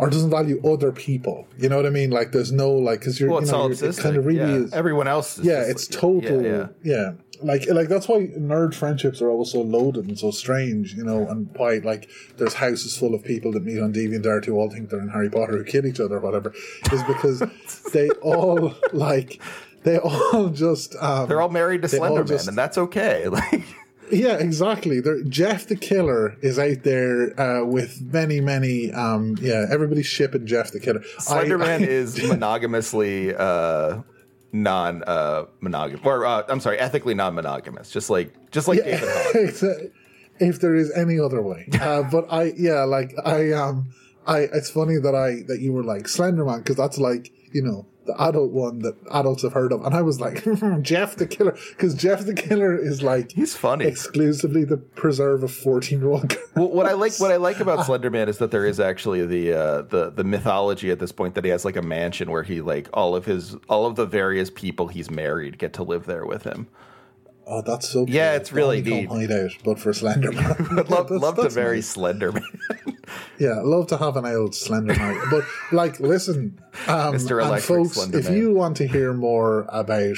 [0.00, 1.46] or doesn't value other people.
[1.58, 2.10] You know what I mean?
[2.10, 4.64] Like, there's no like because you're, well you know, you're- kind of really yeah.
[4.64, 6.42] is everyone else yeah, it's like- total.
[6.42, 7.10] yeah, Yeah, yeah.
[7.42, 11.26] like like that's why nerd friendships are always so loaded and so strange, you know,
[11.28, 14.90] and why like there's houses full of people that meet on DeviantArt who all think
[14.90, 16.52] they're in Harry Potter who kill each other or whatever,
[16.92, 17.42] is because
[17.92, 19.40] they all like
[19.84, 23.26] they all just um, they're all married to Slenderman, just- and that's okay.
[23.38, 23.62] Like,
[24.10, 25.00] yeah, exactly.
[25.00, 28.92] They're, Jeff the Killer is out there uh, with many, many.
[28.92, 31.00] Um, yeah, everybody's shipping Jeff the Killer.
[31.18, 34.02] Slenderman I- is monogamously uh,
[34.52, 37.90] non uh, monogamous, or uh, I'm sorry, ethically non monogamous.
[37.90, 39.90] Just like just like David Hogg.
[40.40, 41.68] If there is any other way.
[41.80, 43.90] Uh, but I, yeah, like I, um,
[44.24, 44.42] I.
[44.42, 48.20] It's funny that I that you were like Slenderman because that's like you know, the
[48.20, 49.84] adult one that adults have heard of.
[49.84, 50.42] And I was like,
[50.82, 53.84] Jeff the Killer, because Jeff the Killer is like He's funny.
[53.84, 56.36] exclusively the preserve of fourteen year old.
[56.56, 59.52] Well, what I like what I like about Slenderman is that there is actually the
[59.52, 62.60] uh, the the mythology at this point that he has like a mansion where he
[62.60, 66.26] like all of his all of the various people he's married get to live there
[66.26, 66.66] with him.
[67.46, 68.04] Oh, that's so.
[68.08, 68.40] Yeah, cool.
[68.40, 69.08] it's really neat.
[69.08, 70.88] Hideout, but for Slenderman.
[70.90, 71.94] Love, That's- love that's marry nice.
[71.96, 72.42] Slenderman.
[73.38, 75.22] Yeah, love to have an old slender night.
[75.30, 77.42] But like, listen, um, Mr.
[77.42, 78.36] and folks, Slender if Man.
[78.36, 80.16] you want to hear more about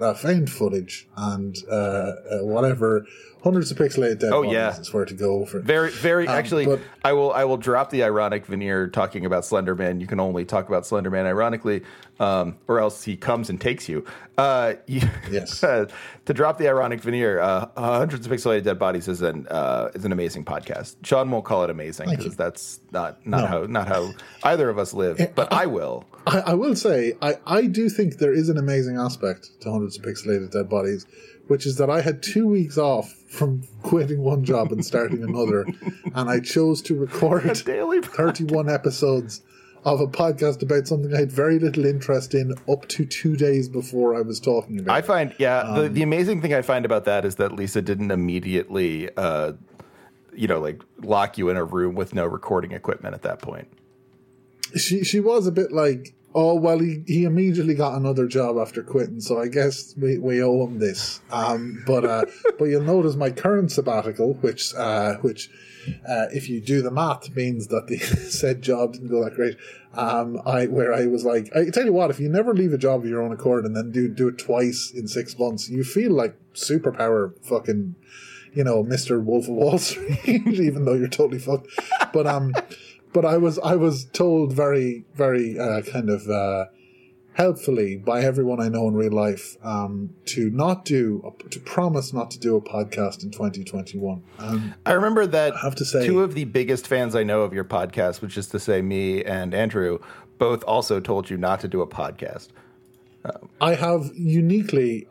[0.00, 2.12] uh, found footage and uh, uh,
[2.42, 3.06] whatever,
[3.42, 4.78] hundreds of pixelated dead Oh, bodies yeah.
[4.78, 5.60] is where to go for.
[5.60, 6.28] Very, very.
[6.28, 7.32] actually, but- I will.
[7.32, 10.00] I will drop the ironic veneer talking about Slenderman.
[10.00, 11.82] You can only talk about Slenderman ironically,
[12.18, 14.04] um, or else he comes and takes you.
[14.36, 14.74] Uh,
[15.30, 15.60] Yes.
[15.60, 15.88] to
[16.34, 20.12] drop the ironic veneer, uh, hundreds of pixelated dead bodies is an uh, is an
[20.12, 20.96] amazing podcast.
[21.04, 23.46] Sean won't call it amazing because that's not not No.
[23.46, 24.10] how not how
[24.42, 25.32] either of us live.
[25.34, 26.04] But I will.
[26.26, 29.96] I, I will say, I, I do think there is an amazing aspect to hundreds
[29.96, 31.06] of pixelated dead bodies,
[31.50, 35.66] which is that I had two weeks off from quitting one job and starting another,
[36.14, 39.42] and I chose to record daily 31 episodes
[39.84, 43.68] of a podcast about something I had very little interest in up to two days
[43.68, 44.96] before I was talking about.
[44.96, 47.82] I find, yeah, the, Um, the amazing thing I find about that is that Lisa
[47.82, 49.54] didn't immediately, uh,
[50.32, 53.66] you know, like lock you in a room with no recording equipment at that point.
[54.76, 58.82] she she was a bit like, oh well, he, he immediately got another job after
[58.82, 61.20] quitting, so I guess we, we owe him this.
[61.30, 62.24] Um, but uh,
[62.58, 65.50] but you'll notice my current sabbatical, which uh, which
[66.08, 67.98] uh, if you do the math means that the
[68.30, 69.56] said job didn't go that great.
[69.94, 72.78] Um, I where I was like, I tell you what, if you never leave a
[72.78, 75.84] job of your own accord and then do do it twice in six months, you
[75.84, 77.96] feel like superpower fucking.
[78.52, 81.68] You know, Mister Wolf of Wall Street, even though you're totally fucked.
[82.12, 82.52] But um,
[83.12, 86.66] but I was I was told very very uh, kind of uh,
[87.34, 92.30] helpfully by everyone I know in real life um, to not do to promise not
[92.32, 94.22] to do a podcast in 2021.
[94.38, 97.52] Um, I remember that have to say- two of the biggest fans I know of
[97.52, 99.98] your podcast, which is to say me and Andrew,
[100.38, 102.48] both also told you not to do a podcast.
[103.60, 105.06] I have uniquely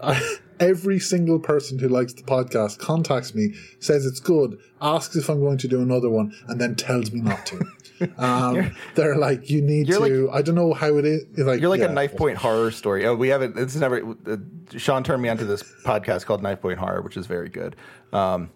[0.59, 5.39] every single person who likes the podcast contacts me, says it's good, asks if I'm
[5.39, 7.63] going to do another one, and then tells me not to.
[8.17, 10.29] Um, they're like, you need to.
[10.31, 11.23] I don't know how it is.
[11.37, 11.87] Like, You're like yeah.
[11.87, 13.05] a knife point horror story.
[13.05, 13.57] Oh, we haven't.
[13.57, 14.01] It's never.
[14.25, 14.37] Uh,
[14.77, 17.75] Sean turned me onto this podcast called Knife Point Horror, which is very good.
[18.13, 18.49] Um,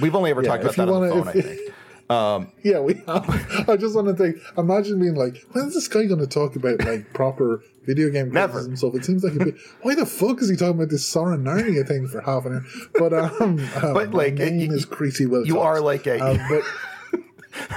[0.00, 1.28] we've only ever talked about that you on the wanna- phone.
[1.28, 1.60] I think.
[2.64, 3.68] Yeah, we have.
[3.68, 4.38] I just want to think.
[4.56, 8.52] Imagine being like, when's this guy going to talk about like proper video game Never.
[8.64, 8.94] criticism stuff?
[8.94, 9.56] It seems like a bit.
[9.82, 12.64] Why the fuck is he talking about this Soren Narnia thing for half an hour?
[12.98, 15.48] But um, um But, like, name you- is Creasy Wilcox.
[15.48, 16.18] You are like a.
[16.18, 16.62] Um, but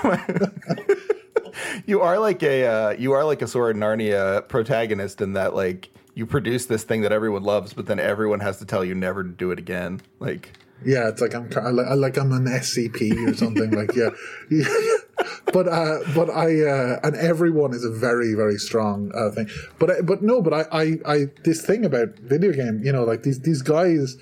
[1.85, 5.89] you are like a uh, you are like a Soren Narnia protagonist in that like
[6.13, 9.23] you produce this thing that everyone loves, but then everyone has to tell you never
[9.23, 10.01] to do it again.
[10.19, 10.53] Like
[10.85, 13.71] yeah, it's like I'm like, I'm an SCP or something.
[13.71, 14.09] like yeah,
[15.53, 19.47] but uh, but I uh, and everyone is a very very strong uh, thing.
[19.79, 23.03] But I- but no, but I, I I this thing about video game, you know,
[23.03, 24.17] like these these guys.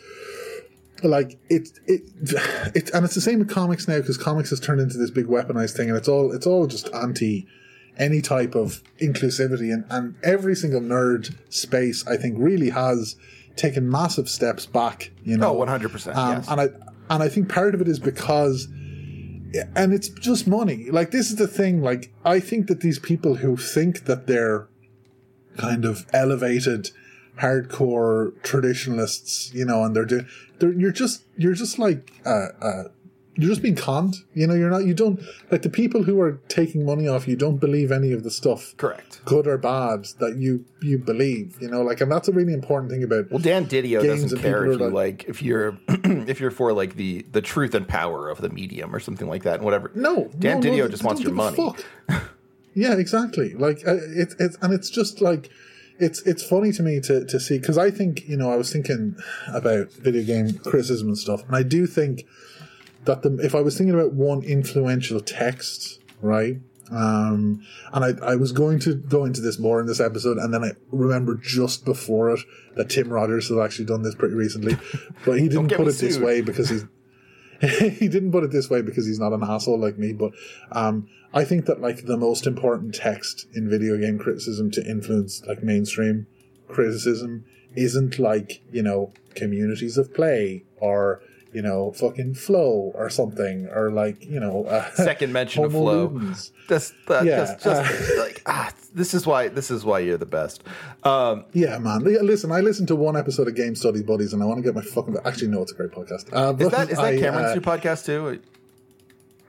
[1.08, 2.02] Like it it
[2.76, 5.28] it and it's the same with comics now because comics has turned into this big
[5.28, 7.48] weaponized thing and it's all it's all just anti
[7.98, 13.16] any type of inclusivity and and every single nerd space I think really has
[13.56, 16.48] taken massive steps back you know Oh, 100%, um, yes.
[16.48, 16.66] and I
[17.10, 18.68] and I think part of it is because
[19.76, 23.36] and it's just money like this is the thing like I think that these people
[23.36, 24.68] who think that they're
[25.58, 26.92] kind of elevated
[27.40, 30.28] hardcore traditionalists, you know, and they're doing,
[30.60, 32.84] they're, you're just, you're just like, uh, uh,
[33.36, 36.42] you're just being conned, you know, you're not, you don't, like the people who are
[36.50, 39.22] taking money off you don't believe any of the stuff, correct.
[39.24, 42.92] good or bad, that you, you believe, you know, like, and that's a really important
[42.92, 46.74] thing about, Well, Dan Didio doesn't care if you like if you're if you're for
[46.74, 49.92] like the the truth and power of the medium or something like that and whatever.
[49.96, 51.56] no, Dan no, no, Didio they just wants your money.
[51.56, 51.82] fuck.
[52.74, 53.54] yeah, exactly.
[53.54, 55.50] Like uh, it's it's and it's just like
[56.00, 58.72] it's it's funny to me to to see because I think you know I was
[58.72, 59.16] thinking
[59.48, 62.26] about video game criticism and stuff, and I do think
[63.06, 66.58] that the if I was thinking about one influential text, right?
[66.92, 70.52] Um, and I, I was going to go into this more in this episode, and
[70.52, 72.40] then I remember just before it
[72.76, 74.76] that Tim Rogers has actually done this pretty recently,
[75.26, 76.86] but he didn't put it this way because he's
[78.00, 80.32] he didn't put it this way because he's not an asshole like me, but
[80.72, 85.44] um, I think that like the most important text in video game criticism to influence
[85.46, 86.28] like mainstream
[86.68, 87.46] criticism
[87.76, 91.22] isn't like you know communities of play or
[91.54, 96.10] you know, fucking Flow or something, or like, you know, uh, Second mention of flow.
[96.10, 96.52] Ludens.
[96.68, 100.26] That's that, Yeah, that's just like ah, this is why this is why you're the
[100.26, 100.64] best.
[101.04, 102.04] Um, Yeah, man.
[102.04, 104.76] Listen, I listened to one episode of Game Study Buddies, and I want to get
[104.76, 105.18] my fucking.
[105.26, 106.32] Actually, no, it's a great podcast.
[106.32, 108.42] Uh, is that is that I, Cameron's uh, new podcast too?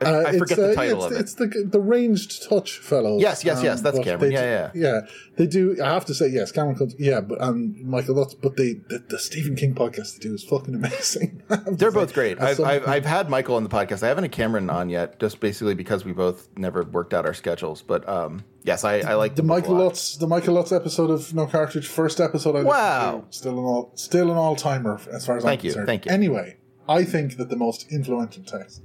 [0.03, 1.21] I, Uh, I forget it's, the uh, title yeah, of it.
[1.21, 3.21] it's, It's the the ranged touch fellows.
[3.21, 4.33] Yes, yes, yes, that's but Cameron.
[4.33, 5.01] Yeah, do- yeah.
[5.37, 5.77] They do.
[5.83, 6.77] I have to say, yes, Cameron.
[6.77, 8.35] Comes, yeah, but and Michael Lutz.
[8.35, 11.43] But they the, the Stephen King podcast they do is fucking amazing.
[11.51, 12.41] I have to They're both great.
[12.41, 14.03] I've, I've, I've had Michael on the podcast.
[14.03, 17.35] I haven't had Cameron on yet, just basically because we both never worked out our
[17.35, 17.83] schedules.
[17.83, 19.77] But um, yes, I, I like the Michael.
[19.77, 22.57] Lutz, the Michael Lutz episode of No Cartridge, first episode.
[22.57, 23.25] I Wow.
[23.31, 25.87] still an all, still an all timer as far as Thank I'm you, concerned.
[25.87, 26.13] thank you.
[26.13, 26.57] Anyway,
[26.89, 28.83] I think that the most influential text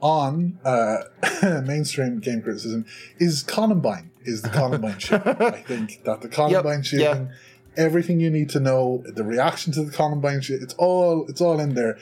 [0.00, 0.98] on uh,
[1.64, 2.86] mainstream game criticism
[3.18, 4.10] is Columbine.
[4.24, 5.36] Is the Columbine shooting?
[5.40, 7.82] I think that the Columbine Yep, shooting, yeah.
[7.84, 11.58] everything you need to know, the reaction to the Columbine shooting, it's all it's all
[11.58, 11.98] in there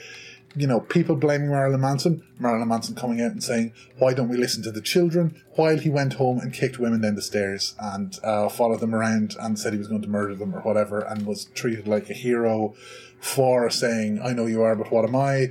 [0.55, 4.37] you know, people blaming Marilyn Manson, Marilyn Manson coming out and saying, why don't we
[4.37, 5.41] listen to the children?
[5.51, 9.35] While he went home and kicked women down the stairs and uh, followed them around
[9.39, 12.13] and said he was going to murder them or whatever and was treated like a
[12.13, 12.73] hero
[13.19, 15.49] for saying, I know you are, but what am I?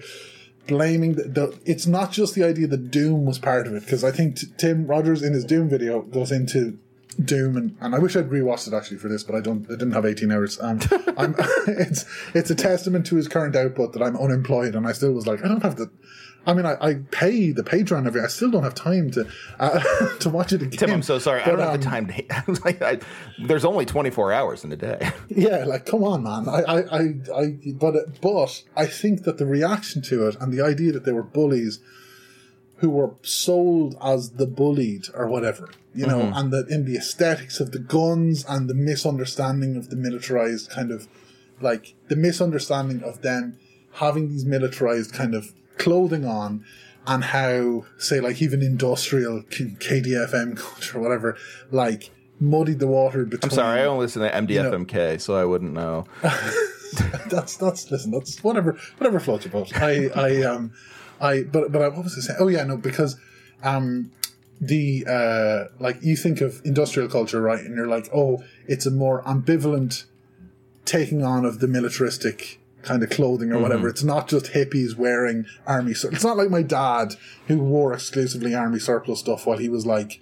[0.69, 4.05] Blaming the, the it's not just the idea that Doom was part of it, because
[4.05, 6.79] I think t- Tim Rogers in his Doom video goes into
[7.23, 9.67] Doom, and, and I wish I'd rewatched it actually for this, but I don't.
[9.67, 10.61] I didn't have eighteen hours.
[10.61, 10.79] Um,
[11.67, 12.05] it's
[12.35, 15.45] it's a testament to his current output that I'm unemployed, and I still was like,
[15.45, 15.91] I don't have the.
[16.49, 18.23] I mean, I, I pay the Patreon every.
[18.23, 19.29] I still don't have time to
[19.61, 19.81] uh,
[20.21, 20.79] to watch it again.
[20.79, 21.43] Tim, I'm so sorry.
[21.43, 22.61] I don't have um, the time to.
[22.65, 22.99] like, I,
[23.47, 25.11] there's only 24 hours in a day.
[25.29, 26.49] Yeah, like come on, man.
[26.49, 27.01] I, I, I,
[27.43, 31.13] I but but I think that the reaction to it and the idea that they
[31.13, 31.81] were bullies
[32.79, 36.37] who were sold as the bullied or whatever, you know, Mm-hmm.
[36.39, 40.91] and that in the aesthetics of the guns and the misunderstanding of the militarized kind
[40.91, 41.09] of
[41.61, 43.59] like the misunderstanding of them
[43.95, 46.65] having these militarized kind of clothing on
[47.07, 51.37] and how say like even industrial KMFDM culture or whatever
[51.71, 52.11] like
[52.41, 56.05] muddied the water between I'm sorry, I don't listen to MDFMK, so I wouldn't know.
[57.27, 59.77] that's that's listen that's whatever whatever floats your boat.
[59.77, 60.73] I i um
[61.21, 62.39] i but but I, what was i saying?
[62.41, 63.17] Oh yeah no because
[63.63, 64.11] um
[64.61, 68.91] the uh like you think of industrial culture right and you're like oh it's a
[68.91, 70.05] more ambivalent
[70.85, 75.45] taking on of the militaristic kind of clothing or whatever it's not just hippies wearing
[75.67, 77.15] army sur- it's not like my dad
[77.49, 80.21] who wore exclusively army surplus stuff while he was like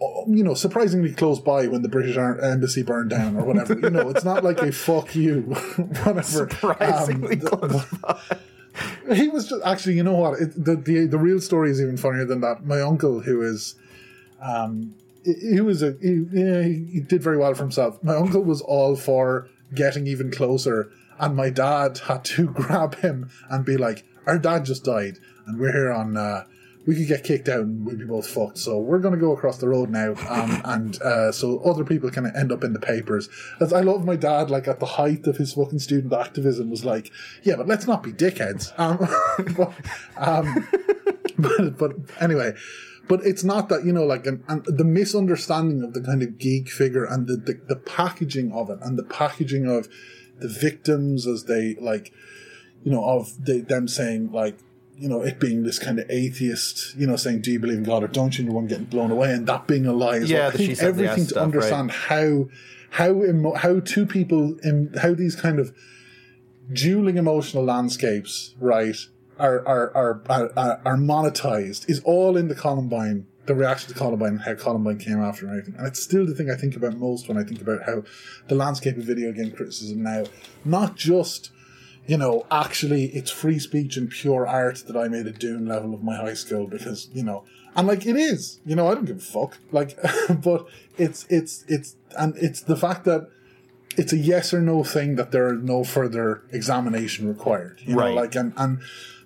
[0.00, 3.72] oh, you know, surprisingly close by when the British Ar- embassy burned down or whatever.
[3.72, 5.40] You know, it's not like a fuck you,
[6.04, 6.22] whatever.
[6.22, 7.86] Surprisingly the- close
[9.12, 10.40] he was just actually, you know what?
[10.40, 12.64] It, the, the the real story is even funnier than that.
[12.64, 13.74] My uncle, who is,
[14.40, 14.94] um,
[15.24, 18.02] he, was a he, yeah, he, he did very well for himself.
[18.02, 23.30] My uncle was all for getting even closer, and my dad had to grab him
[23.50, 26.44] and be like, "Our dad just died, and we're here on." Uh,
[26.86, 28.58] we could get kicked out and we'd be both fucked.
[28.58, 32.10] So we're going to go across the road now, um, and uh, so other people
[32.10, 33.28] can end up in the papers.
[33.60, 36.84] As I love my dad, like at the height of his fucking student activism, was
[36.84, 37.10] like,
[37.42, 38.98] "Yeah, but let's not be dickheads." Um,
[39.56, 39.72] but,
[40.16, 40.68] um,
[41.38, 42.54] but, but anyway,
[43.08, 46.38] but it's not that you know, like, and, and the misunderstanding of the kind of
[46.38, 49.88] geek figure and the, the the packaging of it and the packaging of
[50.38, 52.12] the victims as they like,
[52.84, 54.58] you know, of the, them saying like
[54.98, 57.84] you know, it being this kind of atheist, you know, saying, "Do you believe in
[57.84, 60.16] God or don't you?" and the one getting blown away, and that being a lie.
[60.16, 60.48] As Yeah, well.
[60.48, 62.48] I think she said the everything to stuff, understand how
[62.90, 65.74] how emo- how two people in how these kind of
[66.72, 68.96] dueling emotional landscapes, right,
[69.38, 73.26] are are are, are, are monetized is all in the Columbine.
[73.46, 76.50] The reaction to Columbine, how Columbine came after and everything, and it's still the thing
[76.50, 78.02] I think about most when I think about how
[78.48, 80.24] the landscape of video game criticism now,
[80.64, 81.50] not just
[82.06, 85.92] you know, actually it's free speech and pure art that I made a Doom level
[85.92, 87.42] of my high school because, you know,
[87.74, 89.58] and like it is, you know, I don't give a fuck.
[89.72, 89.98] Like,
[90.30, 90.66] but
[90.96, 93.28] it's, it's, it's, and it's the fact that
[93.96, 97.80] it's a yes or no thing that there are no further examination required.
[97.84, 98.14] You Right.
[98.14, 98.78] know, like, and, and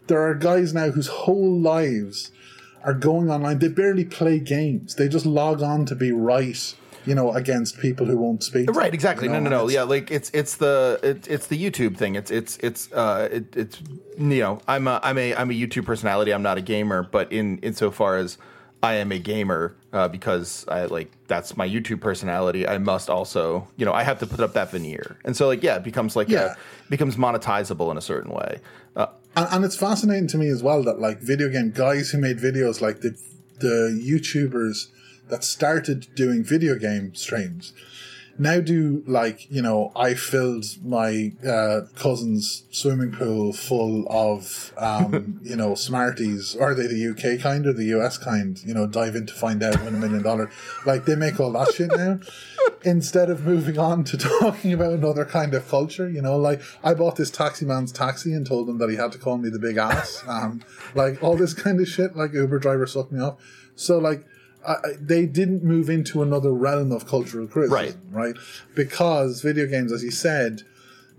[0.07, 2.33] there are guys now whose whole lives
[2.85, 3.59] are going online.
[3.59, 4.95] They barely play games.
[4.95, 6.75] They just log on to be right,
[7.05, 8.71] you know, against people who won't speak.
[8.71, 9.27] Right, exactly.
[9.27, 9.73] you No, know, no, and no.
[9.73, 12.15] Yeah, like it's it's the it, it's the YouTube thing.
[12.15, 13.81] It's it's it's uh it, it's
[14.19, 16.33] you know I'm a I'm a I'm a YouTube personality.
[16.33, 18.39] I'm not a gamer, but in insofar as
[18.83, 22.67] I am a gamer uh, because I like that's my YouTube personality.
[22.67, 25.63] I must also you know I have to put up that veneer, and so like
[25.63, 26.55] yeah, it becomes like Yeah.
[26.55, 28.59] a, becomes monetizable in a certain way.
[28.97, 29.07] Uh,
[29.37, 32.39] and, and it's fascinating to me as well that like video game guys who made
[32.39, 33.17] videos like the
[33.59, 34.89] the YouTubers
[35.29, 37.73] that started doing video game streams
[38.41, 45.41] now do like you know I filled my uh, cousin's swimming pool full of um,
[45.45, 46.57] you know Smarties.
[46.57, 48.59] Are they the UK kind or the US kind?
[48.65, 49.83] You know, dive in to find out.
[49.85, 50.51] Win a million dollar.
[50.87, 52.21] Like they make all that shit now.
[52.83, 56.95] Instead of moving on to talking about another kind of culture, you know, like I
[56.95, 59.59] bought this taxi man's taxi and told him that he had to call me the
[59.59, 60.23] big ass.
[60.31, 60.63] Um,
[60.95, 62.17] like all this kind of shit.
[62.17, 63.43] Like Uber driver sucked me off.
[63.75, 64.25] So like
[64.67, 68.27] I, they didn't move into another realm of cultural criticism, right?
[68.27, 68.37] right?
[68.75, 70.63] Because video games, as you said,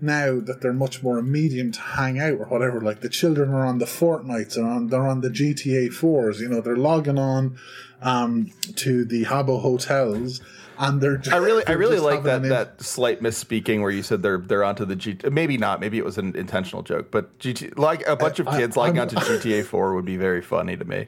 [0.00, 3.50] now that they're much more a medium to hang out or whatever, like the children
[3.50, 7.18] are on the Fortnites, they're on they're on the GTA fours, you know, they're logging
[7.18, 7.56] on
[8.02, 10.40] um, to the Habbo hotels.
[10.78, 14.22] And they're just, I really, I really like that that slight misspeaking where you said
[14.22, 15.16] they're they're onto the G.
[15.30, 15.80] Maybe not.
[15.80, 17.10] Maybe it was an intentional joke.
[17.10, 20.76] But GT, like a bunch of kids logging onto GTA Four would be very funny
[20.76, 21.06] to me.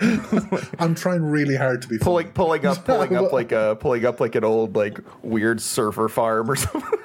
[0.78, 2.34] I'm trying really hard to be Pulling, funny.
[2.34, 6.50] pulling up, pulling up like a pulling up like an old like weird surfer farm
[6.50, 6.98] or something.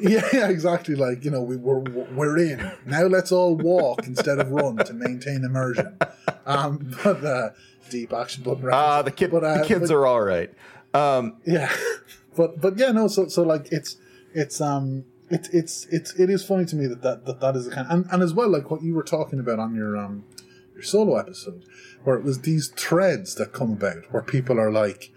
[0.00, 0.94] Yeah, yeah, exactly.
[0.96, 1.80] Like you know, we we're
[2.14, 3.02] we're in now.
[3.04, 5.96] Let's all walk instead of run to maintain immersion.
[6.46, 7.50] Um, but uh,
[7.98, 8.68] deep action button.
[8.72, 10.50] Ah, the kid, But, uh, the kids but- are all right.
[10.92, 11.70] Um, Yeah,
[12.36, 13.08] but but yeah, no.
[13.08, 13.96] So so like it's
[14.32, 17.64] it's um it's it's it's it is funny to me that that that, that is
[17.66, 20.24] the kind and and as well like what you were talking about on your um
[20.74, 21.64] your solo episode
[22.04, 25.10] where it was these threads that come about where people are like,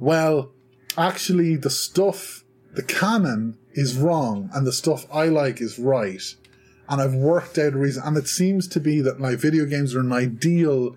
[0.00, 0.50] well,
[0.96, 2.44] actually the stuff
[2.74, 6.22] the canon is wrong and the stuff I like is right.
[6.88, 9.94] And I've worked out a reason, and it seems to be that like video games
[9.94, 10.96] are an ideal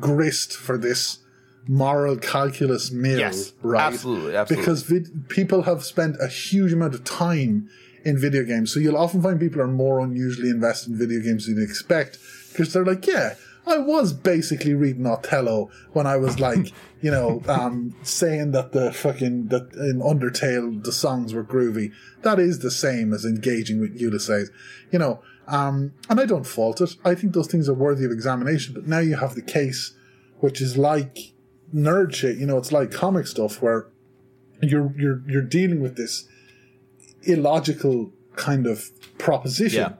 [0.00, 1.18] grist for this
[1.68, 3.82] moral calculus mill, Yes, right?
[3.92, 4.62] absolutely, absolutely.
[4.62, 7.68] Because vid- people have spent a huge amount of time
[8.04, 11.46] in video games, so you'll often find people are more unusually invested in video games
[11.46, 12.18] than you'd expect
[12.50, 13.34] because they're like, yeah.
[13.66, 16.72] I was basically reading Othello when I was like,
[17.02, 21.92] you know, um, saying that the fucking that in Undertale the songs were groovy.
[22.22, 24.50] That is the same as engaging with Ulysses,
[24.90, 25.22] you know.
[25.50, 26.96] Um, and I don't fault it.
[27.04, 28.72] I think those things are worthy of examination.
[28.72, 29.94] But now you have the case,
[30.38, 31.18] which is like
[31.74, 32.36] nerd shit.
[32.38, 33.86] You know, it's like comic stuff where
[34.62, 36.28] you're you're you're dealing with this
[37.22, 39.92] illogical kind of proposition Yeah.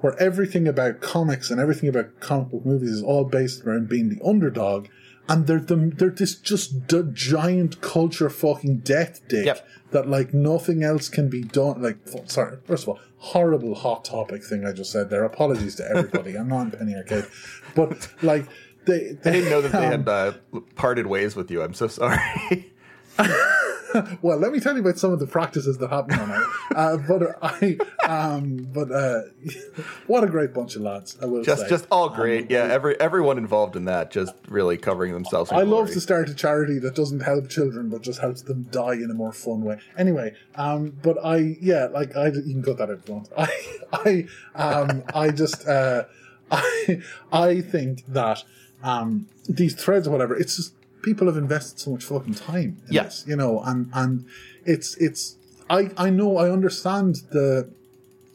[0.00, 4.08] where everything about comics and everything about comic book movies is all based around being
[4.10, 4.86] the underdog
[5.28, 9.68] and they're the, they're this just d- giant culture fucking death dick Yep.
[9.90, 14.44] that like nothing else can be done like sorry first of all horrible hot topic
[14.44, 17.26] thing I just said there apologies to everybody I'm not in Penny Arcade
[17.74, 18.46] but like
[18.86, 20.32] they, I didn't know that they um, had uh,
[20.74, 21.60] parted ways with you.
[21.62, 22.18] I'm so sorry.
[24.20, 26.48] Well, let me tell you about some of the practices that happen on it.
[26.76, 29.22] Uh, but I, um, but uh,
[30.06, 31.16] what a great bunch of lads!
[31.22, 31.68] I will just, say.
[31.68, 32.50] just all great.
[32.50, 35.50] yeah, every everyone involved in that just really covering themselves.
[35.50, 38.94] I love to start a charity that doesn't help children but just helps them die
[38.94, 39.78] in a more fun way.
[39.96, 43.28] Anyway, um, but I, yeah, like I, you can cut that out if you want.
[43.38, 46.04] I, I, um, I just, uh,
[46.50, 47.00] I,
[47.32, 48.44] I think that
[48.82, 52.78] um, these threads or whatever, it's just people have invested so much fucking time.
[52.88, 53.20] In Yes.
[53.22, 54.24] this, you know, and and
[54.64, 55.36] it's it's.
[55.70, 57.68] I I know I understand the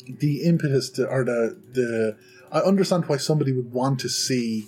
[0.07, 2.16] the impetus to, or the the
[2.51, 4.68] I understand why somebody would want to see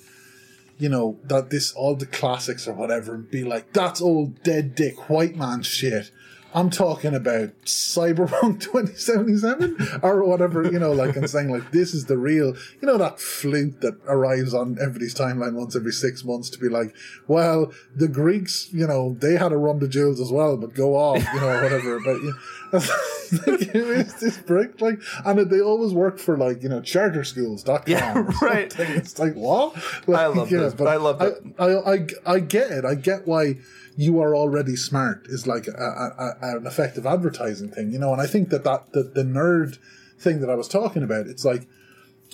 [0.78, 4.76] you know, that this all the classics or whatever and be like, that's old dead
[4.76, 6.12] dick white man shit.
[6.56, 12.06] I'm talking about Cyberpunk 2077 or whatever, you know, like I'm saying like this is
[12.06, 16.49] the real, you know, that flute that arrives on everybody's timeline once every six months
[16.51, 16.95] to be like,
[17.28, 20.95] well, the Greeks, you know, they had a run the jewels as well, but go
[20.95, 21.99] off, you know, whatever.
[21.99, 22.34] But you
[22.76, 23.59] like,
[24.19, 24.80] this prick?
[24.82, 27.84] Like, and they always work for like, you know, charterschools.com.
[27.88, 28.71] Yeah, right.
[28.71, 28.95] something.
[28.95, 29.76] It's like, what?
[30.07, 30.73] I love yeah, this.
[30.73, 31.53] but I love that.
[31.57, 32.86] I, I, I, I get it.
[32.86, 33.55] I get why
[33.97, 38.11] you are already smart is like a, a, a, an effective advertising thing, you know.
[38.11, 39.78] And I think that that the, the nerd
[40.19, 41.67] thing that I was talking about, it's like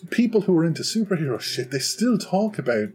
[0.10, 2.90] people who are into superhero shit, they still talk about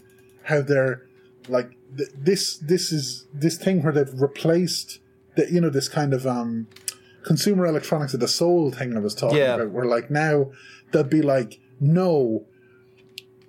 [0.44, 1.06] how they're
[1.48, 2.56] like th- this.
[2.58, 4.98] This is this thing where they've replaced
[5.36, 6.66] the you know this kind of um
[7.26, 9.56] consumer electronics of the sole thing I was talking Yeah.
[9.56, 9.70] about.
[9.72, 10.52] Where like now
[10.92, 12.46] they'd be like, no,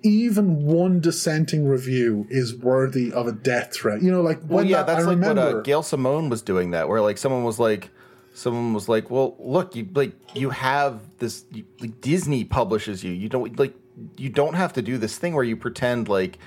[0.02, 4.02] even one dissenting review is worthy of a death threat.
[4.02, 5.46] You know, like when Well, yeah, that, that's I like remember.
[5.46, 6.70] what uh, Gail Simone was doing.
[6.72, 7.90] That where like someone was like,
[8.34, 11.44] someone was like, "Well, look, you like you have this.
[11.52, 13.12] You, like, Disney publishes you.
[13.12, 13.74] You don't like
[14.16, 16.38] you don't have to do this thing where you pretend like."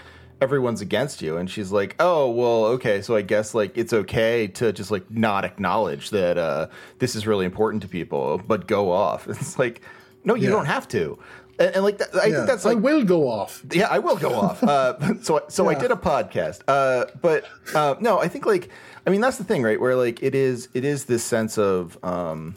[0.41, 4.47] Everyone's against you, and she's like, "Oh, well, okay, so I guess like it's okay
[4.47, 6.67] to just like not acknowledge that uh,
[6.99, 9.81] this is really important to people, but go off." It's like,
[10.23, 10.49] no, you Yeah.
[10.55, 11.19] don't have to.
[11.59, 13.61] and, and like that, I Yeah, think that's I will go off.
[13.71, 14.63] yeah, I will go off.
[14.67, 18.69] Uh, so so I did a podcast, uh, but uh, no, I think like
[19.05, 19.79] I mean that's the thing, right?
[19.79, 22.55] Where like it is it is this sense of um,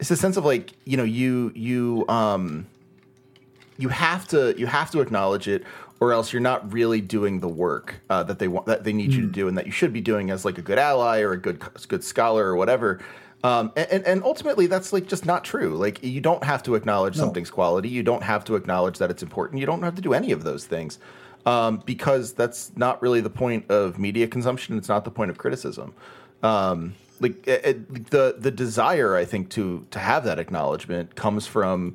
[0.00, 2.66] it's a sense of like you know you you um,
[3.76, 5.62] you have to you have to acknowledge it
[6.00, 9.12] or else you're not really doing the work uh, that they want that they need
[9.12, 11.32] you to do and that you should be doing as like a good ally or
[11.32, 13.00] a good good scholar or whatever.
[13.44, 15.76] Um, and, and ultimately that's like just not true.
[15.76, 17.88] Like you don't have to acknowledge something's quality.
[17.88, 19.60] You don't have to acknowledge that it's important.
[19.60, 20.98] You don't have to do any of those things
[21.44, 24.76] um, because that's not really the point of media consumption.
[24.78, 25.94] It's not the point of criticism.
[26.42, 31.46] Um, like it, it- the the desire i think to to have that acknowledgement comes
[31.46, 31.94] from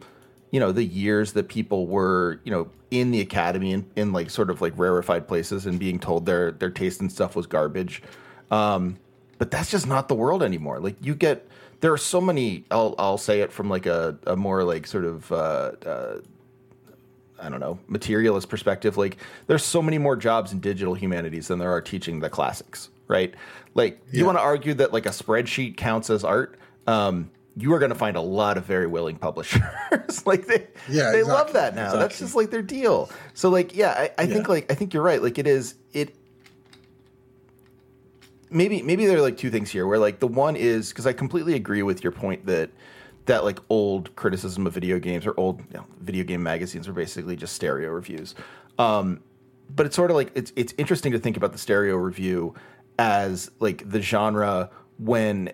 [0.51, 4.29] you know the years that people were you know in the academy in, in like
[4.29, 8.03] sort of like rarefied places and being told their their taste and stuff was garbage.
[8.51, 8.97] Um
[9.37, 10.79] but that's just not the world anymore.
[10.79, 11.47] Like you get
[11.79, 15.03] there are so many i'll i'll say it from like a, a more like sort
[15.03, 16.17] of uh, uh
[17.41, 21.57] I don't know, materialist perspective, like there's so many more jobs in digital humanities than
[21.57, 23.33] there are teaching the classics, right?
[23.73, 27.79] Like you want to argue that like a spreadsheet counts as art, um, you are
[27.79, 29.61] going to find a lot of very willing publishers.
[30.25, 31.95] like they, Yeah, they love that now.
[31.95, 33.09] That's just like their deal.
[33.33, 35.21] So like, yeah, I, I think like I think you're right.
[35.21, 36.15] Like it is it.
[38.49, 41.13] Maybe maybe there are like two things here where like the one is because I
[41.13, 42.69] completely agree with your point that
[43.25, 46.93] that like old criticism of video games or old you know, video game magazines are
[46.93, 48.35] basically just stereo reviews.
[48.79, 49.21] Um,
[49.69, 52.55] but it's sort of like it's it's interesting to think about the stereo review
[52.97, 55.51] as like the genre when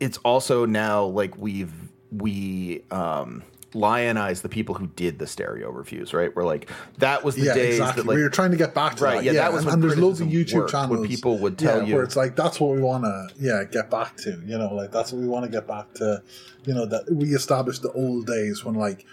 [0.00, 1.72] it's also now like we've
[2.12, 3.42] we um
[3.74, 6.34] lionize the people who did the stereo reviews, right?
[6.34, 8.02] We're like that was the yeah, days exactly.
[8.02, 9.24] that like we were trying to get back to Right, that.
[9.24, 11.84] yeah, that was and, and there's loads of YouTube worked, channels people would tell yeah,
[11.88, 14.40] you- where it's like that's what we want to yeah get back to.
[14.46, 16.22] You know, like that's what we want to get back to.
[16.64, 19.04] You know, that we established the old days when like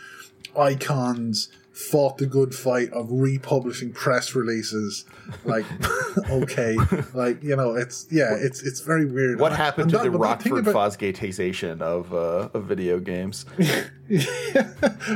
[0.57, 5.05] icons fought the good fight of republishing press releases.
[5.43, 5.65] Like,
[6.30, 6.78] okay,
[7.13, 9.39] like you know, it's yeah, it's it's very weird.
[9.39, 12.49] what And I- happened to that- the but that thing Rockford about- Fosgateization of uh,
[12.53, 13.45] of video games?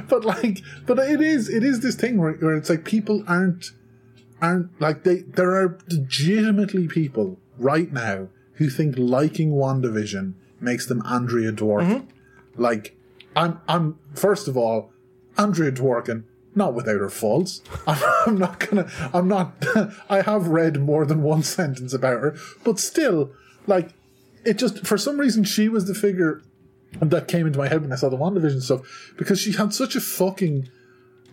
[0.10, 3.72] but like, but it is it is this thing where, where it's like people aren't
[4.42, 11.02] aren't like they there are legitimately people right now who think liking WandaVision makes them
[11.06, 12.08] Andrea Dworkin.
[12.56, 12.98] Like,
[13.36, 14.92] I'm I'm first of all,
[15.38, 16.24] Andrea Dworkin.
[16.58, 17.62] Not without her faults.
[17.88, 18.90] I'm, I'm not gonna.
[19.14, 19.64] I'm not.
[20.10, 23.32] I have read more than one sentence about her, but still,
[23.68, 23.92] like,
[24.44, 26.42] it just for some reason she was the figure
[27.00, 29.96] that came into my head when I saw the WandaVision stuff because she had such
[29.96, 30.68] a fucking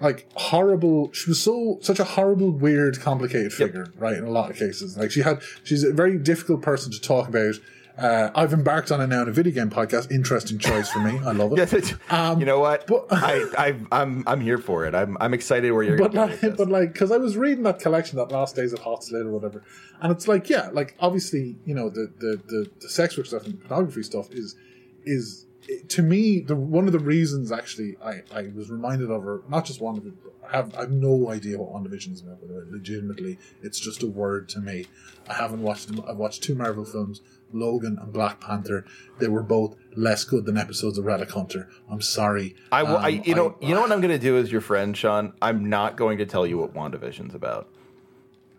[0.01, 4.51] like horrible she was so such a horrible weird complicated figure right in a lot
[4.51, 7.55] of cases like she had she's a very difficult person to talk about
[7.97, 11.19] uh, I've embarked on it now in a video game podcast interesting choice for me
[11.21, 12.87] I love it Yes, it's- you know what?
[12.89, 14.95] but- I, I I'm I'm here for it.
[14.95, 16.31] I'm I'm excited where you're but going.
[16.43, 19.27] like, but like, because I was reading that collection, that Last Days of Hot Slit
[19.27, 19.63] or whatever,
[20.01, 23.47] and it's like, yeah, like obviously, you know, the the the, the sex work stuff
[23.47, 24.57] and pornography stuff is
[25.05, 25.47] is
[25.89, 29.65] to me the one of the reasons actually I I was reminded of her not
[29.67, 30.13] just one of it.
[30.47, 32.41] I have I have no idea what WandaVision is about.
[32.41, 34.87] By the way, legitimately, it's just a word to me.
[35.29, 35.89] I haven't watched.
[36.07, 37.23] I've watched two Marvel films,
[37.53, 38.85] Logan and Black Panther.
[39.19, 41.69] They were both less good than episodes of Relic Hunter.
[41.91, 42.57] I'm sorry.
[42.73, 44.51] I, will, I Um, you know I- you know what I'm going to do as
[44.51, 45.33] your friend Sean.
[45.41, 47.69] I'm not going to tell you what WandaVision's about.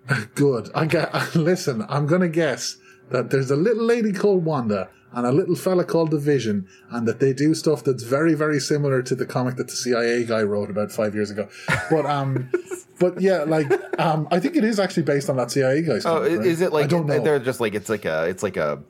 [0.35, 0.69] Good.
[0.75, 1.13] I get.
[1.35, 2.77] Listen, I'm gonna guess
[3.09, 7.07] that there's a little lady called Wanda and a little fella called the Vision, and
[7.07, 10.43] that they do stuff that's very, very similar to the comic that the CIA guy
[10.43, 11.47] wrote about five years ago.
[11.89, 12.51] But um,
[12.99, 16.05] but yeah, like um, I think it is actually based on that CIA guy's.
[16.05, 16.47] Oh, comic, right?
[16.47, 17.19] is it like I don't know.
[17.19, 18.83] they're just like it's like a it's like a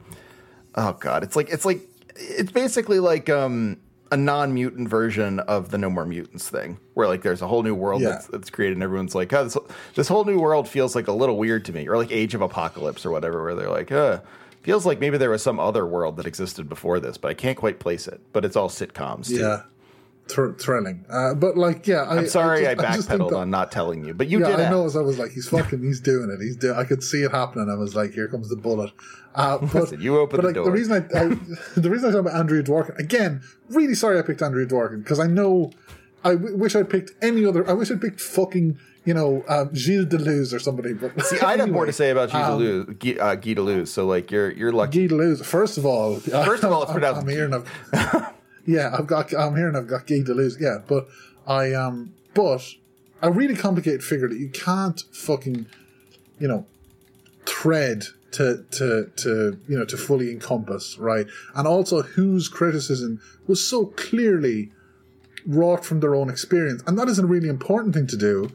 [0.76, 1.80] oh god it's like it's like
[2.18, 3.78] it's basically like um
[4.12, 7.74] a non-mutant version of the No More Mutants thing, where like there's a whole new
[7.74, 8.10] world Yeah.
[8.10, 9.58] that's, that's created, and everyone's like, oh, this,
[9.96, 12.42] this whole new world feels like a little weird to me, or like Age of
[12.42, 14.20] Apocalypse or whatever, where they're like, uh,
[14.66, 17.58] feels like maybe there was some other world that existed before this, but I can't
[17.58, 18.20] quite place it.
[18.34, 19.28] But it's all sitcoms.
[19.28, 19.36] Too.
[19.38, 19.62] Yeah,
[20.28, 21.06] Thr- thrilling.
[21.10, 24.04] Uh, but like, yeah, I, I'm sorry I, just, think backpedaled that- on not telling
[24.04, 24.60] you, but you yeah, did.
[24.62, 24.86] I know.
[24.86, 26.42] As I was like, he's fucking, he's doing it.
[26.44, 26.76] He's doing.
[26.76, 27.70] I could see it happening.
[27.70, 28.92] I was like, here comes the bullet.
[29.36, 30.66] Uh, but, Listen, you opened but the like, door.
[30.66, 31.28] The reason I, I
[31.80, 35.20] the reason I talk about Andrea Dworkin again, really sorry I picked Andrea Dworkin because
[35.20, 35.72] I know
[36.24, 37.70] I w- wish I'd picked any other.
[37.70, 40.94] I wish I'd picked fucking you know uh, Gilles Deleuze or somebody.
[40.94, 43.88] But See, I'd have more to say about Gilles um, Deleuze, Guy, uh, Guy Deleuze.
[43.88, 45.08] So like you're you're lucky.
[45.08, 45.46] Guy Deleuze.
[45.46, 48.34] First of all, First of all, it's I'm, pronounced I'm here and I've,
[48.66, 49.34] yeah, I've got.
[49.34, 50.60] I'm here and I've got Guy Deleuze.
[50.60, 51.08] Yeah, but
[51.48, 52.74] I um, but
[53.22, 55.66] a really complicated figure that you can't fucking,
[56.40, 56.66] you know,
[57.46, 61.28] thread to to to you know to fully encompass, right?
[61.56, 64.72] And also whose criticism was so clearly
[65.46, 68.52] wrought from their own experience, and that is a really important thing to do.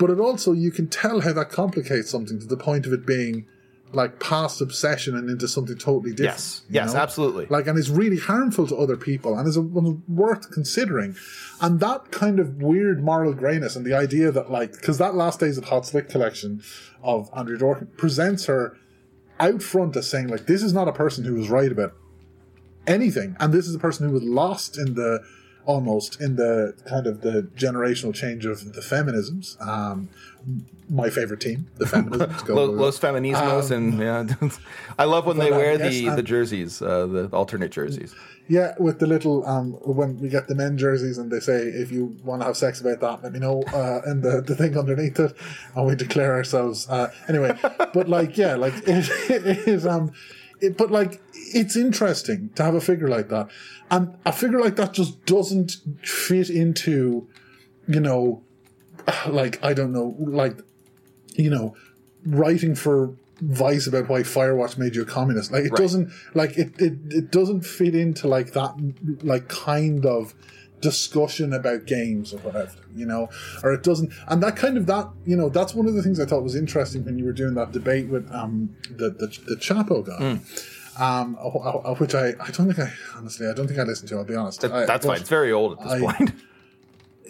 [0.00, 3.06] But it also you can tell how that complicates something to the point of it
[3.06, 3.46] being
[3.92, 6.38] like past obsession and into something totally different.
[6.38, 6.62] Yes.
[6.70, 7.00] Yes, know?
[7.00, 7.46] absolutely.
[7.50, 11.16] Like, and it's really harmful to other people and is a, worth considering.
[11.60, 15.40] And that kind of weird moral grayness and the idea that, like, because that Last
[15.40, 16.62] Days of Hot Slit collection
[17.02, 18.78] of Andrea Dworkin presents her
[19.38, 21.92] out front as saying, like, this is not a person who was right about
[22.86, 23.36] anything.
[23.38, 25.20] And this is a person who was lost in the,
[25.74, 29.46] almost in the kind of the generational change of the feminisms.
[29.60, 30.08] Um,
[30.88, 32.44] my favorite team, the feminisms.
[32.46, 32.82] Go Lo- with it.
[32.82, 34.48] Los Feminismos, and yeah,
[34.98, 38.14] I love when they wear yes, the um, the jerseys, uh, the alternate jerseys.
[38.48, 41.92] Yeah, with the little um when we get the men jerseys and they say if
[41.92, 44.76] you want to have sex about that, let me know uh and the, the thing
[44.76, 45.32] underneath it
[45.76, 47.56] and we declare ourselves uh anyway.
[47.94, 50.10] but like yeah, like it, it is um
[50.60, 53.48] it, but like it's interesting to have a figure like that.
[53.90, 57.28] And a figure like that just doesn't fit into,
[57.88, 58.42] you know,
[59.28, 60.58] like I don't know, like
[61.34, 61.76] you know,
[62.24, 65.50] writing for Vice about why Firewatch made you a communist.
[65.50, 68.74] Like it doesn't like it, it it doesn't fit into like that
[69.22, 70.34] like kind of
[70.80, 73.28] discussion about games or whatever, you know,
[73.62, 74.12] or it doesn't.
[74.28, 76.54] And that kind of that you know that's one of the things I thought was
[76.56, 80.40] interesting when you were doing that debate with um the the, the Chapo guy.
[80.98, 84.08] Um, uh, uh, which I, I don't think I honestly I don't think I listened
[84.10, 84.16] to.
[84.18, 84.62] I'll be honest.
[84.64, 85.20] I- That's but- fine.
[85.20, 86.32] It's very old at this I- point.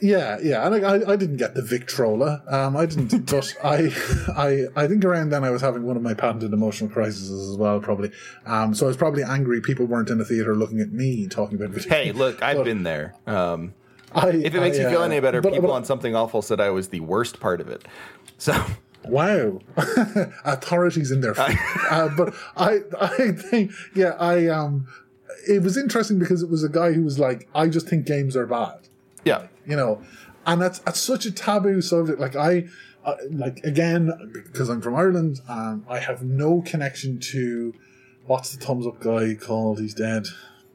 [0.03, 2.43] yeah, yeah, and I, I, I didn't get the Victrola.
[2.49, 3.93] Um, I didn't, but I,
[4.37, 7.57] I, I think around then I was having one of my patented emotional crises as
[7.57, 8.11] well, probably.
[8.47, 11.57] Um, so I was probably angry people weren't in the theater looking at me talking
[11.57, 11.91] about video.
[11.91, 13.15] Hey, look, I've been there.
[13.27, 13.75] Um,
[14.15, 16.15] I, if it makes I, you feel uh, any better, but- people but- on something
[16.17, 17.87] awful said I was the worst part of it.
[18.39, 18.55] So
[19.05, 19.61] Wow,
[20.45, 21.57] authorities in their feet.
[21.91, 24.87] uh, but I, I think, yeah, I um,
[25.49, 28.37] it was interesting because it was a guy who was like, I just think games
[28.37, 28.89] are bad.
[29.25, 30.03] yeah, you know,
[30.47, 32.21] and that's that's such a taboo subject.
[32.21, 32.65] Like I,
[33.05, 37.75] uh, like again, because I'm from Ireland, um, I have no connection to
[38.27, 39.81] what's the thumbs up guy called?
[39.81, 40.27] He's dead.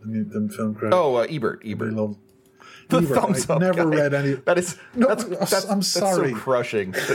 [0.01, 0.95] The, new- the film credit.
[0.95, 1.93] Oh, uh, Ebert, I Ebert.
[1.93, 2.17] love
[2.89, 3.17] The Ebert.
[3.19, 3.59] thumbs I up.
[3.61, 3.97] never guy.
[3.97, 4.33] read any.
[4.33, 4.77] That is.
[4.93, 6.31] No, that's, I'm- that's, I'm that's sorry.
[6.31, 6.93] so crushing.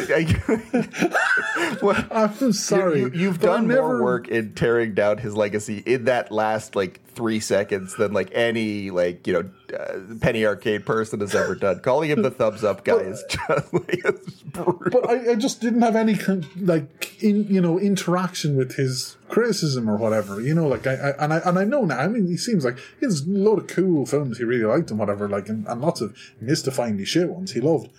[1.82, 3.00] Well, I'm sorry.
[3.00, 6.76] You, have I done never, more work in tearing down his legacy in that last
[6.76, 11.54] like three seconds than like any like you know uh, penny arcade person has ever
[11.54, 11.78] done.
[11.80, 14.02] Calling him the thumbs up guy is just like
[14.46, 15.02] brutal.
[15.02, 16.14] But I, I just didn't have any
[16.56, 20.40] like in you know interaction with his criticism or whatever.
[20.40, 21.98] You know, like I, I and I and I know now.
[21.98, 24.90] I mean, he seems like he has a lot of cool films he really liked
[24.90, 25.28] and whatever.
[25.28, 27.90] Like and, and lots of mystifyingly shit ones he loved,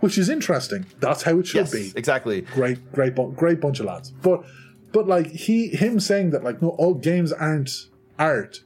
[0.00, 0.86] which is interesting.
[0.98, 1.92] That's how it should yes, be.
[1.94, 2.40] exactly.
[2.40, 4.10] Great, great, great bunch of lads.
[4.10, 4.44] But
[4.90, 7.70] but like he him saying that like no, all games aren't
[8.18, 8.60] art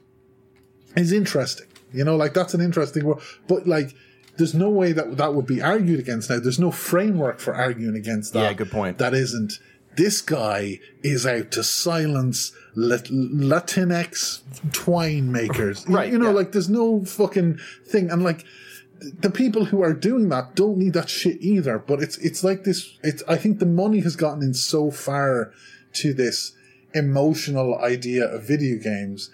[0.95, 1.67] is interesting.
[1.93, 3.19] You know, like that's an interesting word.
[3.47, 3.93] But like,
[4.37, 6.39] there's no way that that would be argued against now.
[6.39, 8.41] There's no framework for arguing against that.
[8.43, 8.97] Yeah, good point.
[8.97, 9.53] That isn't.
[9.97, 14.41] This guy is out to silence Lat- Latinx
[14.71, 15.85] twine makers.
[15.87, 16.35] You- Right, You know, yeah.
[16.35, 18.09] like there's no fucking thing.
[18.09, 18.45] And like,
[19.01, 21.77] the people who are doing that don't need that shit either.
[21.79, 22.97] But it's it's like this.
[23.03, 25.51] It's I think the money has gotten in so far
[25.95, 26.53] to this
[26.93, 29.29] emotional idea of video games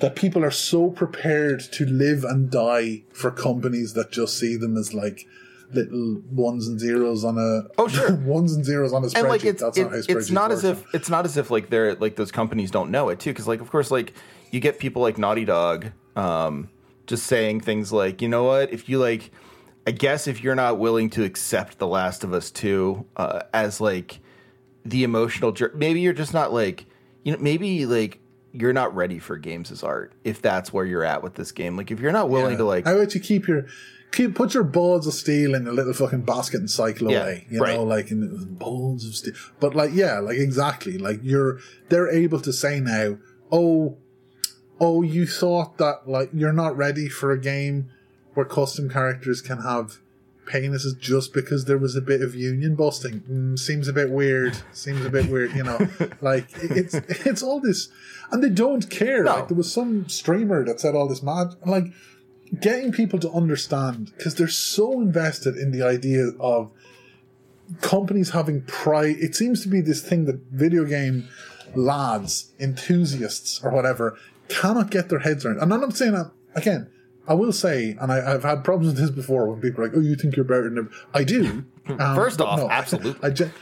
[0.00, 4.76] that people are so prepared to live and die for companies that just see them
[4.76, 5.26] as like
[5.72, 8.14] little ones and zeros on a Oh, sure.
[8.24, 9.18] ones and zeros on a spreadsheet.
[9.20, 11.50] and like it's That's it- not how it's not as if it's not as if
[11.50, 14.14] like they're like those companies don't know it too because like of course like
[14.50, 16.70] you get people like Naughty Dog um
[17.06, 19.30] just saying things like you know what if you like
[19.86, 23.80] I guess if you're not willing to accept The Last of Us 2 uh, as
[23.80, 24.20] like
[24.84, 26.86] the emotional journey maybe you're just not like
[27.28, 28.20] you know maybe like
[28.52, 31.76] you're not ready for games as art if that's where you're at with this game
[31.76, 33.66] like if you're not willing to like How about you keep your
[34.12, 37.46] keep put your balls of steel in a little fucking basket and cycle Yeah, away?
[37.50, 37.74] You right.
[37.74, 39.34] know, like in the balls of steel.
[39.60, 40.96] But like, yeah, like exactly.
[40.96, 41.58] Like you're
[41.90, 43.18] they're able to say now,
[43.52, 43.98] oh,
[44.80, 47.90] oh, you thought that like you're not ready for a game
[48.32, 49.98] where custom characters can have
[50.48, 53.20] penises just because there was a bit of union busting.
[53.20, 54.56] Mm, seems a bit weird.
[54.72, 55.52] Seems a bit weird.
[55.52, 55.78] You know,
[56.20, 57.88] like it's it's all this,
[58.30, 59.24] and they don't care.
[59.24, 59.36] No.
[59.36, 61.86] Like there was some streamer that said all this mad like
[62.60, 66.72] getting people to understand because they're so invested in the idea of
[67.80, 69.16] companies having pride.
[69.18, 71.28] It seems to be this thing that video game
[71.74, 74.18] lads, enthusiasts, or whatever,
[74.48, 75.58] cannot get their heads around.
[75.58, 76.90] And I'm not saying that again.
[77.28, 79.96] I will say, and I, I've had problems with this before when people are like,
[79.96, 81.64] "Oh, you think you're better than?" I do.
[81.88, 83.18] Um, First off, no, absolutely.
[83.26, 83.52] I, gen-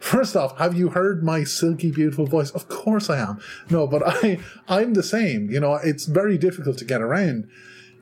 [0.00, 2.50] First off, have you heard my silky, beautiful voice?
[2.50, 3.40] Of course I am.
[3.70, 5.48] No, but I, I'm the same.
[5.48, 7.48] You know, it's very difficult to get around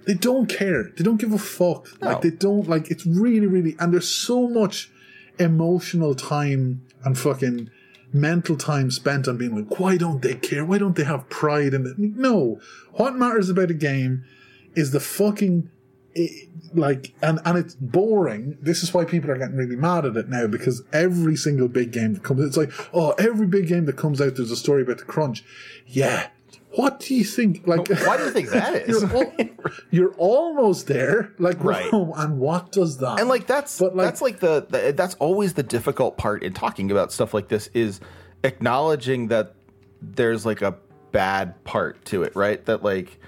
[0.07, 0.85] they don't care.
[0.97, 1.89] They don't give a fuck.
[2.01, 2.09] No.
[2.09, 4.91] Like they don't like it's really, really and there's so much
[5.39, 7.71] emotional time and fucking
[8.13, 10.65] mental time spent on being like, why don't they care?
[10.65, 11.99] Why don't they have pride in it?
[11.99, 12.61] No.
[12.93, 14.25] What matters about a game
[14.77, 15.69] is the fucking
[16.15, 18.57] it, like and and it's boring.
[18.61, 21.91] This is why people are getting really mad at it now because every single big
[21.93, 24.83] game that comes, it's like, oh, every big game that comes out, there's a story
[24.83, 25.45] about the crunch.
[25.87, 26.29] Yeah.
[26.75, 27.67] What do you think?
[27.67, 29.01] Like, Why do you think that is?
[29.03, 29.33] you're, al-
[29.91, 31.33] you're almost there.
[31.39, 31.91] Like, Right.
[31.93, 33.19] and what does that?
[33.19, 36.53] and like that's But, like- that's like the, the that's always the difficult part in
[36.53, 38.01] talking about stuff like this is
[38.45, 39.55] acknowledging that
[40.03, 40.77] there's like a
[41.13, 43.19] bad part to it right that like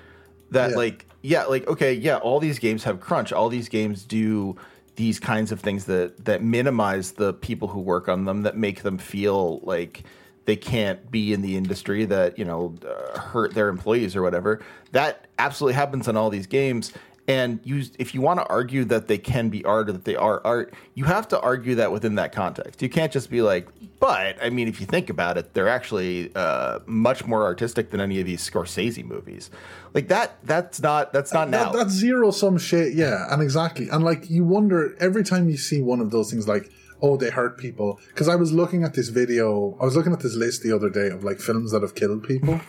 [0.51, 0.76] that Yeah.
[0.76, 3.32] like yeah like okay yeah all these games have crunch.
[3.32, 4.56] All these games do
[4.96, 8.82] these kinds of things that that minimize the people who work on them that make
[8.82, 10.02] them feel like
[10.44, 14.60] they can't be in the industry that you know uh, hurt their employees or whatever.
[14.92, 16.92] That absolutely happens in all these games
[17.29, 20.16] and you if you want to argue that they can be art or that they
[20.16, 23.68] are art you have to argue that within that context you can't just be like
[24.01, 28.01] but i mean if you think about it they're actually uh, much more artistic than
[28.01, 29.51] any of these scorsese movies
[29.95, 33.89] like that that's not that's not now That, that's zero sum shit, yeah, and exactly.
[33.89, 36.70] And like you wonder every time you see one of those things like,
[37.03, 37.99] oh, they hurt people.
[38.09, 40.91] Because I was looking at this video, I was looking at this list the other
[40.91, 42.61] day of like films that have killed people.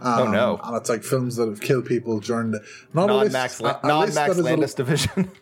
[0.00, 3.80] Oh no And it's like films that have killed people during the non max a-
[3.82, 5.30] a non Max is landis division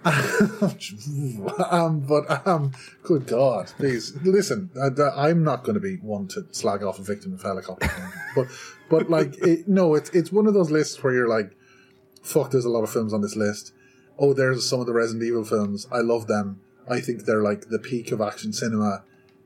[0.04, 2.70] um, but um,
[3.02, 4.70] good God, please listen.
[4.80, 7.90] I, am not going to be one to slag off a victim of helicopter,
[8.36, 8.46] but
[8.88, 11.50] but like it, no, it's it's one of those lists where you're like,
[12.22, 12.52] fuck.
[12.52, 13.72] There's a lot of films on this list.
[14.18, 15.88] Oh, there's some of the Resident Evil films.
[15.90, 16.60] I love them.
[16.88, 19.02] I think they're like the peak of action cinema.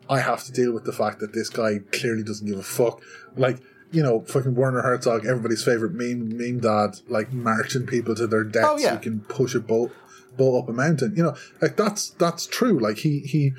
[0.08, 3.00] I have to deal with the fact that this guy clearly doesn't give a fuck.
[3.36, 3.60] Like,
[3.92, 8.44] you know, fucking Werner Herzog, everybody's favorite meme meme dad, like marching people to their
[8.44, 8.90] deaths Oh, yeah.
[8.90, 9.92] so he can push a boat
[10.36, 11.14] boat up a mountain.
[11.16, 12.78] You know, like that's that's true.
[12.78, 13.52] Like he he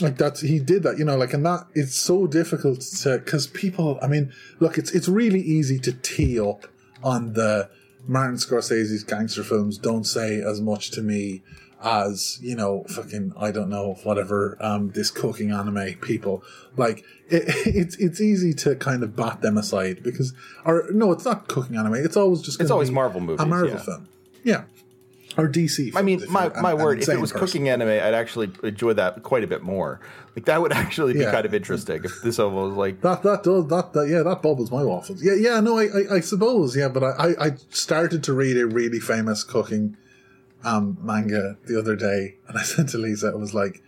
[0.00, 0.98] like that's he did that.
[0.98, 3.98] You know, like and that it's so difficult to because people.
[4.02, 6.66] I mean, look, it's it's really easy to tee up
[7.04, 7.68] on the
[8.06, 9.78] Martin Scorsese's gangster films.
[9.78, 11.42] Don't say as much to me
[11.82, 16.42] as you know fucking i don't know whatever um this cooking anime people
[16.76, 20.32] like it, it's it's easy to kind of bat them aside because
[20.64, 23.70] or no it's not cooking anime it's always just It's always Marvel movies, a marvel
[23.70, 23.78] yeah.
[23.78, 24.08] film
[24.44, 24.64] yeah
[25.38, 27.46] or dc I mean, films, my, my word, if it was person.
[27.46, 29.98] cooking anime, I'd actually enjoy that quite a bit more.
[30.36, 31.30] Like that would actually be Yeah.
[31.32, 34.70] kind of interesting if this was like That that does that, that yeah that bubbles
[34.70, 35.22] my waffles.
[35.22, 38.58] Yeah yeah no I I, I suppose yeah but I, I I started to read
[38.58, 39.96] a really famous cooking
[40.64, 43.82] um manga the other day and I said to Lisa it was like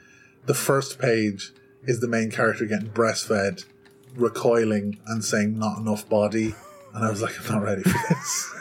[0.47, 1.53] the first page
[1.85, 3.65] is the main character getting breastfed,
[4.17, 6.55] recoiling and saying not enough body
[6.95, 8.55] and I was like I'm not ready for this.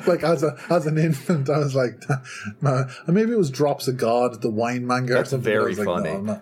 [0.06, 2.00] like as a as an infant, I was like,
[2.60, 2.84] nah.
[3.06, 5.14] maybe it was Drops of God, the wine manga.
[5.14, 5.52] That's or something.
[5.52, 6.16] very like, funny.
[6.16, 6.40] No.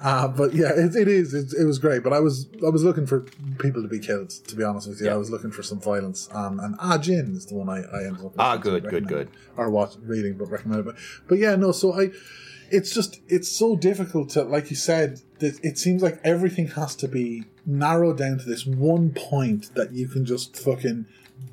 [0.00, 1.34] Uh, but yeah, it, it is.
[1.34, 2.02] It, it was great.
[2.04, 3.20] But I was I was looking for
[3.58, 4.30] people to be killed.
[4.30, 5.14] To be honest with you, Yeah.
[5.14, 6.28] I was looking for some violence.
[6.32, 8.32] Um, and Ah Jin is the one I, I ended up.
[8.38, 9.28] Ah, good, good, good.
[9.56, 10.84] Or watch reading, but recommended.
[10.86, 10.96] But
[11.26, 11.72] but yeah, no.
[11.72, 12.10] So I,
[12.70, 15.20] it's just it's so difficult to like you said.
[15.40, 19.92] That it seems like everything has to be narrowed down to this one point that
[19.92, 21.06] you can just fucking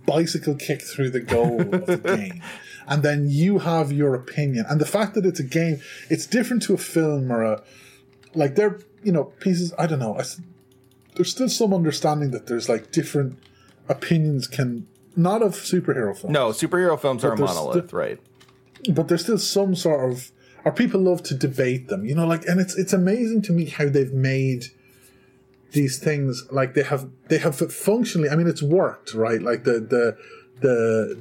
[0.06, 2.41] bicycle kick through the goal of the game.
[2.88, 4.66] And then you have your opinion.
[4.70, 7.64] And the fact that it's a game, it's different to a film or a
[8.36, 10.23] like they're you know pieces i don't know I
[11.15, 13.39] there's still some understanding that there's like different
[13.88, 18.19] opinions can not of superhero films no superhero films are a monolith, sti- right?
[18.93, 20.31] but there's still some sort of
[20.65, 23.65] or people love to debate them you know like and it's it's amazing to me
[23.65, 24.65] how they've made
[25.71, 29.73] these things like they have they have functionally i mean it's worked right like the
[29.73, 30.17] the
[30.61, 31.19] the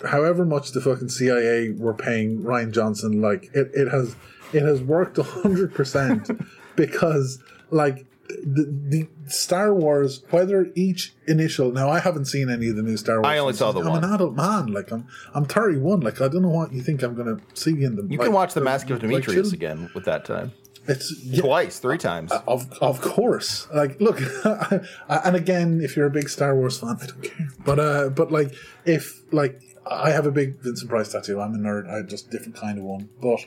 [0.00, 4.14] the however much the fucking cia were paying rian johnson like it, it has
[4.52, 6.46] it has worked 100%
[6.76, 12.76] because like the, the Star Wars, whether each initial now I haven't seen any of
[12.76, 13.26] the new Star Wars.
[13.26, 14.04] I only saw the I'm one.
[14.04, 14.68] an adult man.
[14.72, 16.00] Like I'm, I'm 31.
[16.00, 18.10] Like I don't know what you think I'm going to see in them.
[18.10, 20.52] You like, can watch The Mask of like, Dimitrios children- again with that time.
[20.88, 22.32] It's yeah, Twice, three times.
[22.48, 23.68] of of course.
[23.72, 24.18] Like, look,
[25.08, 27.48] and again, if you're a big Star Wars fan, I don't care.
[27.64, 28.54] But uh, but like,
[28.86, 31.38] if like, I have a big Vincent Price tattoo.
[31.40, 31.88] I'm a nerd.
[31.88, 33.10] I just different kind of one.
[33.20, 33.40] But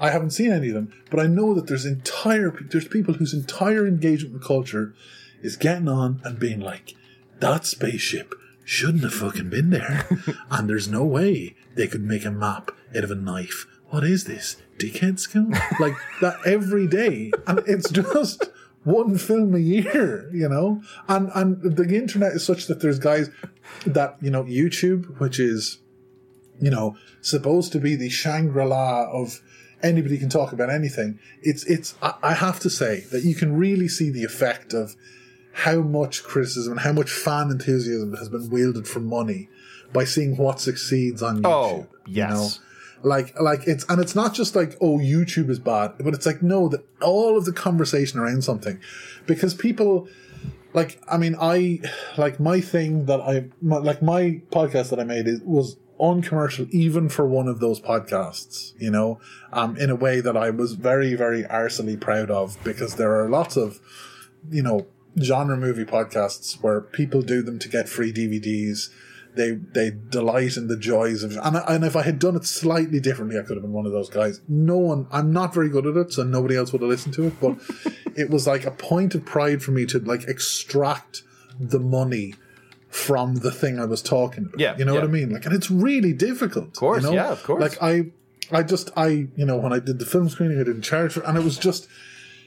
[0.00, 0.92] I haven't seen any of them.
[1.10, 4.94] But I know that there's entire there's people whose entire engagement with culture
[5.42, 6.94] is getting on and being like,
[7.40, 8.34] that spaceship
[8.64, 10.06] shouldn't have fucking been there,
[10.50, 13.66] and there's no way they could make a map out of a knife.
[13.88, 14.56] What is this?
[14.78, 15.50] Dickhead school?
[15.78, 17.30] Like that every day.
[17.46, 18.50] And it's just
[18.82, 20.82] one film a year, you know?
[21.08, 23.30] And and the internet is such that there's guys
[23.86, 25.78] that, you know, YouTube, which is,
[26.60, 29.40] you know, supposed to be the Shangri-La of
[29.84, 31.20] anybody can talk about anything.
[31.42, 34.96] It's it's I have to say that you can really see the effect of
[35.52, 39.48] how much criticism and how much fan enthusiasm has been wielded for money
[39.92, 41.86] by seeing what succeeds on oh, YouTube.
[41.86, 42.30] Oh, yes.
[42.30, 42.48] You know?
[43.08, 46.42] Like, like it's, and it's not just like, oh, YouTube is bad, but it's like,
[46.42, 48.80] no, that all of the conversation around something,
[49.26, 50.08] because people,
[50.72, 51.80] like, I mean, I,
[52.16, 56.66] like my thing that I, my, like my podcast that I made is, was uncommercial
[56.70, 59.20] even for one of those podcasts, you know,
[59.52, 63.28] um, in a way that I was very, very arsily proud of because there are
[63.28, 63.80] lots of,
[64.50, 64.86] you know,
[65.22, 68.90] genre movie podcasts where people do them to get free DVDs
[69.34, 73.00] they they delight in the joys of and, and if I had done it slightly
[73.00, 74.40] differently I could have been one of those guys.
[74.48, 77.26] No one I'm not very good at it so nobody else would have listened to
[77.26, 77.58] it but
[78.16, 81.22] it was like a point of pride for me to like extract
[81.58, 82.34] the money
[82.94, 85.00] from the thing I was talking about Yeah, you know yeah.
[85.00, 87.60] what I mean like and it's really difficult of course, yeah, of course.
[87.60, 88.12] like I
[88.52, 91.20] I just I you know when I did the film screening I didn't charge for
[91.24, 91.88] and it was just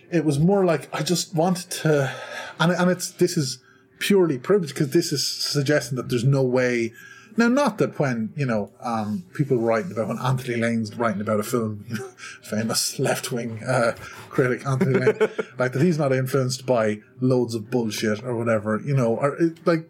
[0.10, 2.16] it was more like I just wanted to
[2.62, 3.60] and and it's this is
[4.00, 6.94] purely privilege because this is suggesting that there's no way.
[7.36, 11.40] Now, not that when you know um, people writing about when Anthony Lane's writing about
[11.40, 12.08] a film, you know,
[12.42, 13.96] famous left wing uh,
[14.30, 15.18] critic Anthony Lane,
[15.60, 19.68] like that he's not influenced by loads of bullshit or whatever, you know, or it,
[19.68, 19.90] like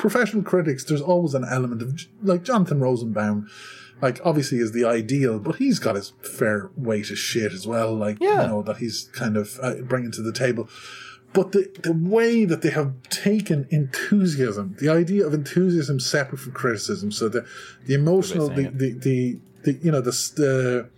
[0.00, 0.84] professional critics.
[0.84, 3.48] There's always an element of like Jonathan Rosenbaum.
[4.02, 7.94] Like obviously is the ideal, but he's got his fair weight of shit as well.
[7.94, 8.42] Like Yeah.
[8.42, 10.68] you know that he's kind of uh, bringing to the table.
[11.32, 16.52] But the, the way that they have taken enthusiasm, the idea of enthusiasm separate from
[16.52, 17.46] criticism, so the
[17.86, 20.88] the emotional, the, the, the, the you know the the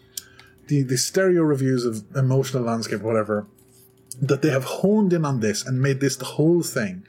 [0.69, 3.47] the the stereo reviews of emotional landscape, whatever,
[4.23, 7.03] that they have honed in on this and made this the whole thing.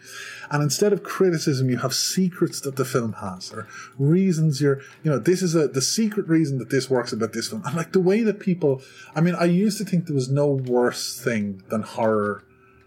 [0.54, 3.68] And instead of criticism, you have secrets that the film has, or
[3.98, 7.48] reasons you're, you know, this is a the secret reason that this works about this
[7.50, 7.64] film.
[7.66, 8.84] And like the way that people,
[9.16, 12.44] I mean, I used to think there was no worse thing than horror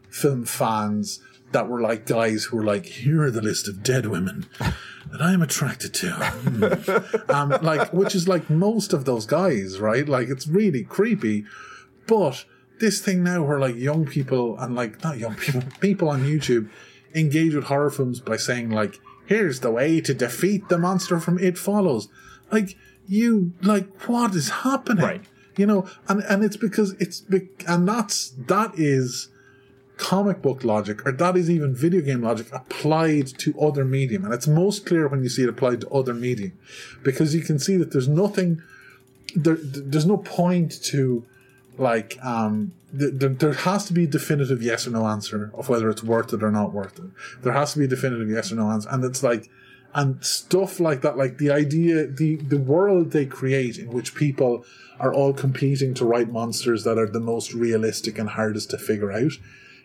[0.09, 1.20] film fans
[1.51, 4.47] that were like guys who were like, here are the list of dead women
[5.10, 6.10] that I'm attracted to.
[6.12, 7.30] Hmm.
[7.32, 10.09] um, like, which is like most of those guys, right?
[10.09, 11.44] Like, it's really creepy.
[12.06, 12.44] But
[12.78, 16.70] this thing now where like young people and like, not young people, people on YouTube
[17.16, 21.38] engage with horror films by saying like, here's the way to defeat the monster from
[21.38, 22.09] It Follows.
[22.52, 22.76] Like,
[23.09, 25.05] you, like, what is happening?
[25.05, 25.24] Right.
[25.56, 29.30] You know, and, and it's because it's, be- and that's, that is,
[29.97, 34.26] comic book logic, or that is even video game logic applied to other medium.
[34.26, 36.52] And it's most clear when you see it applied to other medium,
[37.02, 38.60] because you can see that there's nothing,
[39.34, 41.24] there, there's no point to,
[41.78, 45.68] like, um, th- there, there has to be a definitive yes or no answer of
[45.68, 47.10] whether it's worth it or not worth it.
[47.43, 48.89] There has to be a definitive yes or no answer.
[48.90, 49.51] And it's like,
[49.94, 54.64] and stuff like that, like the idea, the, the world they create in which people
[55.01, 59.12] are all competing to write monsters that are the most realistic and hardest to figure
[59.12, 59.32] out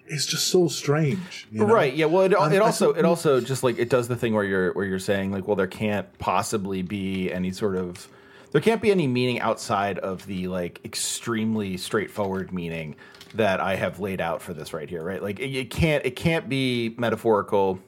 [0.07, 1.47] is just so strange.
[1.51, 1.73] you know?
[1.73, 1.93] Right.
[1.93, 2.05] Yeah.
[2.05, 4.73] Well, it, And it also it also just like it does the thing where you're
[4.73, 8.09] where you're saying like, well, there can't possibly be any sort of
[8.51, 12.95] there can't be any meaning outside of the like extremely straightforward meaning
[13.33, 15.03] that I have laid out for this right here.
[15.03, 15.21] Right.
[15.21, 17.79] Like it, it can't it can't be metaphorical.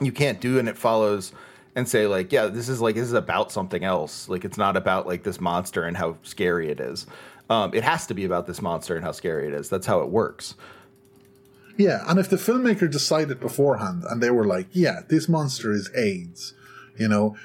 [0.00, 1.32] You can't do and it follows
[1.76, 4.28] and say like, yeah, this is like this is about something else.
[4.28, 7.06] Like it's not about like this monster and how scary it is.
[7.50, 9.68] Um, it has to be about this monster and how scary it is.
[9.68, 10.54] That's how it works.
[11.76, 15.90] Yeah, and if the filmmaker decided beforehand and they were like, yeah, this monster is
[15.96, 16.54] AIDS,
[16.96, 17.36] you know,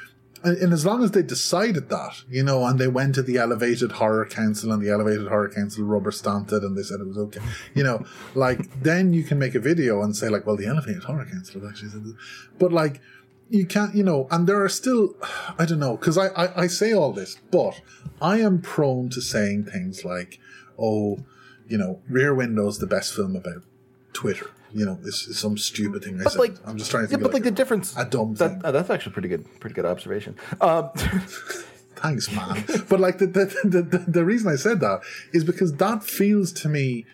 [0.44, 3.94] and, as long as they decided that, you know, and they went to the elevated
[3.94, 7.18] horror council and the elevated horror council rubber stamped it and they said it was
[7.18, 7.42] okay,
[7.74, 8.06] you know,
[8.36, 11.68] like then you can make a video and say like, well, the elevated horror council
[11.68, 12.14] actually said this.
[12.58, 13.02] But like,
[13.50, 15.16] you can't, you know, and there are still,
[15.58, 17.82] I don't know, because I, I, I say all this, but
[18.22, 20.40] I am prone to saying things like,
[20.78, 21.20] oh,
[21.68, 23.64] you know, Rear Window's the best film about
[24.14, 24.52] Twitter.
[24.72, 26.40] You know, this is some stupid thing I But said.
[26.40, 27.96] like, I'm just trying to yeah, think but of like the difference.
[27.98, 30.36] a dumb that, oh, that's actually pretty good, pretty good observation.
[30.62, 30.90] Um,
[31.96, 32.64] Thanks, man.
[32.88, 35.02] but like the the, the the reason I said that
[35.34, 37.06] is because that feels to me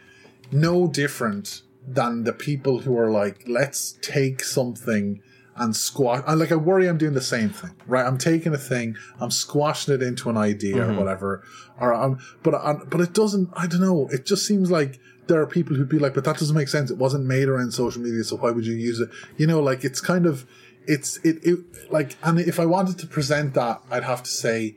[0.51, 5.21] no different than the people who are like, let's take something
[5.55, 6.23] and squash.
[6.27, 8.05] And like, I worry I'm doing the same thing, right?
[8.05, 10.91] I'm taking a thing, I'm squashing it into an idea Mm-hmm.
[10.97, 11.43] or whatever,
[11.79, 13.49] or I'm, but I, but it doesn't.
[13.55, 14.07] I don't know.
[14.11, 16.91] It just seems like there are people who'd be like, but that doesn't make sense.
[16.91, 19.09] It wasn't made around social media, so why would you use it?
[19.37, 20.45] You know, like it's kind of,
[20.87, 21.59] it's it, it
[21.91, 24.75] like, and if I wanted to present that, I'd have to say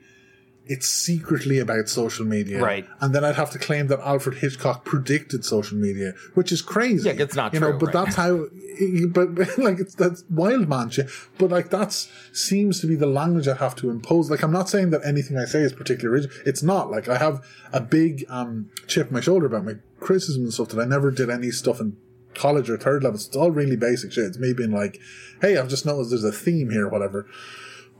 [0.68, 2.62] it's secretly about social media.
[2.62, 2.86] Right.
[3.00, 7.08] And then I'd have to claim that Alfred Hitchcock predicted social media, which is crazy.
[7.08, 8.04] Yeah, it's not you true, know, but right.
[8.04, 8.46] that's how,
[9.08, 11.08] but like, it's, that's wild man shit.
[11.38, 14.30] But like, that's seems to be the language I have to impose.
[14.30, 16.36] Like, I'm not saying that anything I say is particularly original.
[16.44, 16.90] It's not.
[16.90, 17.42] Like, I have
[17.72, 21.10] a big, um, chip on my shoulder about my criticism and stuff that I never
[21.10, 21.96] did any stuff in
[22.34, 23.16] college or third level.
[23.16, 24.24] It's all really basic shit.
[24.24, 25.00] It's me being like,
[25.40, 27.26] hey, I've just noticed there's a theme here or whatever.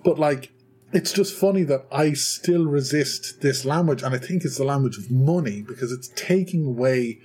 [0.04, 0.52] But like,
[0.92, 4.96] it's just funny that I still resist this language, and I think it's the language
[4.96, 7.18] of money because it's taking away,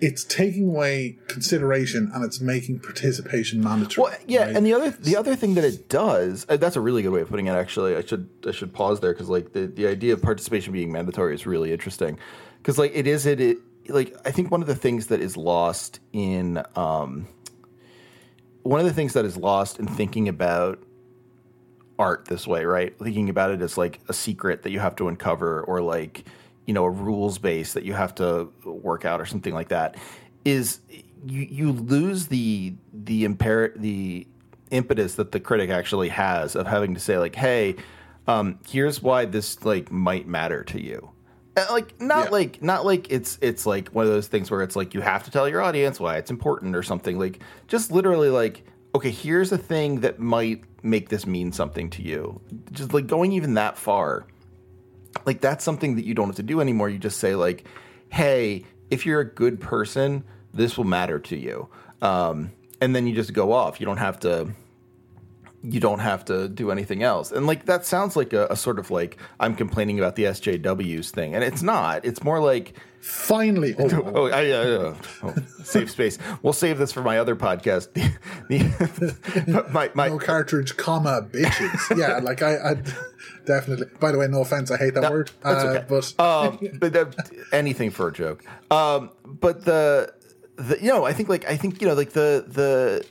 [0.00, 4.10] it's taking away consideration and it's making participation mandatory.
[4.10, 4.56] Well, yeah, right?
[4.56, 7.20] and the other the other thing that it does uh, that's a really good way
[7.20, 7.52] of putting it.
[7.52, 10.92] Actually, I should I should pause there because like the, the idea of participation being
[10.92, 12.18] mandatory is really interesting
[12.58, 13.58] because like it is it, it
[13.88, 17.26] like I think one of the things that is lost in um
[18.62, 20.82] one of the things that is lost in thinking about
[21.98, 22.96] art this way, right?
[22.98, 26.24] Thinking about it as like a secret that you have to uncover or like,
[26.66, 29.96] you know, a rules base that you have to work out or something like that
[30.44, 30.80] is
[31.26, 34.26] you you lose the the impair the
[34.70, 37.74] impetus that the critic actually has of having to say like, "Hey,
[38.26, 41.10] um, here's why this like might matter to you."
[41.56, 42.30] Uh, Like not Yeah.
[42.30, 45.24] like not like it's it's like one of those things where it's like you have
[45.24, 48.62] to tell your audience why it's important or something like just literally like
[48.94, 52.40] okay here's a thing that might make this mean something to you.
[52.72, 54.26] Just like going even that far
[55.26, 56.88] like that's something that you don't have to do anymore.
[56.88, 57.64] You just say like
[58.10, 60.24] hey if you're a good person
[60.54, 61.68] this will matter to you.
[62.00, 63.80] Um, and then you just go off.
[63.80, 64.52] You don't have to
[65.70, 68.78] you don't have to do anything else and like that sounds like a, a sort
[68.78, 73.74] of like i'm complaining about the sjws thing and it's not it's more like finally,
[73.78, 76.18] oh, Oh, I, uh, oh, safe space.
[76.42, 77.88] We'll save this for my other podcast.
[78.48, 78.58] The,
[79.46, 81.98] the, my, my, no cartridge, comma, bitches.
[81.98, 82.76] yeah, like I, I
[83.44, 83.88] definitely.
[84.00, 85.30] By the way, no offense, I hate that word.
[85.42, 85.84] that's uh, okay.
[85.86, 88.42] But um, but that, anything for a joke.
[88.70, 90.14] Um, but the,
[90.56, 93.04] the, you know, I think like I think you know like the the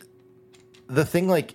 [0.87, 1.53] the thing like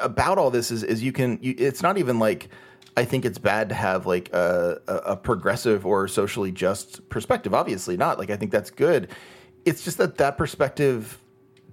[0.00, 2.48] about all this is is you can you, it's not even like
[2.96, 7.54] I think it's bad to have like a, a, progressive or socially just perspective.
[7.54, 8.18] Obviously not.
[8.18, 9.08] Like I think that's good.
[9.64, 11.20] It's just that that perspective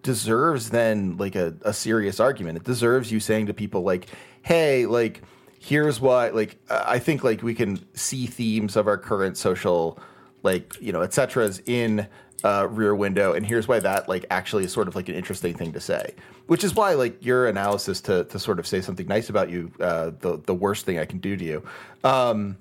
[0.04, 2.58] deserves then like a, a serious argument.
[2.58, 4.08] It deserves you saying to people like,
[4.44, 5.24] "Hey, like
[5.60, 10.00] here's why." Like I think like we can see themes of our current social
[10.44, 12.08] like you know et ceteras in
[12.46, 15.56] uh, rear window and here's why that like actually is sort of like an interesting
[15.58, 16.14] thing to say
[16.46, 19.72] which is why like your analysis to, to sort of say something nice about you
[19.80, 21.64] uh, the, the worst thing i can do to you.
[22.04, 22.56] Um,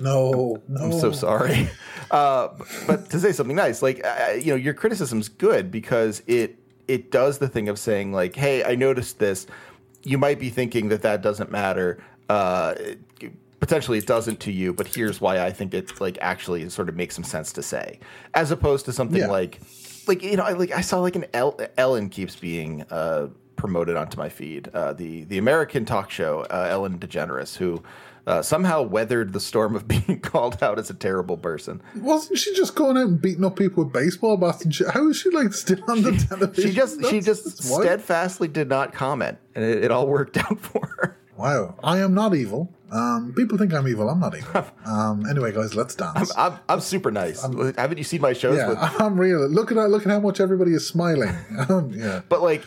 [0.00, 0.84] no, no.
[0.84, 1.68] i'm so sorry.
[2.10, 2.48] Uh,
[2.86, 6.58] but to say something nice like uh, you know your criticism's good because it
[6.88, 9.46] it does the thing of saying like hey i noticed this.
[10.02, 12.02] You might be thinking that that doesn't matter.
[12.28, 12.74] Uh,
[13.62, 16.96] potentially it doesn't to you but here's why i think it like actually sort of
[16.96, 17.98] makes some sense to say
[18.34, 19.28] as opposed to something Yeah.
[19.28, 19.60] like
[20.08, 23.94] like you know I, like i saw like an El- ellen keeps being uh, promoted
[23.96, 27.80] onto my feed uh, the the american talk show uh, ellen degeneres who
[28.26, 32.52] uh, somehow weathered the storm of being called out as a terrible person Wasn't she
[32.56, 34.88] just going out and beating up people with baseball bats and shit?
[34.90, 36.64] How is she like still on the television?
[36.70, 40.84] she just she just steadfastly did not comment and it, it all worked out for
[40.98, 42.72] her Wow, I am not evil.
[42.92, 44.08] Um, people think I'm evil.
[44.10, 44.66] I'm not evil.
[44.86, 46.30] Um, anyway, guys, let's dance.
[46.36, 47.42] I'm, I'm super nice.
[47.42, 48.58] Haven't you seen my shows?
[48.58, 49.48] yeah, with, I'm real.
[49.48, 49.76] Look at.
[49.76, 51.34] Look at how much everybody is smiling.
[51.68, 52.62] Um, yeah, But like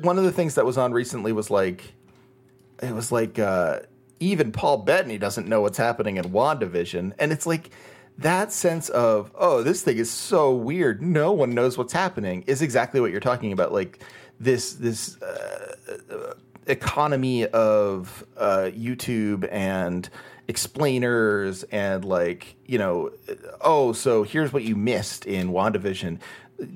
[0.00, 1.92] one of the things that was on recently was like
[2.82, 3.80] it was like uh
[4.20, 7.12] even Paul Bettany doesn't know what's happening in WandaVision.
[7.18, 7.70] And it's like
[8.18, 11.02] that sense of, oh, this thing is so weird.
[11.02, 13.72] No one knows what's happening is exactly what you're talking about.
[13.72, 14.02] Like
[14.40, 16.34] this this uh,
[16.66, 20.08] economy of uh, YouTube and
[20.48, 23.10] explainers and like you know
[23.60, 26.18] oh so here's what you missed in WandaVision.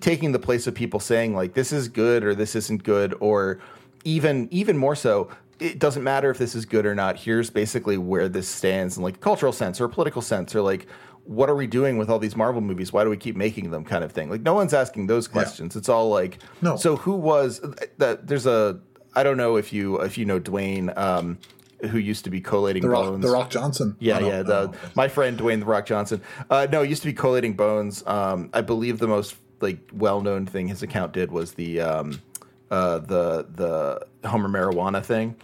[0.00, 3.58] Taking the place of people saying like this is good or this isn't good or
[4.04, 7.16] even even more so it doesn't matter if this is good or not.
[7.18, 10.62] Here's basically where this stands in like a cultural sense or a political sense or
[10.62, 10.86] like
[11.24, 12.92] what are we doing with all these Marvel movies?
[12.92, 14.30] Why do we keep making them kind of thing?
[14.30, 15.76] Like no one's asking those questions.
[15.76, 16.76] It's all like No.
[16.76, 17.60] so who was
[17.98, 18.80] that there's a
[19.14, 21.38] I don't know if you if you know Dwayne um
[21.82, 23.96] who used to be collating the Rock, bones the Rock Johnson.
[24.00, 24.42] yeah, I yeah.
[24.42, 26.20] The, my friend Dwayne the Rock Johnson.
[26.50, 28.06] Uh, no, used to be collating bones.
[28.06, 32.20] Um, I believe the most like well known thing his account did was the um,
[32.70, 35.36] uh, the the Homer marijuana thing.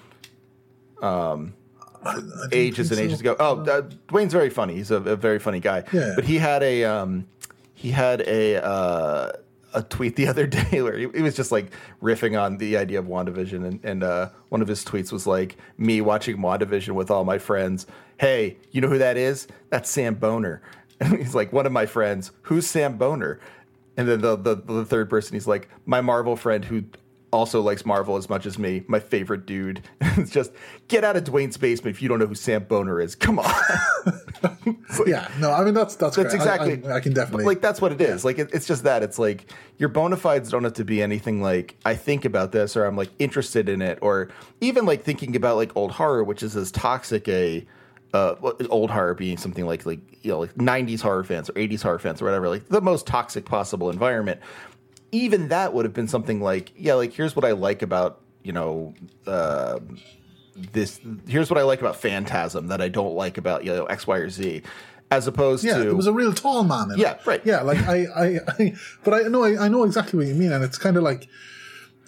[2.05, 3.33] I don't Ages and ages so.
[3.33, 3.37] ago.
[3.39, 4.75] Oh, uh, Dwayne's very funny.
[4.75, 5.85] He's a, a very funny guy.
[5.93, 6.13] Yeah.
[6.15, 7.27] But he had a um,
[7.75, 9.33] he had a uh,
[9.77, 11.71] a tweet the other day where he, he was just like
[12.03, 15.57] riffing on the idea of WandaVision, and, and uh, one of his tweets was like
[15.79, 17.87] me watching WandaVision with all my friends.
[18.19, 19.47] Hey, you know who that is?
[19.71, 20.63] That's Sam Boner.
[20.99, 22.31] And he's like, one of my friends.
[22.41, 23.39] Who's Sam Boner?
[23.99, 26.85] And then the, the the third person, he's like, my Marvel friend who
[27.37, 29.83] also likes Marvel as much as me, my favorite dude.
[30.01, 30.53] it's just
[30.89, 33.15] get out of Dwayne's basement if you don't know who Sam Boner is.
[33.15, 33.53] Come on.
[34.67, 36.83] like, yeah, no, I mean that's that's, that's exactly.
[36.85, 38.25] I, I, I, can definitely like that's what it is.
[38.25, 38.27] Yeah.
[38.27, 39.03] Like it, it's just that.
[39.03, 42.77] It's like your bona fides don't have to be anything like I think about this
[42.77, 44.31] or I'm like interested in it or
[44.61, 47.67] even like thinking about like old horror, which is as toxic a
[48.17, 48.35] uh,
[48.71, 51.99] old horror being something like like you know like 90s horror fans or 80s horror
[51.99, 54.41] fans or whatever like the most toxic possible environment
[55.13, 58.53] even that would have been something like yeah like here's what i like about you
[58.53, 58.95] know
[59.27, 59.79] uh,
[60.55, 64.07] this here's what i like about phantasm that i don't like about you know x
[64.07, 64.63] y or z
[65.11, 67.27] as opposed yeah, to it was a real tall man yeah it.
[67.27, 68.75] right yeah like I, I i
[69.05, 71.29] but i know I, I know exactly what you mean and it's kind of like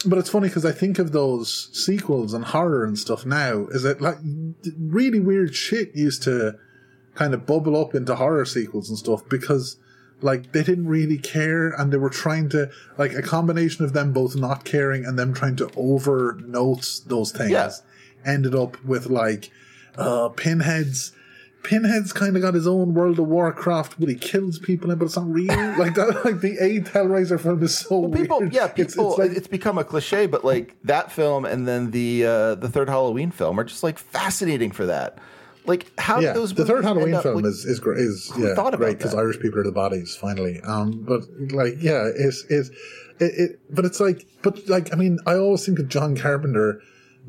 [0.07, 3.67] but it's funny because I think of those sequels and horror and stuff now.
[3.71, 4.19] Is it like
[4.79, 6.57] really weird shit used to
[7.15, 9.77] kind of bubble up into horror sequels and stuff because
[10.21, 14.13] like they didn't really care and they were trying to like a combination of them
[14.13, 17.71] both not caring and them trying to over notes those things yeah.
[18.25, 19.51] ended up with like
[19.97, 21.13] uh pinheads
[21.65, 25.17] Pinhead's kind of got his own World of Warcraft, but he kills people, but it's
[25.17, 25.49] not real.
[25.79, 28.55] like that, like the eighth Hellraiser film is so well, people, weird.
[28.55, 28.83] Yeah, people.
[28.85, 32.55] It's, it's, like, it's, become a cliche, but like that film and then the uh,
[32.55, 35.19] the third Halloween film are just like fascinating for that.
[35.69, 37.99] Like how yeah, those the third Halloween up, film like, is is great.
[37.99, 40.61] Is yeah, great because Irish people are the bodies finally.
[40.63, 41.23] Um, but
[41.53, 42.71] like yeah, it's it's
[43.21, 46.81] it, it, but it's like but like I mean I always think of John Carpenter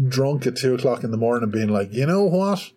[0.07, 2.71] drunk at two o'clock in the morning being like, you know what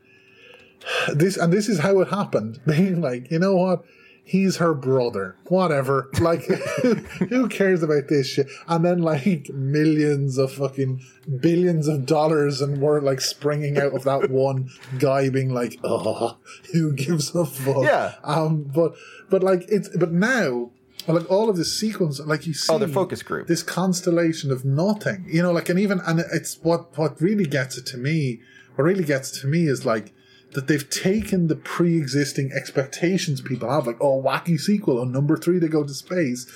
[1.15, 2.61] this and this is how it happened.
[2.67, 3.85] Being like, you know what?
[4.25, 5.37] He's her brother.
[5.47, 6.09] Whatever.
[6.21, 6.45] Like,
[7.29, 8.47] who cares about this shit?
[8.69, 11.03] And then like millions of fucking
[11.41, 16.39] billions of dollars, and we're like springing out of that one guy being like, oh,
[16.73, 17.85] who gives a fuck?
[17.85, 18.15] Yeah.
[18.23, 18.71] Um.
[18.75, 18.95] But
[19.29, 20.71] but like it's but now
[21.09, 24.65] like all of this sequence, like you see, oh, the focus group, this constellation of
[24.65, 28.41] nothing, you know, like, and even, and it's what what really gets it to me.
[28.75, 30.15] What really gets to me is like
[30.53, 35.59] that they've taken the pre-existing expectations people have, like, oh, wacky sequel on number three,
[35.59, 36.47] they go to space,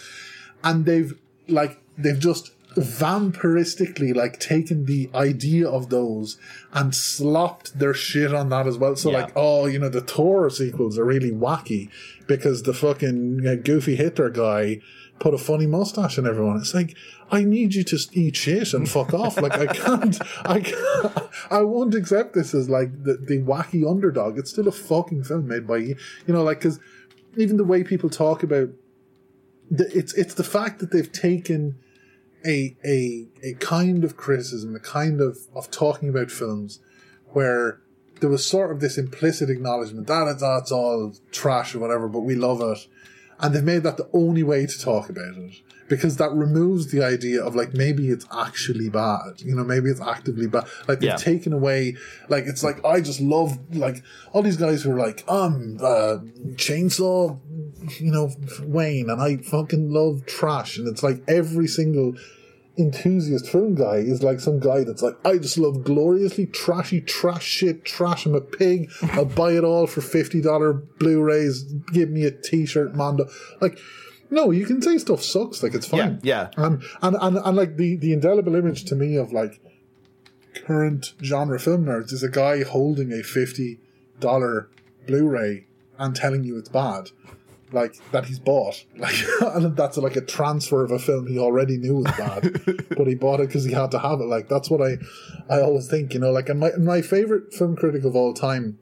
[0.62, 1.18] and they've
[1.48, 6.38] like they've just vampiristically like taken the idea of those
[6.74, 8.94] and slopped their shit on that as well.
[8.96, 9.22] So yeah.
[9.22, 11.90] like, oh, you know, the Thor sequels are really wacky
[12.26, 14.80] because the fucking uh, goofy Hitler guy
[15.18, 16.58] put a funny mustache on everyone.
[16.58, 16.94] It's like,
[17.30, 19.40] I need you to eat shit and fuck off.
[19.40, 24.38] Like I can't, I can't, I won't accept this as like the, the wacky underdog.
[24.38, 25.96] It's still a fucking film made by you,
[26.26, 26.78] you know, like because
[27.36, 28.68] even the way people talk about
[29.70, 31.78] the, it's it's the fact that they've taken
[32.46, 36.80] a a a kind of criticism, a kind of of talking about films
[37.32, 37.80] where
[38.20, 42.34] there was sort of this implicit acknowledgement that that's all trash or whatever, but we
[42.34, 42.86] love it
[43.38, 47.02] and they've made that the only way to talk about it because that removes the
[47.02, 51.10] idea of like maybe it's actually bad you know maybe it's actively bad like they've
[51.10, 51.16] yeah.
[51.16, 51.96] taken away
[52.28, 54.02] like it's like i just love like
[54.32, 56.18] all these guys who are like um uh
[56.54, 57.38] chainsaw
[58.00, 58.30] you know
[58.62, 62.14] wayne and i fucking love trash and it's like every single
[62.78, 67.44] enthusiast film guy is like some guy that's like, I just love gloriously trashy trash
[67.44, 68.26] shit, trash.
[68.26, 68.90] I'm a pig.
[69.12, 71.62] I'll buy it all for $50 Blu-rays.
[71.92, 73.28] Give me a t-shirt, Mondo.
[73.60, 73.78] Like,
[74.30, 75.62] no, you can say stuff sucks.
[75.62, 76.20] Like, it's fine.
[76.22, 76.48] Yeah.
[76.56, 76.64] yeah.
[76.64, 79.60] And, and, and, and like the, the indelible image to me of like
[80.54, 83.78] current genre film nerds is a guy holding a $50
[85.06, 85.66] Blu-ray
[85.98, 87.10] and telling you it's bad
[87.72, 88.84] like that he's bought.
[88.96, 92.60] Like and that's like a transfer of a film he already knew was bad,
[92.96, 94.24] but he bought it because he had to have it.
[94.24, 94.96] Like that's what I,
[95.48, 96.14] I always think.
[96.14, 98.78] You know, like and my my favorite film critic of all time,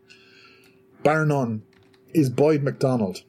[1.03, 1.63] bar none,
[2.13, 3.23] is Boyd McDonald,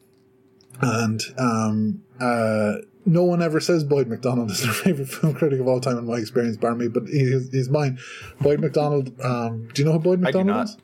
[0.79, 2.73] and um uh.
[3.07, 6.07] No one ever says Boyd McDonald is their favorite film critic of all time in
[6.07, 7.99] my experience, bar me, but he's, he's mine.
[8.41, 9.13] Boyd McDonald.
[9.21, 10.77] Um, do you know who Boyd McDonald is?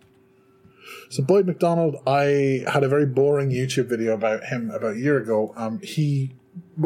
[1.09, 5.17] So Boyd McDonald, I had a very boring YouTube video about him about a year
[5.17, 5.51] ago.
[5.57, 6.31] Um, he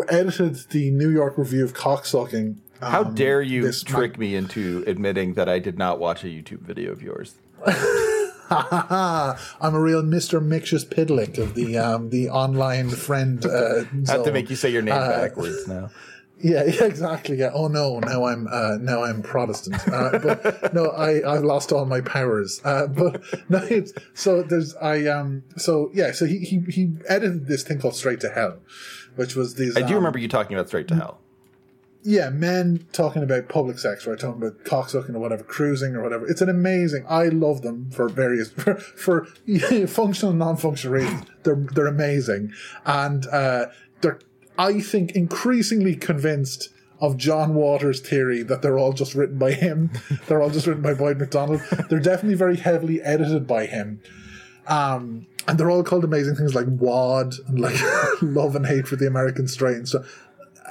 [0.10, 2.58] edited the New York Review of Cocksucking.
[2.82, 6.62] Um, How dare you trick me into admitting that I did not watch a YouTube
[6.62, 7.36] video of yours?
[8.50, 10.42] I'm a real Mr.
[10.42, 13.46] Mxyzptlk of the um, the online friend.
[13.46, 15.90] Uh, I have to make you say your name uh, backwards now.
[16.38, 17.38] Yeah, yeah, exactly.
[17.38, 17.52] Yeah.
[17.54, 19.76] Oh no, now I'm uh, now I'm Protestant.
[19.88, 22.60] Uh, but no, I I've lost all my powers.
[22.66, 27.48] Uh, but no, it's so there's I um so yeah so he he he edited
[27.48, 28.58] this thing called Straight to Hell,
[29.16, 29.78] which was these.
[29.78, 31.22] I do um, remember you talking about Straight to Hell.
[32.06, 34.20] Yeah, men talking about public sex, right?
[34.20, 36.28] Talking about cocksucking or whatever, cruising or whatever.
[36.28, 37.04] It's an amazing.
[37.10, 39.26] I love them for various for, for
[39.88, 41.26] functional and non-functional reasons.
[41.42, 42.54] They're they're amazing,
[42.86, 43.68] and uh,
[44.02, 44.20] they're
[44.58, 46.70] I think increasingly convinced
[47.02, 49.90] of John Waters' theory that they're all just written by him.
[50.28, 51.62] they're all just written by Boyd McDonald.
[51.90, 54.00] They're definitely very heavily edited by him.
[54.68, 57.76] Um, and they're all called amazing things like WAD and like
[58.22, 59.86] love and hate for the American strain.
[59.86, 60.04] So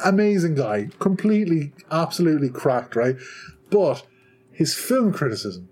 [0.05, 3.17] amazing guy, completely, absolutely cracked, right?
[3.71, 4.07] But
[4.53, 5.69] his film criticism,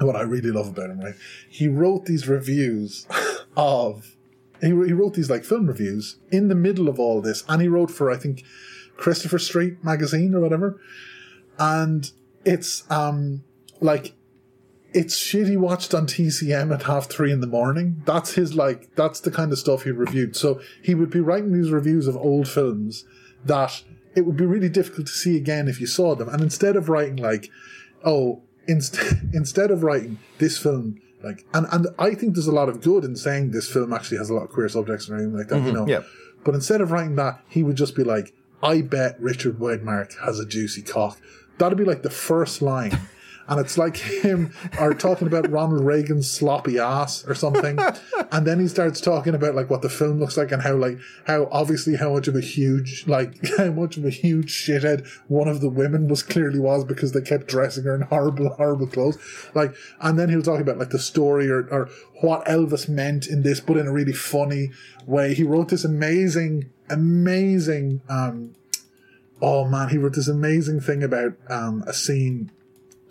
[0.00, 1.14] what I really love about him, right?
[1.48, 3.06] He wrote these reviews
[3.56, 4.16] of,
[4.60, 7.68] he, he wrote these like film reviews in the middle of all this, and he
[7.68, 8.44] wrote for, I think,
[8.96, 10.80] Christopher Street magazine or whatever.
[11.58, 12.10] And
[12.44, 13.44] it's, um,
[13.80, 14.14] like,
[14.92, 18.00] it's shit he watched on TCM at half three in the morning.
[18.06, 20.36] That's his like that's the kind of stuff he reviewed.
[20.36, 23.04] So he would be writing these reviews of old films
[23.46, 23.82] that
[24.14, 26.28] it would be really difficult to see again if you saw them.
[26.28, 27.50] And instead of writing like,
[28.04, 28.98] oh, inst-
[29.32, 33.04] instead of writing this film like, and and I think there's a lot of good
[33.04, 35.56] in saying this film actually has a lot of queer subjects and everything like that,
[35.56, 35.88] you mm-hmm, know.
[35.88, 36.02] yeah.
[36.44, 38.32] But instead of writing that, he would just be like,
[38.62, 41.18] I bet Richard Widmark has a juicy cock.
[41.58, 42.98] That'd be like the first line.
[43.48, 47.78] And it's like him are talking about Ronald Reagan's sloppy ass or something.
[48.32, 50.98] And then he starts talking about like what the film looks like and how like
[51.26, 55.46] how obviously how much of a huge like how much of a huge shithead one
[55.46, 59.16] of the women was clearly was because they kept dressing her in horrible, horrible clothes.
[59.54, 61.88] Like and then he'll talk about like the story or, or
[62.20, 64.70] what Elvis meant in this, but in a really funny
[65.06, 65.32] way.
[65.32, 68.56] He wrote this amazing, amazing um
[69.40, 72.50] oh man, he wrote this amazing thing about um, a scene.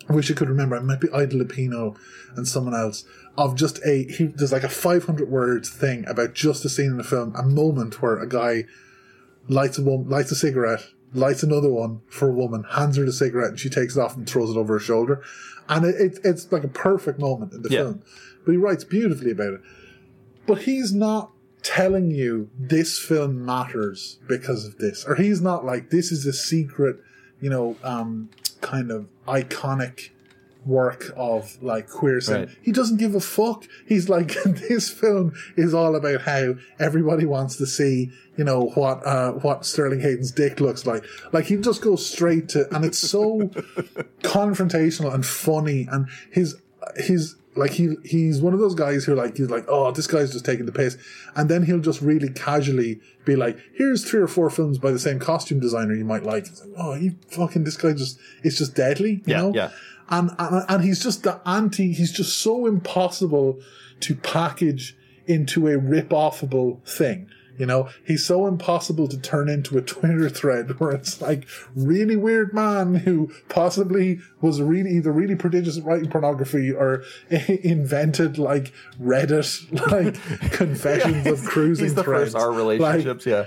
[0.08, 0.76] I wish I could remember.
[0.76, 1.96] It might be Ida Lupino
[2.36, 3.04] and someone else
[3.36, 4.04] of just a.
[4.04, 7.42] He, there's like a 500 words thing about just a scene in the film, a
[7.42, 8.64] moment where a guy
[9.48, 13.12] lights a woman, lights a cigarette, lights another one for a woman, hands her the
[13.12, 15.22] cigarette, and she takes it off and throws it over her shoulder,
[15.68, 17.78] and it, it, it's like a perfect moment in the Yeah.
[17.84, 18.02] film.
[18.44, 19.60] But he writes beautifully about it.
[20.46, 21.32] But he's not
[21.64, 26.32] telling you this film matters because of this, or he's not like this is a
[26.32, 26.98] secret,
[27.40, 28.30] you know, um,
[28.66, 30.10] kind of iconic
[30.66, 32.46] work of like queer cinema.
[32.46, 32.56] Right.
[32.60, 33.64] He doesn't give a fuck.
[33.86, 39.06] He's like, this film is all about how everybody wants to see, you know, what,
[39.06, 41.04] uh, what Sterling Hayden's dick looks like.
[41.32, 43.38] Like he just goes straight to, and it's so
[44.22, 46.56] confrontational and funny and his,
[46.96, 50.32] his, like he, he's one of those guys who like, he's like, oh, this guy's
[50.32, 50.98] just taking the piss.
[51.34, 54.98] And then he'll just really casually be like, here's three or four films by the
[54.98, 56.46] same costume designer you might like.
[56.46, 59.52] It's like, oh, you fucking, this guy just, it's just deadly, you Yeah, know?
[59.54, 59.70] yeah.
[60.10, 61.92] and, and and he's just the anti.
[61.94, 63.58] He's just so impossible
[64.00, 64.94] to package
[65.26, 67.28] into a rip-offable thing.
[67.58, 72.16] You know, he's so impossible to turn into a Twitter thread where it's like really
[72.16, 78.72] weird man who possibly was really either really prodigious at writing pornography or invented like
[79.00, 80.14] Reddit like
[80.52, 82.32] confessions of cruising He's the threads.
[82.32, 83.26] first our Like, relationships.
[83.26, 83.46] yeah.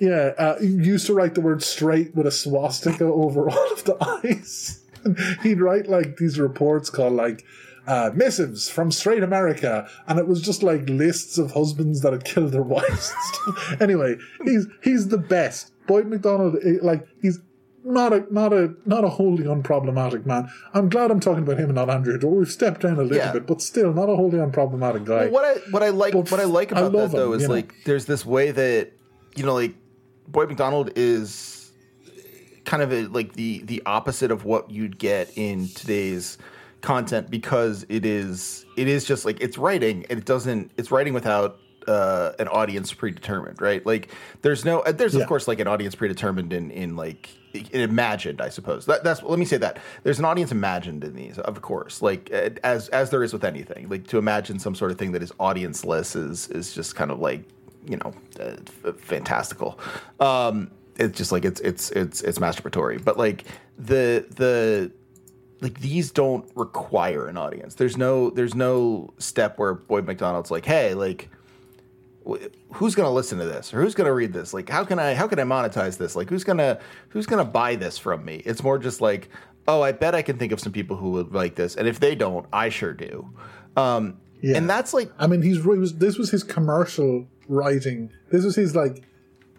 [0.00, 3.84] yeah, uh, he used to write the word straight with a swastika over all of
[3.84, 4.80] the eyes.
[5.04, 7.44] And he'd write like these reports called like
[7.86, 12.24] uh, missives from straight America, and it was just like lists of husbands that had
[12.24, 13.12] killed their wives.
[13.80, 15.72] anyway, he's he's the best.
[15.86, 17.38] Boyd McDonald, eh, like he's
[17.84, 20.48] not a not a not a wholly unproblematic man.
[20.74, 22.18] I'm glad I'm talking about him and not Andrew.
[22.18, 22.32] Doyle.
[22.32, 23.32] We've stepped down a little Yeah.
[23.32, 25.28] bit, but still not a wholly unproblematic guy.
[25.28, 27.42] What I what I like But what I like about love that though him, is
[27.42, 27.54] you know.
[27.54, 28.90] like there's this way that
[29.36, 29.74] you know like
[30.26, 31.70] Boyd McDonald is
[32.64, 36.38] kind of a, like the the opposite of what you'd get in today's
[36.80, 40.06] content because it is it is just like it's writing.
[40.10, 43.84] And it doesn't it's writing without uh, an audience predetermined right?
[43.86, 44.08] Like
[44.42, 45.22] there's no uh, there's Yeah.
[45.22, 48.84] of course like an audience predetermined in in like in imagined i suppose.
[48.86, 49.78] That, that's let me say that.
[50.02, 52.02] There's an audience imagined in these of course.
[52.02, 53.88] Like uh, as as there is with anything.
[53.88, 57.18] Like to imagine some sort of thing that is audienceless is is just kind of
[57.20, 57.44] like
[57.86, 59.78] you know uh, f- fantastical.
[60.20, 63.02] Um it's just like it's it's it's it's masturbatory.
[63.02, 63.44] But like
[63.78, 64.90] the the
[65.60, 70.64] like these don't require an audience there's no there's no step where boyd mcdonald's like
[70.66, 71.30] hey like
[72.28, 74.84] wh- who's going to listen to this or who's going to read this like how
[74.84, 76.78] can i how can i monetize this like who's going to
[77.08, 79.28] who's going to buy this from me it's more just like
[79.68, 82.00] oh i bet i can think of some people who would like this and if
[82.00, 83.28] they don't i sure do
[83.76, 84.58] um Yeah.
[84.58, 88.10] and that's like I mean, he's he was this was his commercial writing.
[88.30, 89.02] This was his like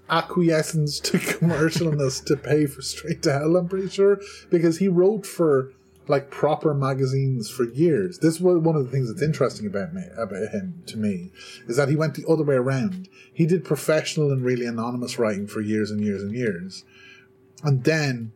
[0.10, 3.56] acquiescence to commercialness to pay for Straight to Hell.
[3.58, 5.72] I'm pretty sure because he wrote for
[6.08, 8.20] like proper magazines for years.
[8.20, 11.32] This was one of the things that's interesting about me about him to me
[11.68, 13.10] is that he went the other way around.
[13.34, 16.84] He did professional and really anonymous writing for years and years and years,
[17.64, 18.32] and then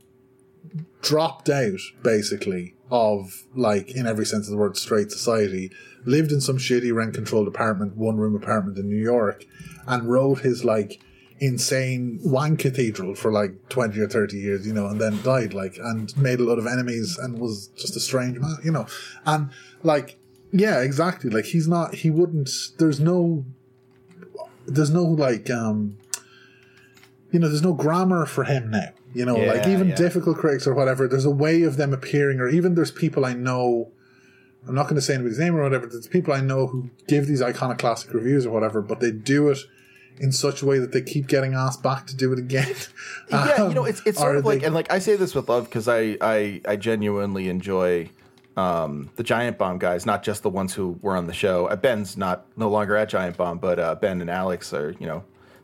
[1.02, 5.72] dropped out basically of like in every sense of the word straight society
[6.06, 9.46] lived in some shitty rent controlled apartment one room apartment in new york
[9.88, 11.02] and wrote his like
[11.42, 15.76] insane wine cathedral for like 20 or 30 years you know and then died like
[15.82, 18.86] and made a lot of enemies and was just a strange man you know
[19.26, 19.50] and
[19.82, 20.18] like
[20.52, 23.44] yeah exactly like he's not he wouldn't there's no
[24.68, 25.98] there's no like um
[27.32, 29.96] you know there's no grammar for him now you know, Yeah, like even yeah.
[29.96, 33.34] difficult critics or whatever, there's a way of them appearing, or even there's people I
[33.34, 33.92] know.
[34.68, 35.88] I'm not going to say anybody's name or whatever.
[35.88, 39.58] There's people I know who give these iconoclastic reviews or whatever, but they do it
[40.22, 42.74] in such a way that they keep getting asked back to do it again.
[43.30, 45.34] yeah, you Um, know, it's it's sort of like, they- and like I say this
[45.36, 48.10] with love because I, I I genuinely enjoy
[48.58, 51.66] um, the Giant Bomb guys, not just the ones who were on the show.
[51.68, 55.08] Uh, Ben's not no longer at Giant Bomb, but uh, Ben and Alex are you
[55.08, 55.24] know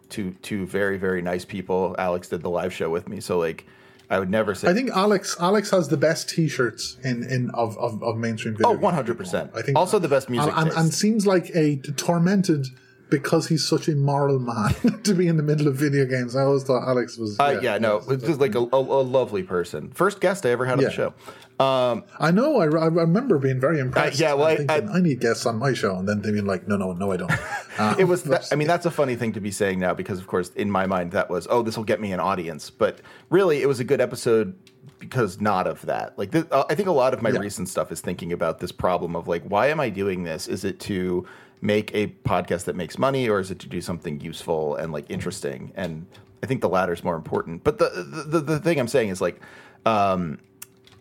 [0.10, 1.96] two two very very nice people.
[2.00, 3.66] Alex did the live show with me, so like
[4.10, 7.78] I would never say I think Alex Alex has the best T-shirts in in of
[7.78, 8.70] of, of mainstream video.
[8.70, 9.18] oh 100.
[9.18, 12.68] percent I think also the best music and, and, and seems like a tormented
[13.10, 14.74] because he's such a moral man
[15.04, 16.36] to be in the middle of video games.
[16.36, 17.40] I always thought Alex was.
[17.40, 19.90] Uh, yeah, no, it's just like a, a, a lovely person.
[19.92, 20.88] First guest I ever had on Yeah.
[20.90, 21.14] the show.
[21.60, 22.58] Um, I know.
[22.58, 24.22] I, I remember being very impressed.
[24.22, 26.46] Uh, yeah, well, I- thinking, I, need guests on my show, and then they being
[26.46, 27.32] like, "No, no, no, I don't."
[27.80, 30.20] Uh, it was that, i mean that's a funny thing to be saying now because
[30.20, 33.02] of course in my mind that was oh this will get me an audience but
[33.30, 34.56] really it was a good episode
[34.98, 37.38] because not of that like th- uh, i think a lot of my Yeah.
[37.40, 40.64] recent stuff is thinking about this problem of like why am i doing this is
[40.66, 41.24] it to
[41.62, 45.10] make a podcast that makes money or is it to do something useful and like
[45.10, 46.06] interesting and
[46.44, 49.10] i think the latter is more important but the the, the, the thing i'm saying
[49.10, 49.40] is like
[49.86, 50.38] um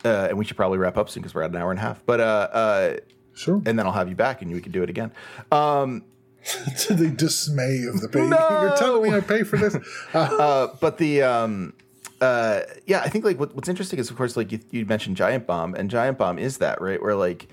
[0.04, 1.82] uh, and we should probably wrap up soon because we're at an hour and a
[1.82, 2.96] half but uh uh
[3.34, 3.56] sure.
[3.66, 5.12] and then i'll have you back and we can do it again
[5.52, 6.04] um
[6.78, 8.60] to the dismay of the baby, No!
[8.62, 9.76] You're telling me I pay for this?
[10.14, 11.72] Uh, uh, but the um,
[12.20, 15.16] uh, yeah, I think like what, what's interesting is of course like you, you mentioned
[15.16, 17.48] Giant Bomb, and Giant Bomb is that right where like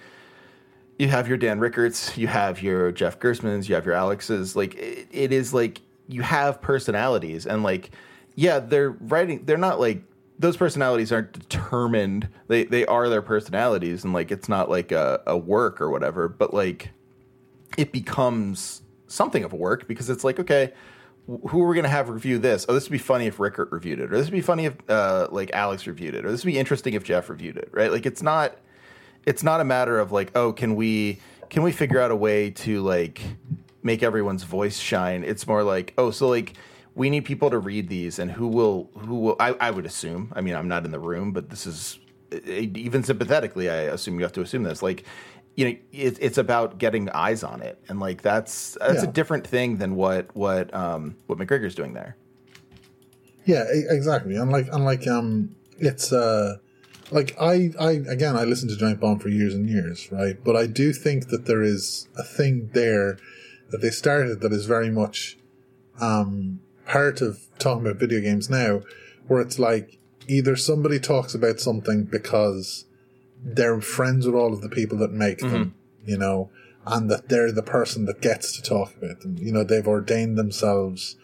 [0.98, 4.56] you have your Dan Ryckerts, you have your Jeff Gerstmanns, you have your Alexes.
[4.56, 7.92] Like it, it is like you have personalities, and like
[8.36, 9.46] yeah, they're writing.
[9.46, 10.04] They're not like
[10.40, 12.28] those personalities aren't determined.
[12.48, 16.28] They they are their personalities, and like it's not like a, a work or whatever.
[16.28, 16.90] But like
[17.78, 20.74] it becomes something of a work because it's like okay
[21.26, 23.72] who are we going to have review this oh this would be funny if ryckert
[23.72, 26.44] reviewed it or this would be funny if uh, like alex reviewed it or this
[26.44, 28.58] would be interesting if jeff reviewed it right like it's not
[29.26, 31.20] it's not a matter of like oh can we
[31.50, 33.22] can we figure out a way to like
[33.82, 36.54] make everyone's voice shine it's more like oh so like
[36.96, 40.32] we need people to read these and who will who will i, I would assume
[40.36, 42.00] i mean i'm not in the room but this is
[42.46, 45.04] even sympathetically i assume you have to assume this like
[45.56, 49.10] you know it, it's about getting eyes on it and like that's that's Yeah.
[49.10, 52.16] a different thing than what what um what mcgregor's doing there
[53.46, 54.38] yeah, exactly.
[54.38, 56.60] Unlike unlike um, it's uh,
[57.14, 60.38] like I, I again, I listened to Giant Bomb for years and years, right?
[60.44, 63.18] But I do think that there is a thing there
[63.70, 65.38] that they started that is very much
[66.02, 68.82] um part of talking about video games now,
[69.28, 72.86] where it's like either somebody talks about something because
[73.44, 75.76] they're friends with all of the people that make them,
[76.06, 76.50] you know,
[76.86, 79.38] and that they're the person that gets to talk about them.
[79.38, 81.16] You know, they've ordained themselves.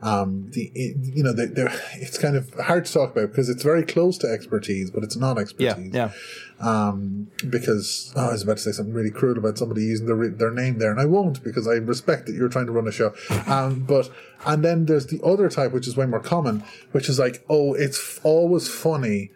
[0.00, 3.64] Um, the you know they they're it's kind of hard to talk about because it's
[3.64, 6.12] very close to expertise, but it's not expertise yeah
[6.60, 6.88] yeah.
[6.88, 10.28] um, because oh, I was about to say something really crude about somebody using their
[10.28, 12.92] their name there, and I won't because I respect that you're trying to run a
[12.92, 13.12] show.
[13.48, 14.08] Um, but
[14.46, 16.62] and then there's the other type, which is way more common,
[16.92, 19.32] which is like, oh, it's f- always funny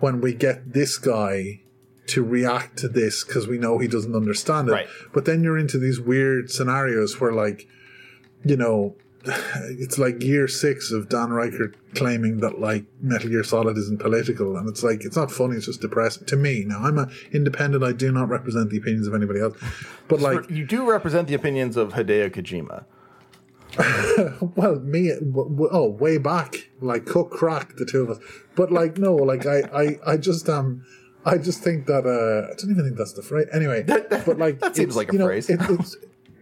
[0.00, 1.60] when we get this guy
[2.06, 4.72] to react to this because we know he doesn't understand it.
[4.72, 4.88] Right.
[5.12, 7.68] But then you're into these weird scenarios where, like,
[8.44, 8.96] you know,
[9.80, 14.56] it's like year six of Dan Ryckert claiming that like Metal Gear Solid isn't political,
[14.56, 16.64] and it's like it's not funny; it's just depressing to me.
[16.66, 19.56] Now I'm a independent; I do not represent the opinions of anybody else.
[20.08, 22.84] But like, you do represent the opinions of hideo kojima
[24.56, 28.18] well, me, w- w- oh, way back, like cook crack, the two of us.
[28.54, 30.84] But like, no, like I, I, I just um.
[31.28, 33.48] I just think that uh, I don't even think that's the phrase.
[33.52, 35.50] Anyway, but like That seems like a you know, phrase.
[35.50, 35.96] it, it's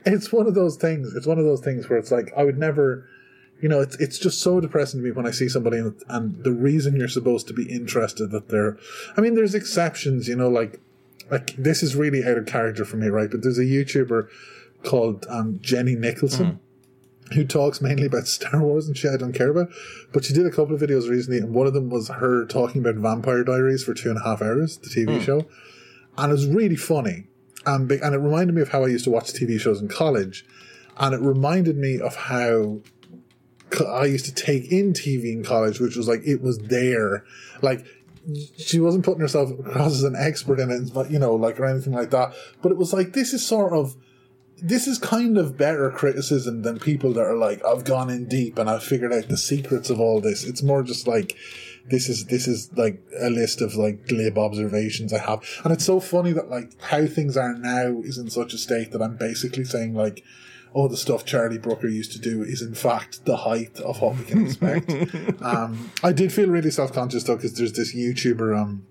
[0.07, 1.15] it's one of those things.
[1.15, 3.09] It's one of those things where it's like I would never,
[3.61, 6.43] you know, it's it's just so depressing to me when I see somebody and, and
[6.45, 8.77] the reason you're supposed to be interested that they're.
[9.17, 10.81] I mean, there's exceptions, you know, like
[11.31, 13.31] like this is really out of character for me, right?
[13.31, 14.29] But there's a YouTuber
[14.85, 16.61] called um, Jenny Nicholson.
[17.33, 19.69] who talks mainly about Star Wars and shit I don't care about.
[20.13, 22.83] But she did a couple of videos recently, and one of them was her talking
[22.83, 25.47] about Vampire Diaries for two and a half hours, the TV show,
[26.19, 27.27] and it was really funny.
[27.67, 30.45] And and it reminded me of how I used to watch TV shows in college,
[30.99, 32.81] and it reminded me of how
[33.89, 37.25] I used to take in TV in college, which was like it was there,
[37.63, 37.85] like
[38.57, 41.67] she wasn't putting herself across as an expert in it, but you know, like or
[41.67, 42.35] anything like that.
[42.63, 43.97] But it was like this is sort of
[44.59, 48.59] this is kind of better criticism than people that are like, I've gone in deep
[48.59, 50.45] and I've figured out the secrets of all this.
[50.45, 51.37] It's more just like,
[51.91, 55.43] this is, this is like a list of like glib observations I have.
[55.65, 58.93] And it's so funny that like how things are now is in such a state
[58.93, 60.23] that I'm basically saying like,
[60.73, 64.17] All the stuff Charlie Brooker used to do is in fact the height of what
[64.17, 64.91] we can expect.
[65.43, 68.87] um, I did feel really self-conscious though, because there's this YouTuber, um,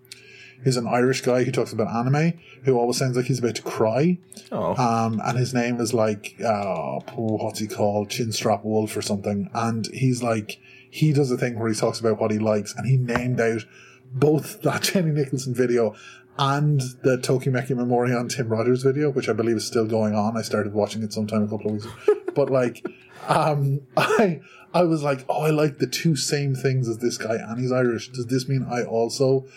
[0.64, 3.61] who's an Irish guy who talks about anime, who always sounds like he's about to
[3.64, 4.18] cry.
[4.49, 8.10] Oh, Um, and his name is like, uh, what's he called?
[8.10, 9.49] Chinstrap Wolf or something.
[9.53, 10.61] And he's like,
[10.94, 13.65] he does a thing where he talks about what he likes, and he named out
[14.14, 15.95] both that Jenny Nicholson video
[16.38, 20.38] and the Tokimeki Memorial Tim Rogers video, which I believe is still going on.
[20.38, 22.22] I started watching it sometime a couple of weeks ago.
[22.36, 22.86] but like,
[23.28, 24.41] um, I,
[24.72, 27.72] I was like, oh, I like the two same things as this guy, and he's
[27.72, 28.10] Irish.
[28.10, 29.48] Does this mean I also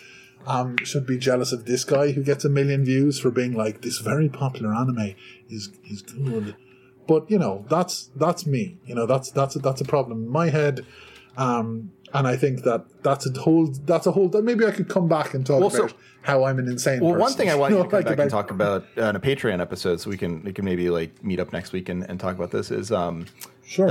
[0.47, 3.81] um, should be jealous of this guy who gets a million views for being like
[3.81, 5.13] this very popular anime
[5.49, 6.55] is is good.
[7.07, 8.79] But you know, that's that's me.
[8.85, 10.83] You know, that's that's a, that's a problem in my head.
[11.37, 14.89] Um, and I think that that's a whole that's a whole that maybe I could
[14.89, 15.93] come back and talk Well, so- about
[16.23, 16.99] how I'm an insane.
[16.99, 17.21] well, person.
[17.21, 19.61] one thing I want you to come like back and talk about on a Patreon
[19.61, 22.35] episode, so we can we can maybe like meet up next week and, and talk
[22.35, 23.25] about this is um,
[23.65, 23.87] Sure.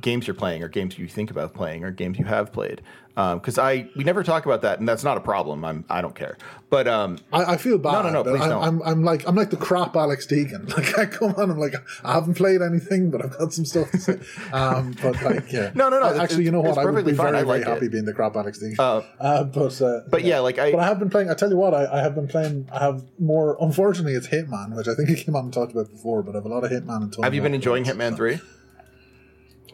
[0.00, 2.80] games you're playing or games you think about playing or games you have played.
[3.14, 5.64] Because I we never talk about that, and that's not a problem.
[5.66, 6.38] I'm I don't care.
[6.70, 8.04] But um, I, I feel bad.
[8.04, 8.62] no, no, but please I'm, don't.
[8.64, 10.72] I'm, I'm like I'm like the crap Alex Deegan.
[10.76, 13.90] Like I come on, I'm like I haven't played anything, but I've got some stuff
[13.90, 14.18] to say.
[14.54, 16.78] Um, but like yeah, No, no, no, I- Actually, you know what?
[16.78, 17.32] I would be fine.
[17.32, 19.04] very I very like happy being the crap Alex Deegan.
[19.20, 21.28] Uh, but uh, but yeah, like I But I have been playing.
[21.30, 22.68] I tell you what, I, I have been playing.
[22.72, 23.58] I have more.
[23.60, 26.22] Unfortunately, it's Hitman, which I think I came on and talked about before.
[26.22, 27.14] But I have a lot of Hitman and.
[27.24, 27.84] Have you been enjoying.
[27.84, 28.40] Hitman Three?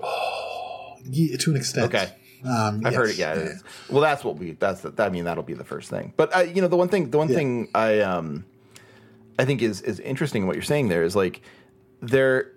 [0.02, 1.86] Oh, Yeah, to an extent.
[1.94, 2.12] Okay.
[2.44, 3.16] Um, I've heard it.
[3.19, 3.35] Yeah.
[3.35, 3.65] is.
[3.90, 4.52] Well, that's what we.
[4.52, 4.82] That's.
[4.82, 6.12] The, I mean, that'll be the first thing.
[6.16, 7.10] But uh, you know, the one thing.
[7.10, 7.35] The one Yeah.
[7.36, 8.44] thing I um,
[9.39, 11.40] I think is is interesting what you're saying there is like
[12.01, 12.52] there.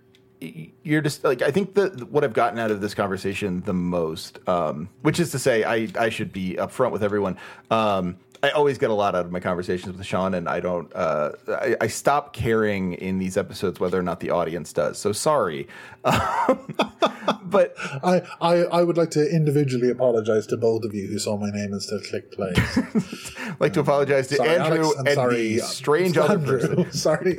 [0.84, 4.40] You're just like I think that what I've gotten out of this conversation the most,
[4.50, 7.38] um, which is to say, I I should be upfront with everyone.
[7.70, 10.92] Um, I always get a lot out of my conversations with Sean, and I don't.
[10.96, 14.98] Uh, I, I stop caring in these episodes whether or not the audience does.
[14.98, 15.68] So sorry,
[16.04, 21.38] but I, I, I would like to individually apologize to both of you who saw
[21.38, 22.54] my name and still clicked play.
[22.56, 25.56] I'd like to apologize to Sorry, Andrew Alex, and sorry.
[25.56, 26.92] the strange other Andrew, person.
[27.02, 27.38] Sorry.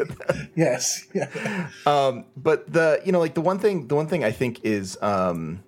[0.54, 1.08] yes.
[1.12, 1.68] Yeah.
[1.84, 4.96] Um, but the you know like the one thing the one thing I think is
[5.02, 5.64] um,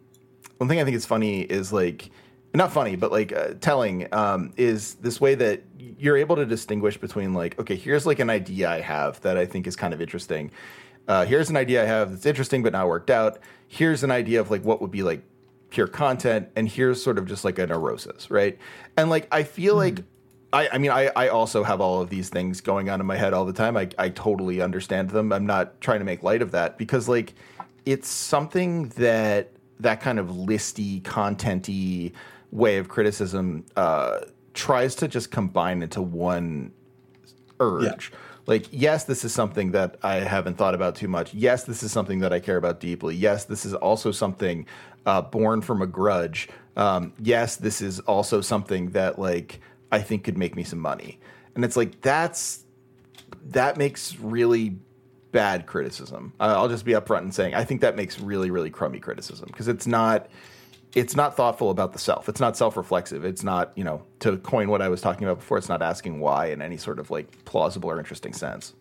[0.59, 2.11] one thing I think is funny is like
[2.59, 5.63] not funny but like uh, telling um, is this way that
[5.99, 9.47] you're able to distinguish between like okay here's like an idea I have that I
[9.47, 10.51] think is kind of interesting.
[11.07, 13.39] Uh, here's an idea I have that's interesting but not worked out.
[13.69, 15.23] Here's an idea of like what would be like
[15.71, 18.59] pure content, and here's sort of just like a neurosis, right?
[18.97, 20.05] And like I feel like
[20.55, 23.17] I, I mean, I, I also have all of these things going on in my
[23.17, 23.77] head all the time.
[23.77, 25.33] I, I totally understand them.
[25.33, 27.35] I'm not trying to make light of that because, like,
[27.85, 29.51] it's something that
[29.81, 32.13] that kind of listy, contenty
[32.55, 34.21] way of criticism uh,
[34.55, 36.73] tries to just combine into one
[37.61, 38.11] urge.
[38.11, 38.19] Yeah.
[38.47, 41.35] Like, yes, this is something that I haven't thought about too much.
[41.35, 43.17] Yes, this is something that I care about deeply.
[43.17, 44.67] Yes, this is also something
[45.05, 46.49] uh, born from a grudge.
[46.77, 49.61] Um, yes, this is also something that like
[49.91, 51.19] I think could make me some money.
[51.55, 52.65] And it's like that's
[53.47, 54.77] that makes really
[55.33, 56.33] bad criticism.
[56.39, 59.69] I'll just be upfront and saying I think that makes really really crummy criticism because
[59.69, 60.29] it's not
[60.95, 62.29] it's not thoughtful about the self.
[62.29, 63.25] It's not self-reflexive.
[63.25, 66.21] It's not, you know, to coin what I was talking about before, it's not asking
[66.21, 68.75] why in any sort of like plausible or interesting sense.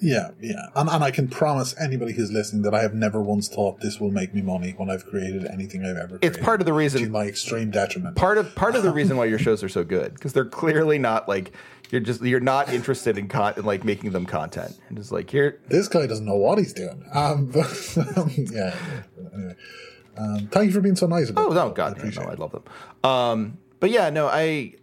[0.00, 0.66] Yeah, yeah.
[0.76, 4.00] And, and I can promise anybody who's listening that I have never once thought this
[4.00, 6.36] will make me money when I've created anything I've ever created.
[6.36, 8.16] It's part of the to reason my extreme detriment.
[8.16, 10.98] part of part of the reason why your shows are so good because they're clearly
[10.98, 11.52] not like
[11.90, 14.78] you're just you're not interested in con in like making them content.
[14.88, 17.02] And just like here this guy doesn't know what he's doing.
[17.14, 17.96] Um, but,
[18.36, 18.76] yeah.
[19.32, 19.54] Anyway,
[20.16, 22.52] um, thank you for being so nice about Oh no, God, no, no, I love
[22.52, 22.64] them.
[23.02, 24.74] Um, but yeah, no, I,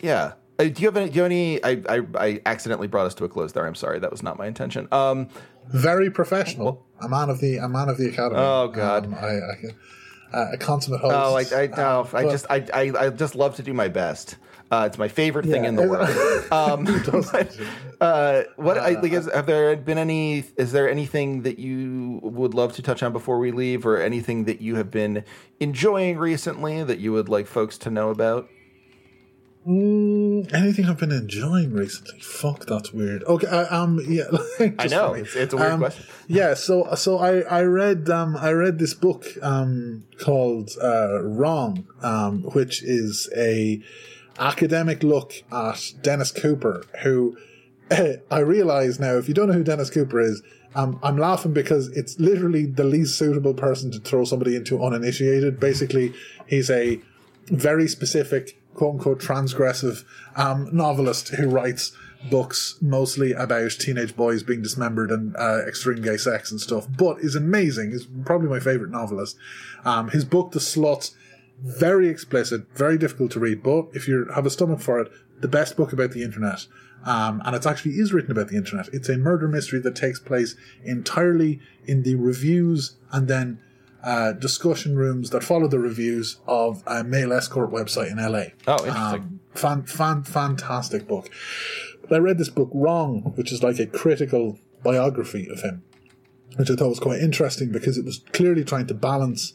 [0.00, 0.32] yeah.
[0.58, 1.10] Uh, do you have any?
[1.10, 1.62] Do you have any?
[1.64, 3.66] I, I I accidentally brought us to a close there.
[3.66, 4.88] I'm sorry, that was not my intention.
[4.90, 5.28] Um,
[5.68, 6.86] Very professional.
[7.00, 8.40] A man of the a man of the academy.
[8.40, 9.06] Oh, God.
[9.06, 11.14] Um, I, I, uh, a consummate host.
[11.52, 14.36] Oh, I, I no, I just, I, I, I just love to do my best.
[14.70, 15.68] Uh, it's my favorite thing Yeah.
[15.70, 16.08] in the world.
[16.52, 16.84] Um,
[17.32, 17.56] but,
[18.00, 20.44] uh, what I think is, have there been any?
[20.56, 24.44] Is there anything that you would love to touch on before we leave, or anything
[24.44, 25.24] that you have been
[25.58, 28.48] enjoying recently that you would like folks to know about?
[29.66, 32.20] Mm, anything I've been enjoying recently?
[32.20, 33.24] Fuck, that's weird.
[33.24, 34.24] Okay, uh, um, yeah,
[34.78, 36.04] I know it's, it's a weird Um, question.
[36.28, 41.88] Yeah, so so I I read um I read this book um called uh, Wrong,
[42.02, 43.82] um which is a
[44.38, 47.36] academic look at Dennis Cooper, who
[48.30, 50.42] I realize now if you don't know who Dennis Cooper is.
[50.74, 55.58] Um, I'm laughing because it's literally the least suitable person to throw somebody into uninitiated.
[55.58, 56.12] Basically,
[56.46, 57.00] he's a
[57.46, 60.04] very specific, quote unquote, transgressive
[60.34, 61.96] um, novelist who writes
[62.30, 67.20] books mostly about teenage boys being dismembered and uh, extreme gay sex and stuff, but
[67.20, 67.92] is amazing.
[67.92, 69.36] Is probably my favorite novelist.
[69.84, 71.14] Um, his book, The Slut,
[71.62, 75.10] very explicit, very difficult to read, but if you have a stomach for it,
[75.40, 76.66] the best book about the internet.
[77.04, 78.88] Um, and it actually is written about the internet.
[78.92, 83.60] It's a murder mystery that takes place entirely in the reviews and then
[84.02, 88.46] uh, discussion rooms that follow the reviews of a male escort website in LA.
[88.66, 89.22] Oh, interesting.
[89.22, 91.28] Um, fan, fan, fantastic book.
[92.02, 95.82] But I read this book wrong, which is like a critical biography of him,
[96.56, 99.54] which I thought was quite interesting because it was clearly trying to balance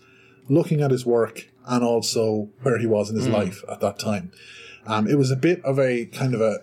[0.52, 4.32] looking at his work and also where he was in his life at that time.
[4.86, 6.60] Um, it was a bit of a kind of a,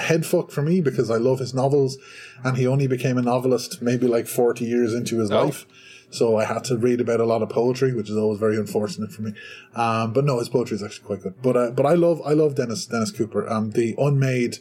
[0.00, 1.96] head fuck for me because I love his novels,
[2.44, 5.44] and he only became a novelist maybe like forty years into his Oh.
[5.44, 5.66] life.
[6.10, 9.12] So I had to read about a lot of poetry, which is always very unfortunate
[9.12, 9.32] for me.
[9.74, 11.34] Um, but no, his poetry is actually quite good.
[11.40, 13.48] But uh, but I love I love Dennis Dennis Cooper.
[13.48, 14.58] Um, the unmade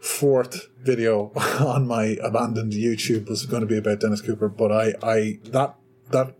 [0.00, 4.94] fourth video on my abandoned YouTube was going to be about Dennis Cooper, but I
[5.02, 5.74] I that
[6.10, 6.34] that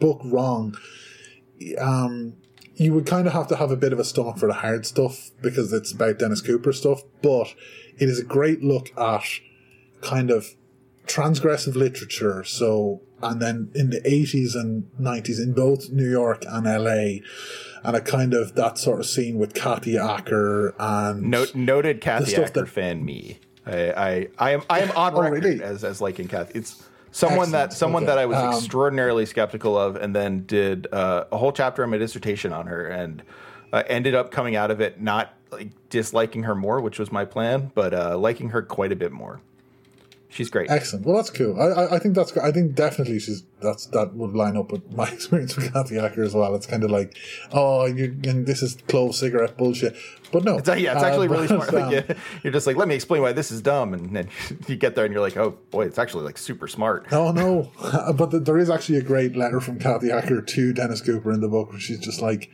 [0.00, 0.76] book wrong.
[1.78, 2.34] Um,
[2.74, 4.84] you would kind of have to have a bit of a stomach for the hard
[4.86, 7.54] stuff because it's about Dennis Cooper stuff, but
[7.98, 9.24] it is a great look at
[10.02, 10.46] kind of
[11.06, 12.44] transgressive literature.
[12.44, 17.22] So, and then in the 80s and 90s in both New York and LA,
[17.82, 22.34] and a kind of that sort of scene with Kathy Acker and Note, noted Kathy
[22.36, 23.38] Acker that- fan me.
[23.64, 25.60] I, I, I am I am on Oh, record really?
[25.62, 26.58] as, as liking Kathy.
[26.60, 26.84] It's
[27.16, 28.12] someone that someone Okay.
[28.12, 31.90] that I was Um, extraordinarily skeptical of, and then did uh, a whole chapter on
[31.90, 33.22] my dissertation on her, and
[33.72, 37.24] uh, ended up coming out of it not like disliking her more, which was my
[37.24, 39.40] plan, but uh, liking her quite a bit more.
[40.36, 40.70] She's great.
[40.70, 41.06] Excellent.
[41.06, 41.58] Well, that's cool.
[41.58, 42.30] I, I, I think that's.
[42.30, 42.42] good.
[42.42, 46.22] I think definitely she's that's that would line up with my experience with Kathy Acker
[46.22, 46.54] as well.
[46.54, 47.16] It's kind of like,
[47.52, 49.96] oh, you and this is clove cigarette bullshit.
[50.32, 51.72] But no, It's, yeah, it's uh, actually really smart.
[51.72, 52.02] Like, um, yeah,
[52.42, 54.28] you're just like, let me explain why this is dumb, and then
[54.66, 57.06] you get there and you're like, oh boy, it's actually like super smart.
[57.12, 57.70] Oh no!
[58.12, 61.40] but th- there is actually a great letter from Kathy Acker to Dennis Cooper in
[61.40, 62.50] the book, where she's just like,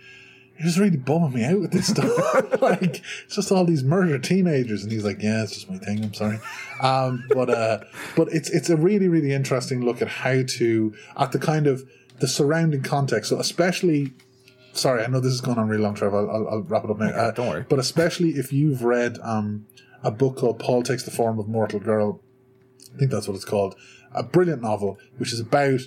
[0.63, 2.09] "You're just really bumming me out with this stuff.
[2.63, 6.05] like, it's just all these murdered teenagers." And he's like, "Yeah, it's just my thing.
[6.05, 6.39] I'm sorry."
[6.81, 7.81] Um, but uh,
[8.15, 11.83] but it's it's a really really interesting look at how to at the kind of
[12.21, 13.31] the surrounding context.
[13.31, 14.13] So especially.
[14.75, 16.17] Sorry, I know this is going on really long, Trevor.
[16.17, 17.11] I'll, I'll, I'll wrap it up now.
[17.11, 17.67] Uh, don't worry.
[17.69, 19.67] But especially if you've read um,
[20.03, 22.23] a book called "Paul Takes the Form of Mortal Girl,"
[22.95, 23.75] I think that's what it's called.
[24.15, 25.81] A brilliant novel, which is about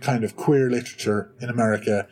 [0.00, 2.06] kind of queer literature in America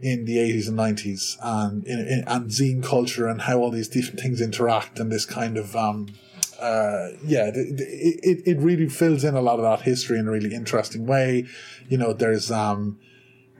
[0.00, 3.88] in the 80s and 90s and, in, in, and zine culture and how all these
[3.88, 6.06] different things interact and this kind of, um,
[6.60, 10.30] uh, yeah, the, it, it really fills in a lot of that history in a
[10.30, 11.46] really interesting way.
[11.88, 12.98] You know, there's, um,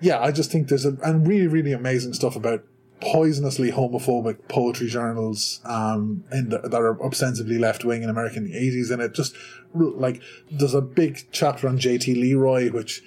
[0.00, 2.64] yeah, I just think there's a, and really, really amazing stuff about
[3.00, 8.44] poisonously homophobic poetry journals um, in the, that are ostensibly left wing in America in
[8.44, 8.90] the 80s.
[8.90, 9.34] And it just,
[9.74, 13.02] like, there's a big chapter on JT Leroy, which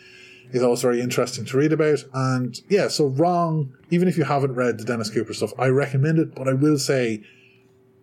[0.54, 2.04] is always very interesting to read about.
[2.14, 6.20] And yeah, so Wrong, even if you haven't read the Dennis Cooper stuff, I recommend
[6.20, 7.24] it, but I will say,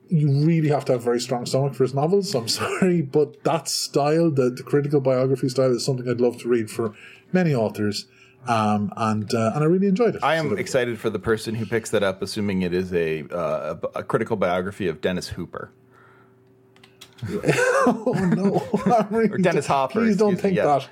[0.09, 2.33] you really have to have a very strong stomach for his novels.
[2.33, 6.39] So I'm sorry, but that style, the, the critical biography style, is something I'd love
[6.43, 6.95] to read for
[7.33, 8.07] many authors.
[8.47, 10.25] Um, and uh, and I really enjoyed it.
[10.25, 13.77] I am excited for the person who picks that up, assuming it is a uh,
[13.95, 15.71] a, critical biography of Dennis Hooper.
[17.45, 20.65] oh no, really- Or Dennis Hopper, Please don't think yeah.
[20.65, 20.89] that.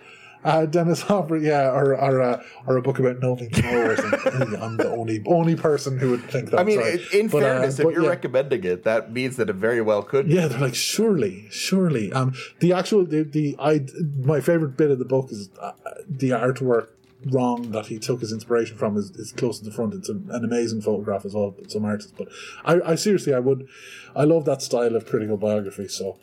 [0.49, 3.93] Uh, Dennis Hopper, yeah, or or, uh, or a book about Snow or.
[4.65, 6.61] I'm the only only person who would think that.
[6.61, 7.07] I mean, sorry.
[7.12, 8.09] in But, uh, fairness, if you're yeah.
[8.09, 10.27] recommending it, that means that it very well could.
[10.29, 12.12] Yeah, they're like surely, surely.
[12.12, 13.87] Um, the actual the the I
[14.25, 15.73] my favorite bit of the book is uh,
[16.09, 16.89] the artwork
[17.27, 19.93] wrong that he took his inspiration from is, is close to the front.
[19.93, 21.55] It's an, an amazing photograph as well.
[21.66, 22.29] Some artists, but
[22.65, 23.69] I, I seriously I would
[24.16, 25.89] I love that style of critical biography.
[25.89, 26.16] So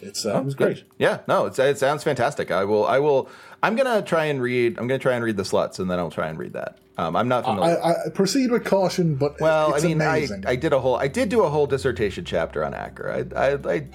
[0.00, 0.84] it's uh, it was great.
[0.98, 2.50] Yeah, no, it's, it sounds fantastic.
[2.50, 3.28] I will, I will,
[3.62, 4.78] I'm gonna try and read.
[4.78, 6.78] I'm gonna try and read the sluts, and then I'll try and read that.
[6.96, 7.80] Um, I'm not familiar.
[7.80, 10.44] I, I proceed with caution, but well, I mean, I, amazing.
[10.46, 13.10] I did a whole, I did do a whole dissertation chapter on Acker.
[13.36, 13.86] I, I, I,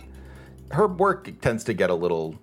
[0.71, 2.39] her work tends to get a little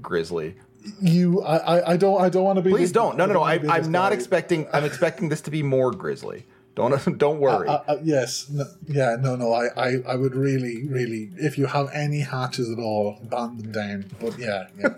[0.00, 0.56] grisly.
[1.00, 2.70] you, I, I, I don't, I don't want to be.
[2.70, 3.16] Please don't.
[3.16, 3.40] No, no, no.
[3.40, 4.16] I, wanna be this I'm not guy.
[4.16, 4.66] expecting.
[4.72, 6.46] I'm expecting this to be more grisly.
[6.74, 7.68] Don't, don't worry.
[7.68, 9.52] Uh, uh, yes, no, yeah, no, no.
[9.52, 13.72] I, I, I would really, really, if you have any hatches at all, batten them
[13.72, 14.10] down.
[14.20, 14.88] But yeah, yeah.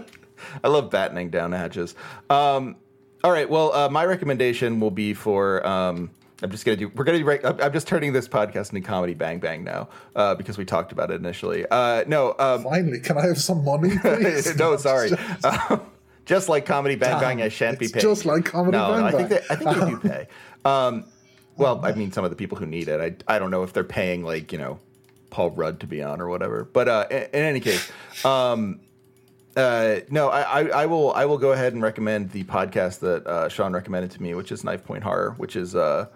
[0.64, 1.94] I love battening down hatches.
[2.30, 2.76] Um,
[3.22, 3.48] all right.
[3.48, 5.66] Well, uh, my recommendation will be for.
[5.66, 6.10] Um,
[6.42, 6.88] I'm just gonna do.
[6.88, 7.24] We're gonna.
[7.24, 10.92] Right, I'm just turning this podcast into comedy bang bang now uh, because we talked
[10.92, 11.64] about it initially.
[11.70, 12.34] Uh, no.
[12.38, 14.54] Um, Finally, can I have some money, please?
[14.56, 15.12] no, sorry.
[15.42, 15.80] Um,
[16.26, 18.02] just like comedy bang bang, I shan't be paid.
[18.02, 19.40] just like Comedy no, Bang no, I think Bang.
[19.48, 20.28] they, I think they do pay.
[20.66, 21.04] Um,
[21.56, 23.24] well, I mean, some of the people who need it.
[23.28, 24.80] I I don't know if they're paying like you know
[25.30, 26.64] Paul Rudd to be on or whatever.
[26.64, 27.90] But uh, in, in any case,
[28.24, 28.80] um,
[29.56, 33.26] uh, no, I, I, I will I will go ahead and recommend the podcast that
[33.26, 36.06] uh, Sean recommended to me, which is Knifepoint Horror, which is uh,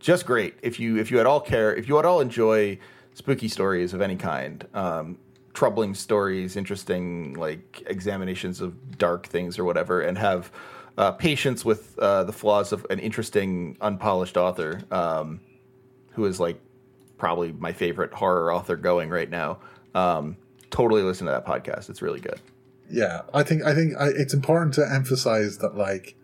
[0.00, 0.54] just great.
[0.62, 2.78] If you if you at all care, if you at all enjoy
[3.14, 5.18] spooky stories of any kind, um,
[5.54, 10.52] troubling stories, interesting like examinations of dark things or whatever, and have
[10.98, 15.40] uh, patience with uh, the flaws of an interesting, unpolished author um,
[16.12, 16.60] who is like
[17.16, 19.58] probably my favorite horror author going right now.
[19.94, 20.36] Um,
[20.70, 22.40] totally listen to that podcast; it's really good.
[22.90, 26.16] yeah, I think, I think I, it's important to emphasize that, like,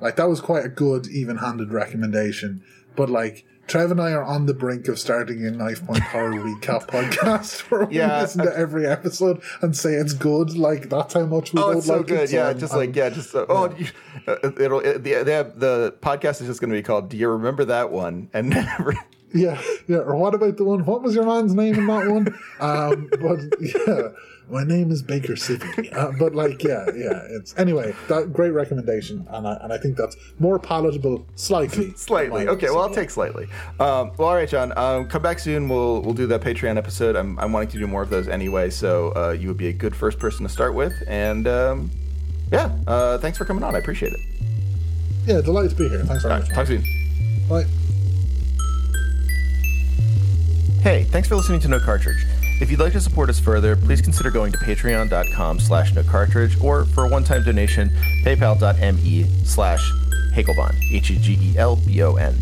[0.00, 2.62] like that was quite a good, even-handed recommendation.
[2.96, 6.32] But like, Trev and I are on the brink of starting a Knife Point Horror
[6.44, 10.54] recap podcast where we Yeah, listen to every episode and say it's good.
[10.58, 12.20] Like that's how much we Oh, it's so like good.
[12.24, 12.32] it.
[12.32, 13.86] yeah, just I'm- like yeah, just uh, oh, you,
[14.28, 17.30] uh, it'll it, the have, the podcast is just going to be called "Do you
[17.30, 18.94] remember that one?" And never.
[19.32, 19.58] Yeah,
[19.88, 20.00] yeah.
[20.00, 20.84] Or what about the one?
[20.84, 22.26] What was your man's name in that one?
[22.60, 24.08] Um, but yeah,
[24.52, 25.62] my name is Baker City.
[25.92, 27.22] Uh, but like, yeah, yeah.
[27.30, 27.94] It's anyway.
[28.08, 31.92] That great recommendation, and I and I think that's more palatable, slightly.
[31.96, 32.48] Slightly.
[32.48, 33.44] Okay, well, I'll take slightly.
[33.78, 34.76] Um, well, all right, John.
[34.76, 35.68] Um, come back soon.
[35.68, 37.14] We'll we'll do that Patreon episode.
[37.14, 39.72] I'm, I'm wanting to do more of those anyway, so uh, you would be a
[39.72, 40.94] good first person to start with.
[41.06, 41.90] And um,
[42.50, 43.74] yeah, uh, thanks for coming on.
[43.74, 44.20] I appreciate it.
[45.26, 46.04] Yeah, delighted to be here.
[46.04, 46.50] Thanks very All much.
[46.50, 46.82] talk soon.
[47.48, 47.64] Bye.
[50.82, 52.24] Hey, thanks for listening to No Cartridge.
[52.62, 56.56] If you'd like to support us further, please consider going to patreon.com slash no cartridge
[56.60, 57.90] or for a one-time donation,
[58.24, 59.90] paypal.me slash
[60.32, 62.36] Hegelbon, H-E-G-E-L-B-O-N.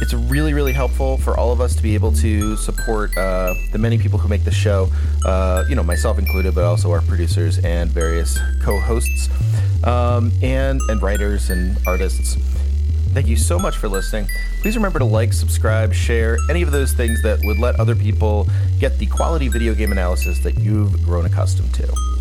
[0.00, 3.78] It's really, really helpful for all of us to be able to support uh, the
[3.78, 4.88] many people who make the show,
[5.26, 9.28] uh, you know, myself included, but also our producers and various co-hosts
[9.84, 12.38] um, and, and writers and artists.
[13.12, 14.28] Thank you so much for listening.
[14.60, 18.48] Please remember to like, subscribe, share, any of those things that would let other people
[18.78, 22.17] get the quality video game analysis that you've grown accustomed to.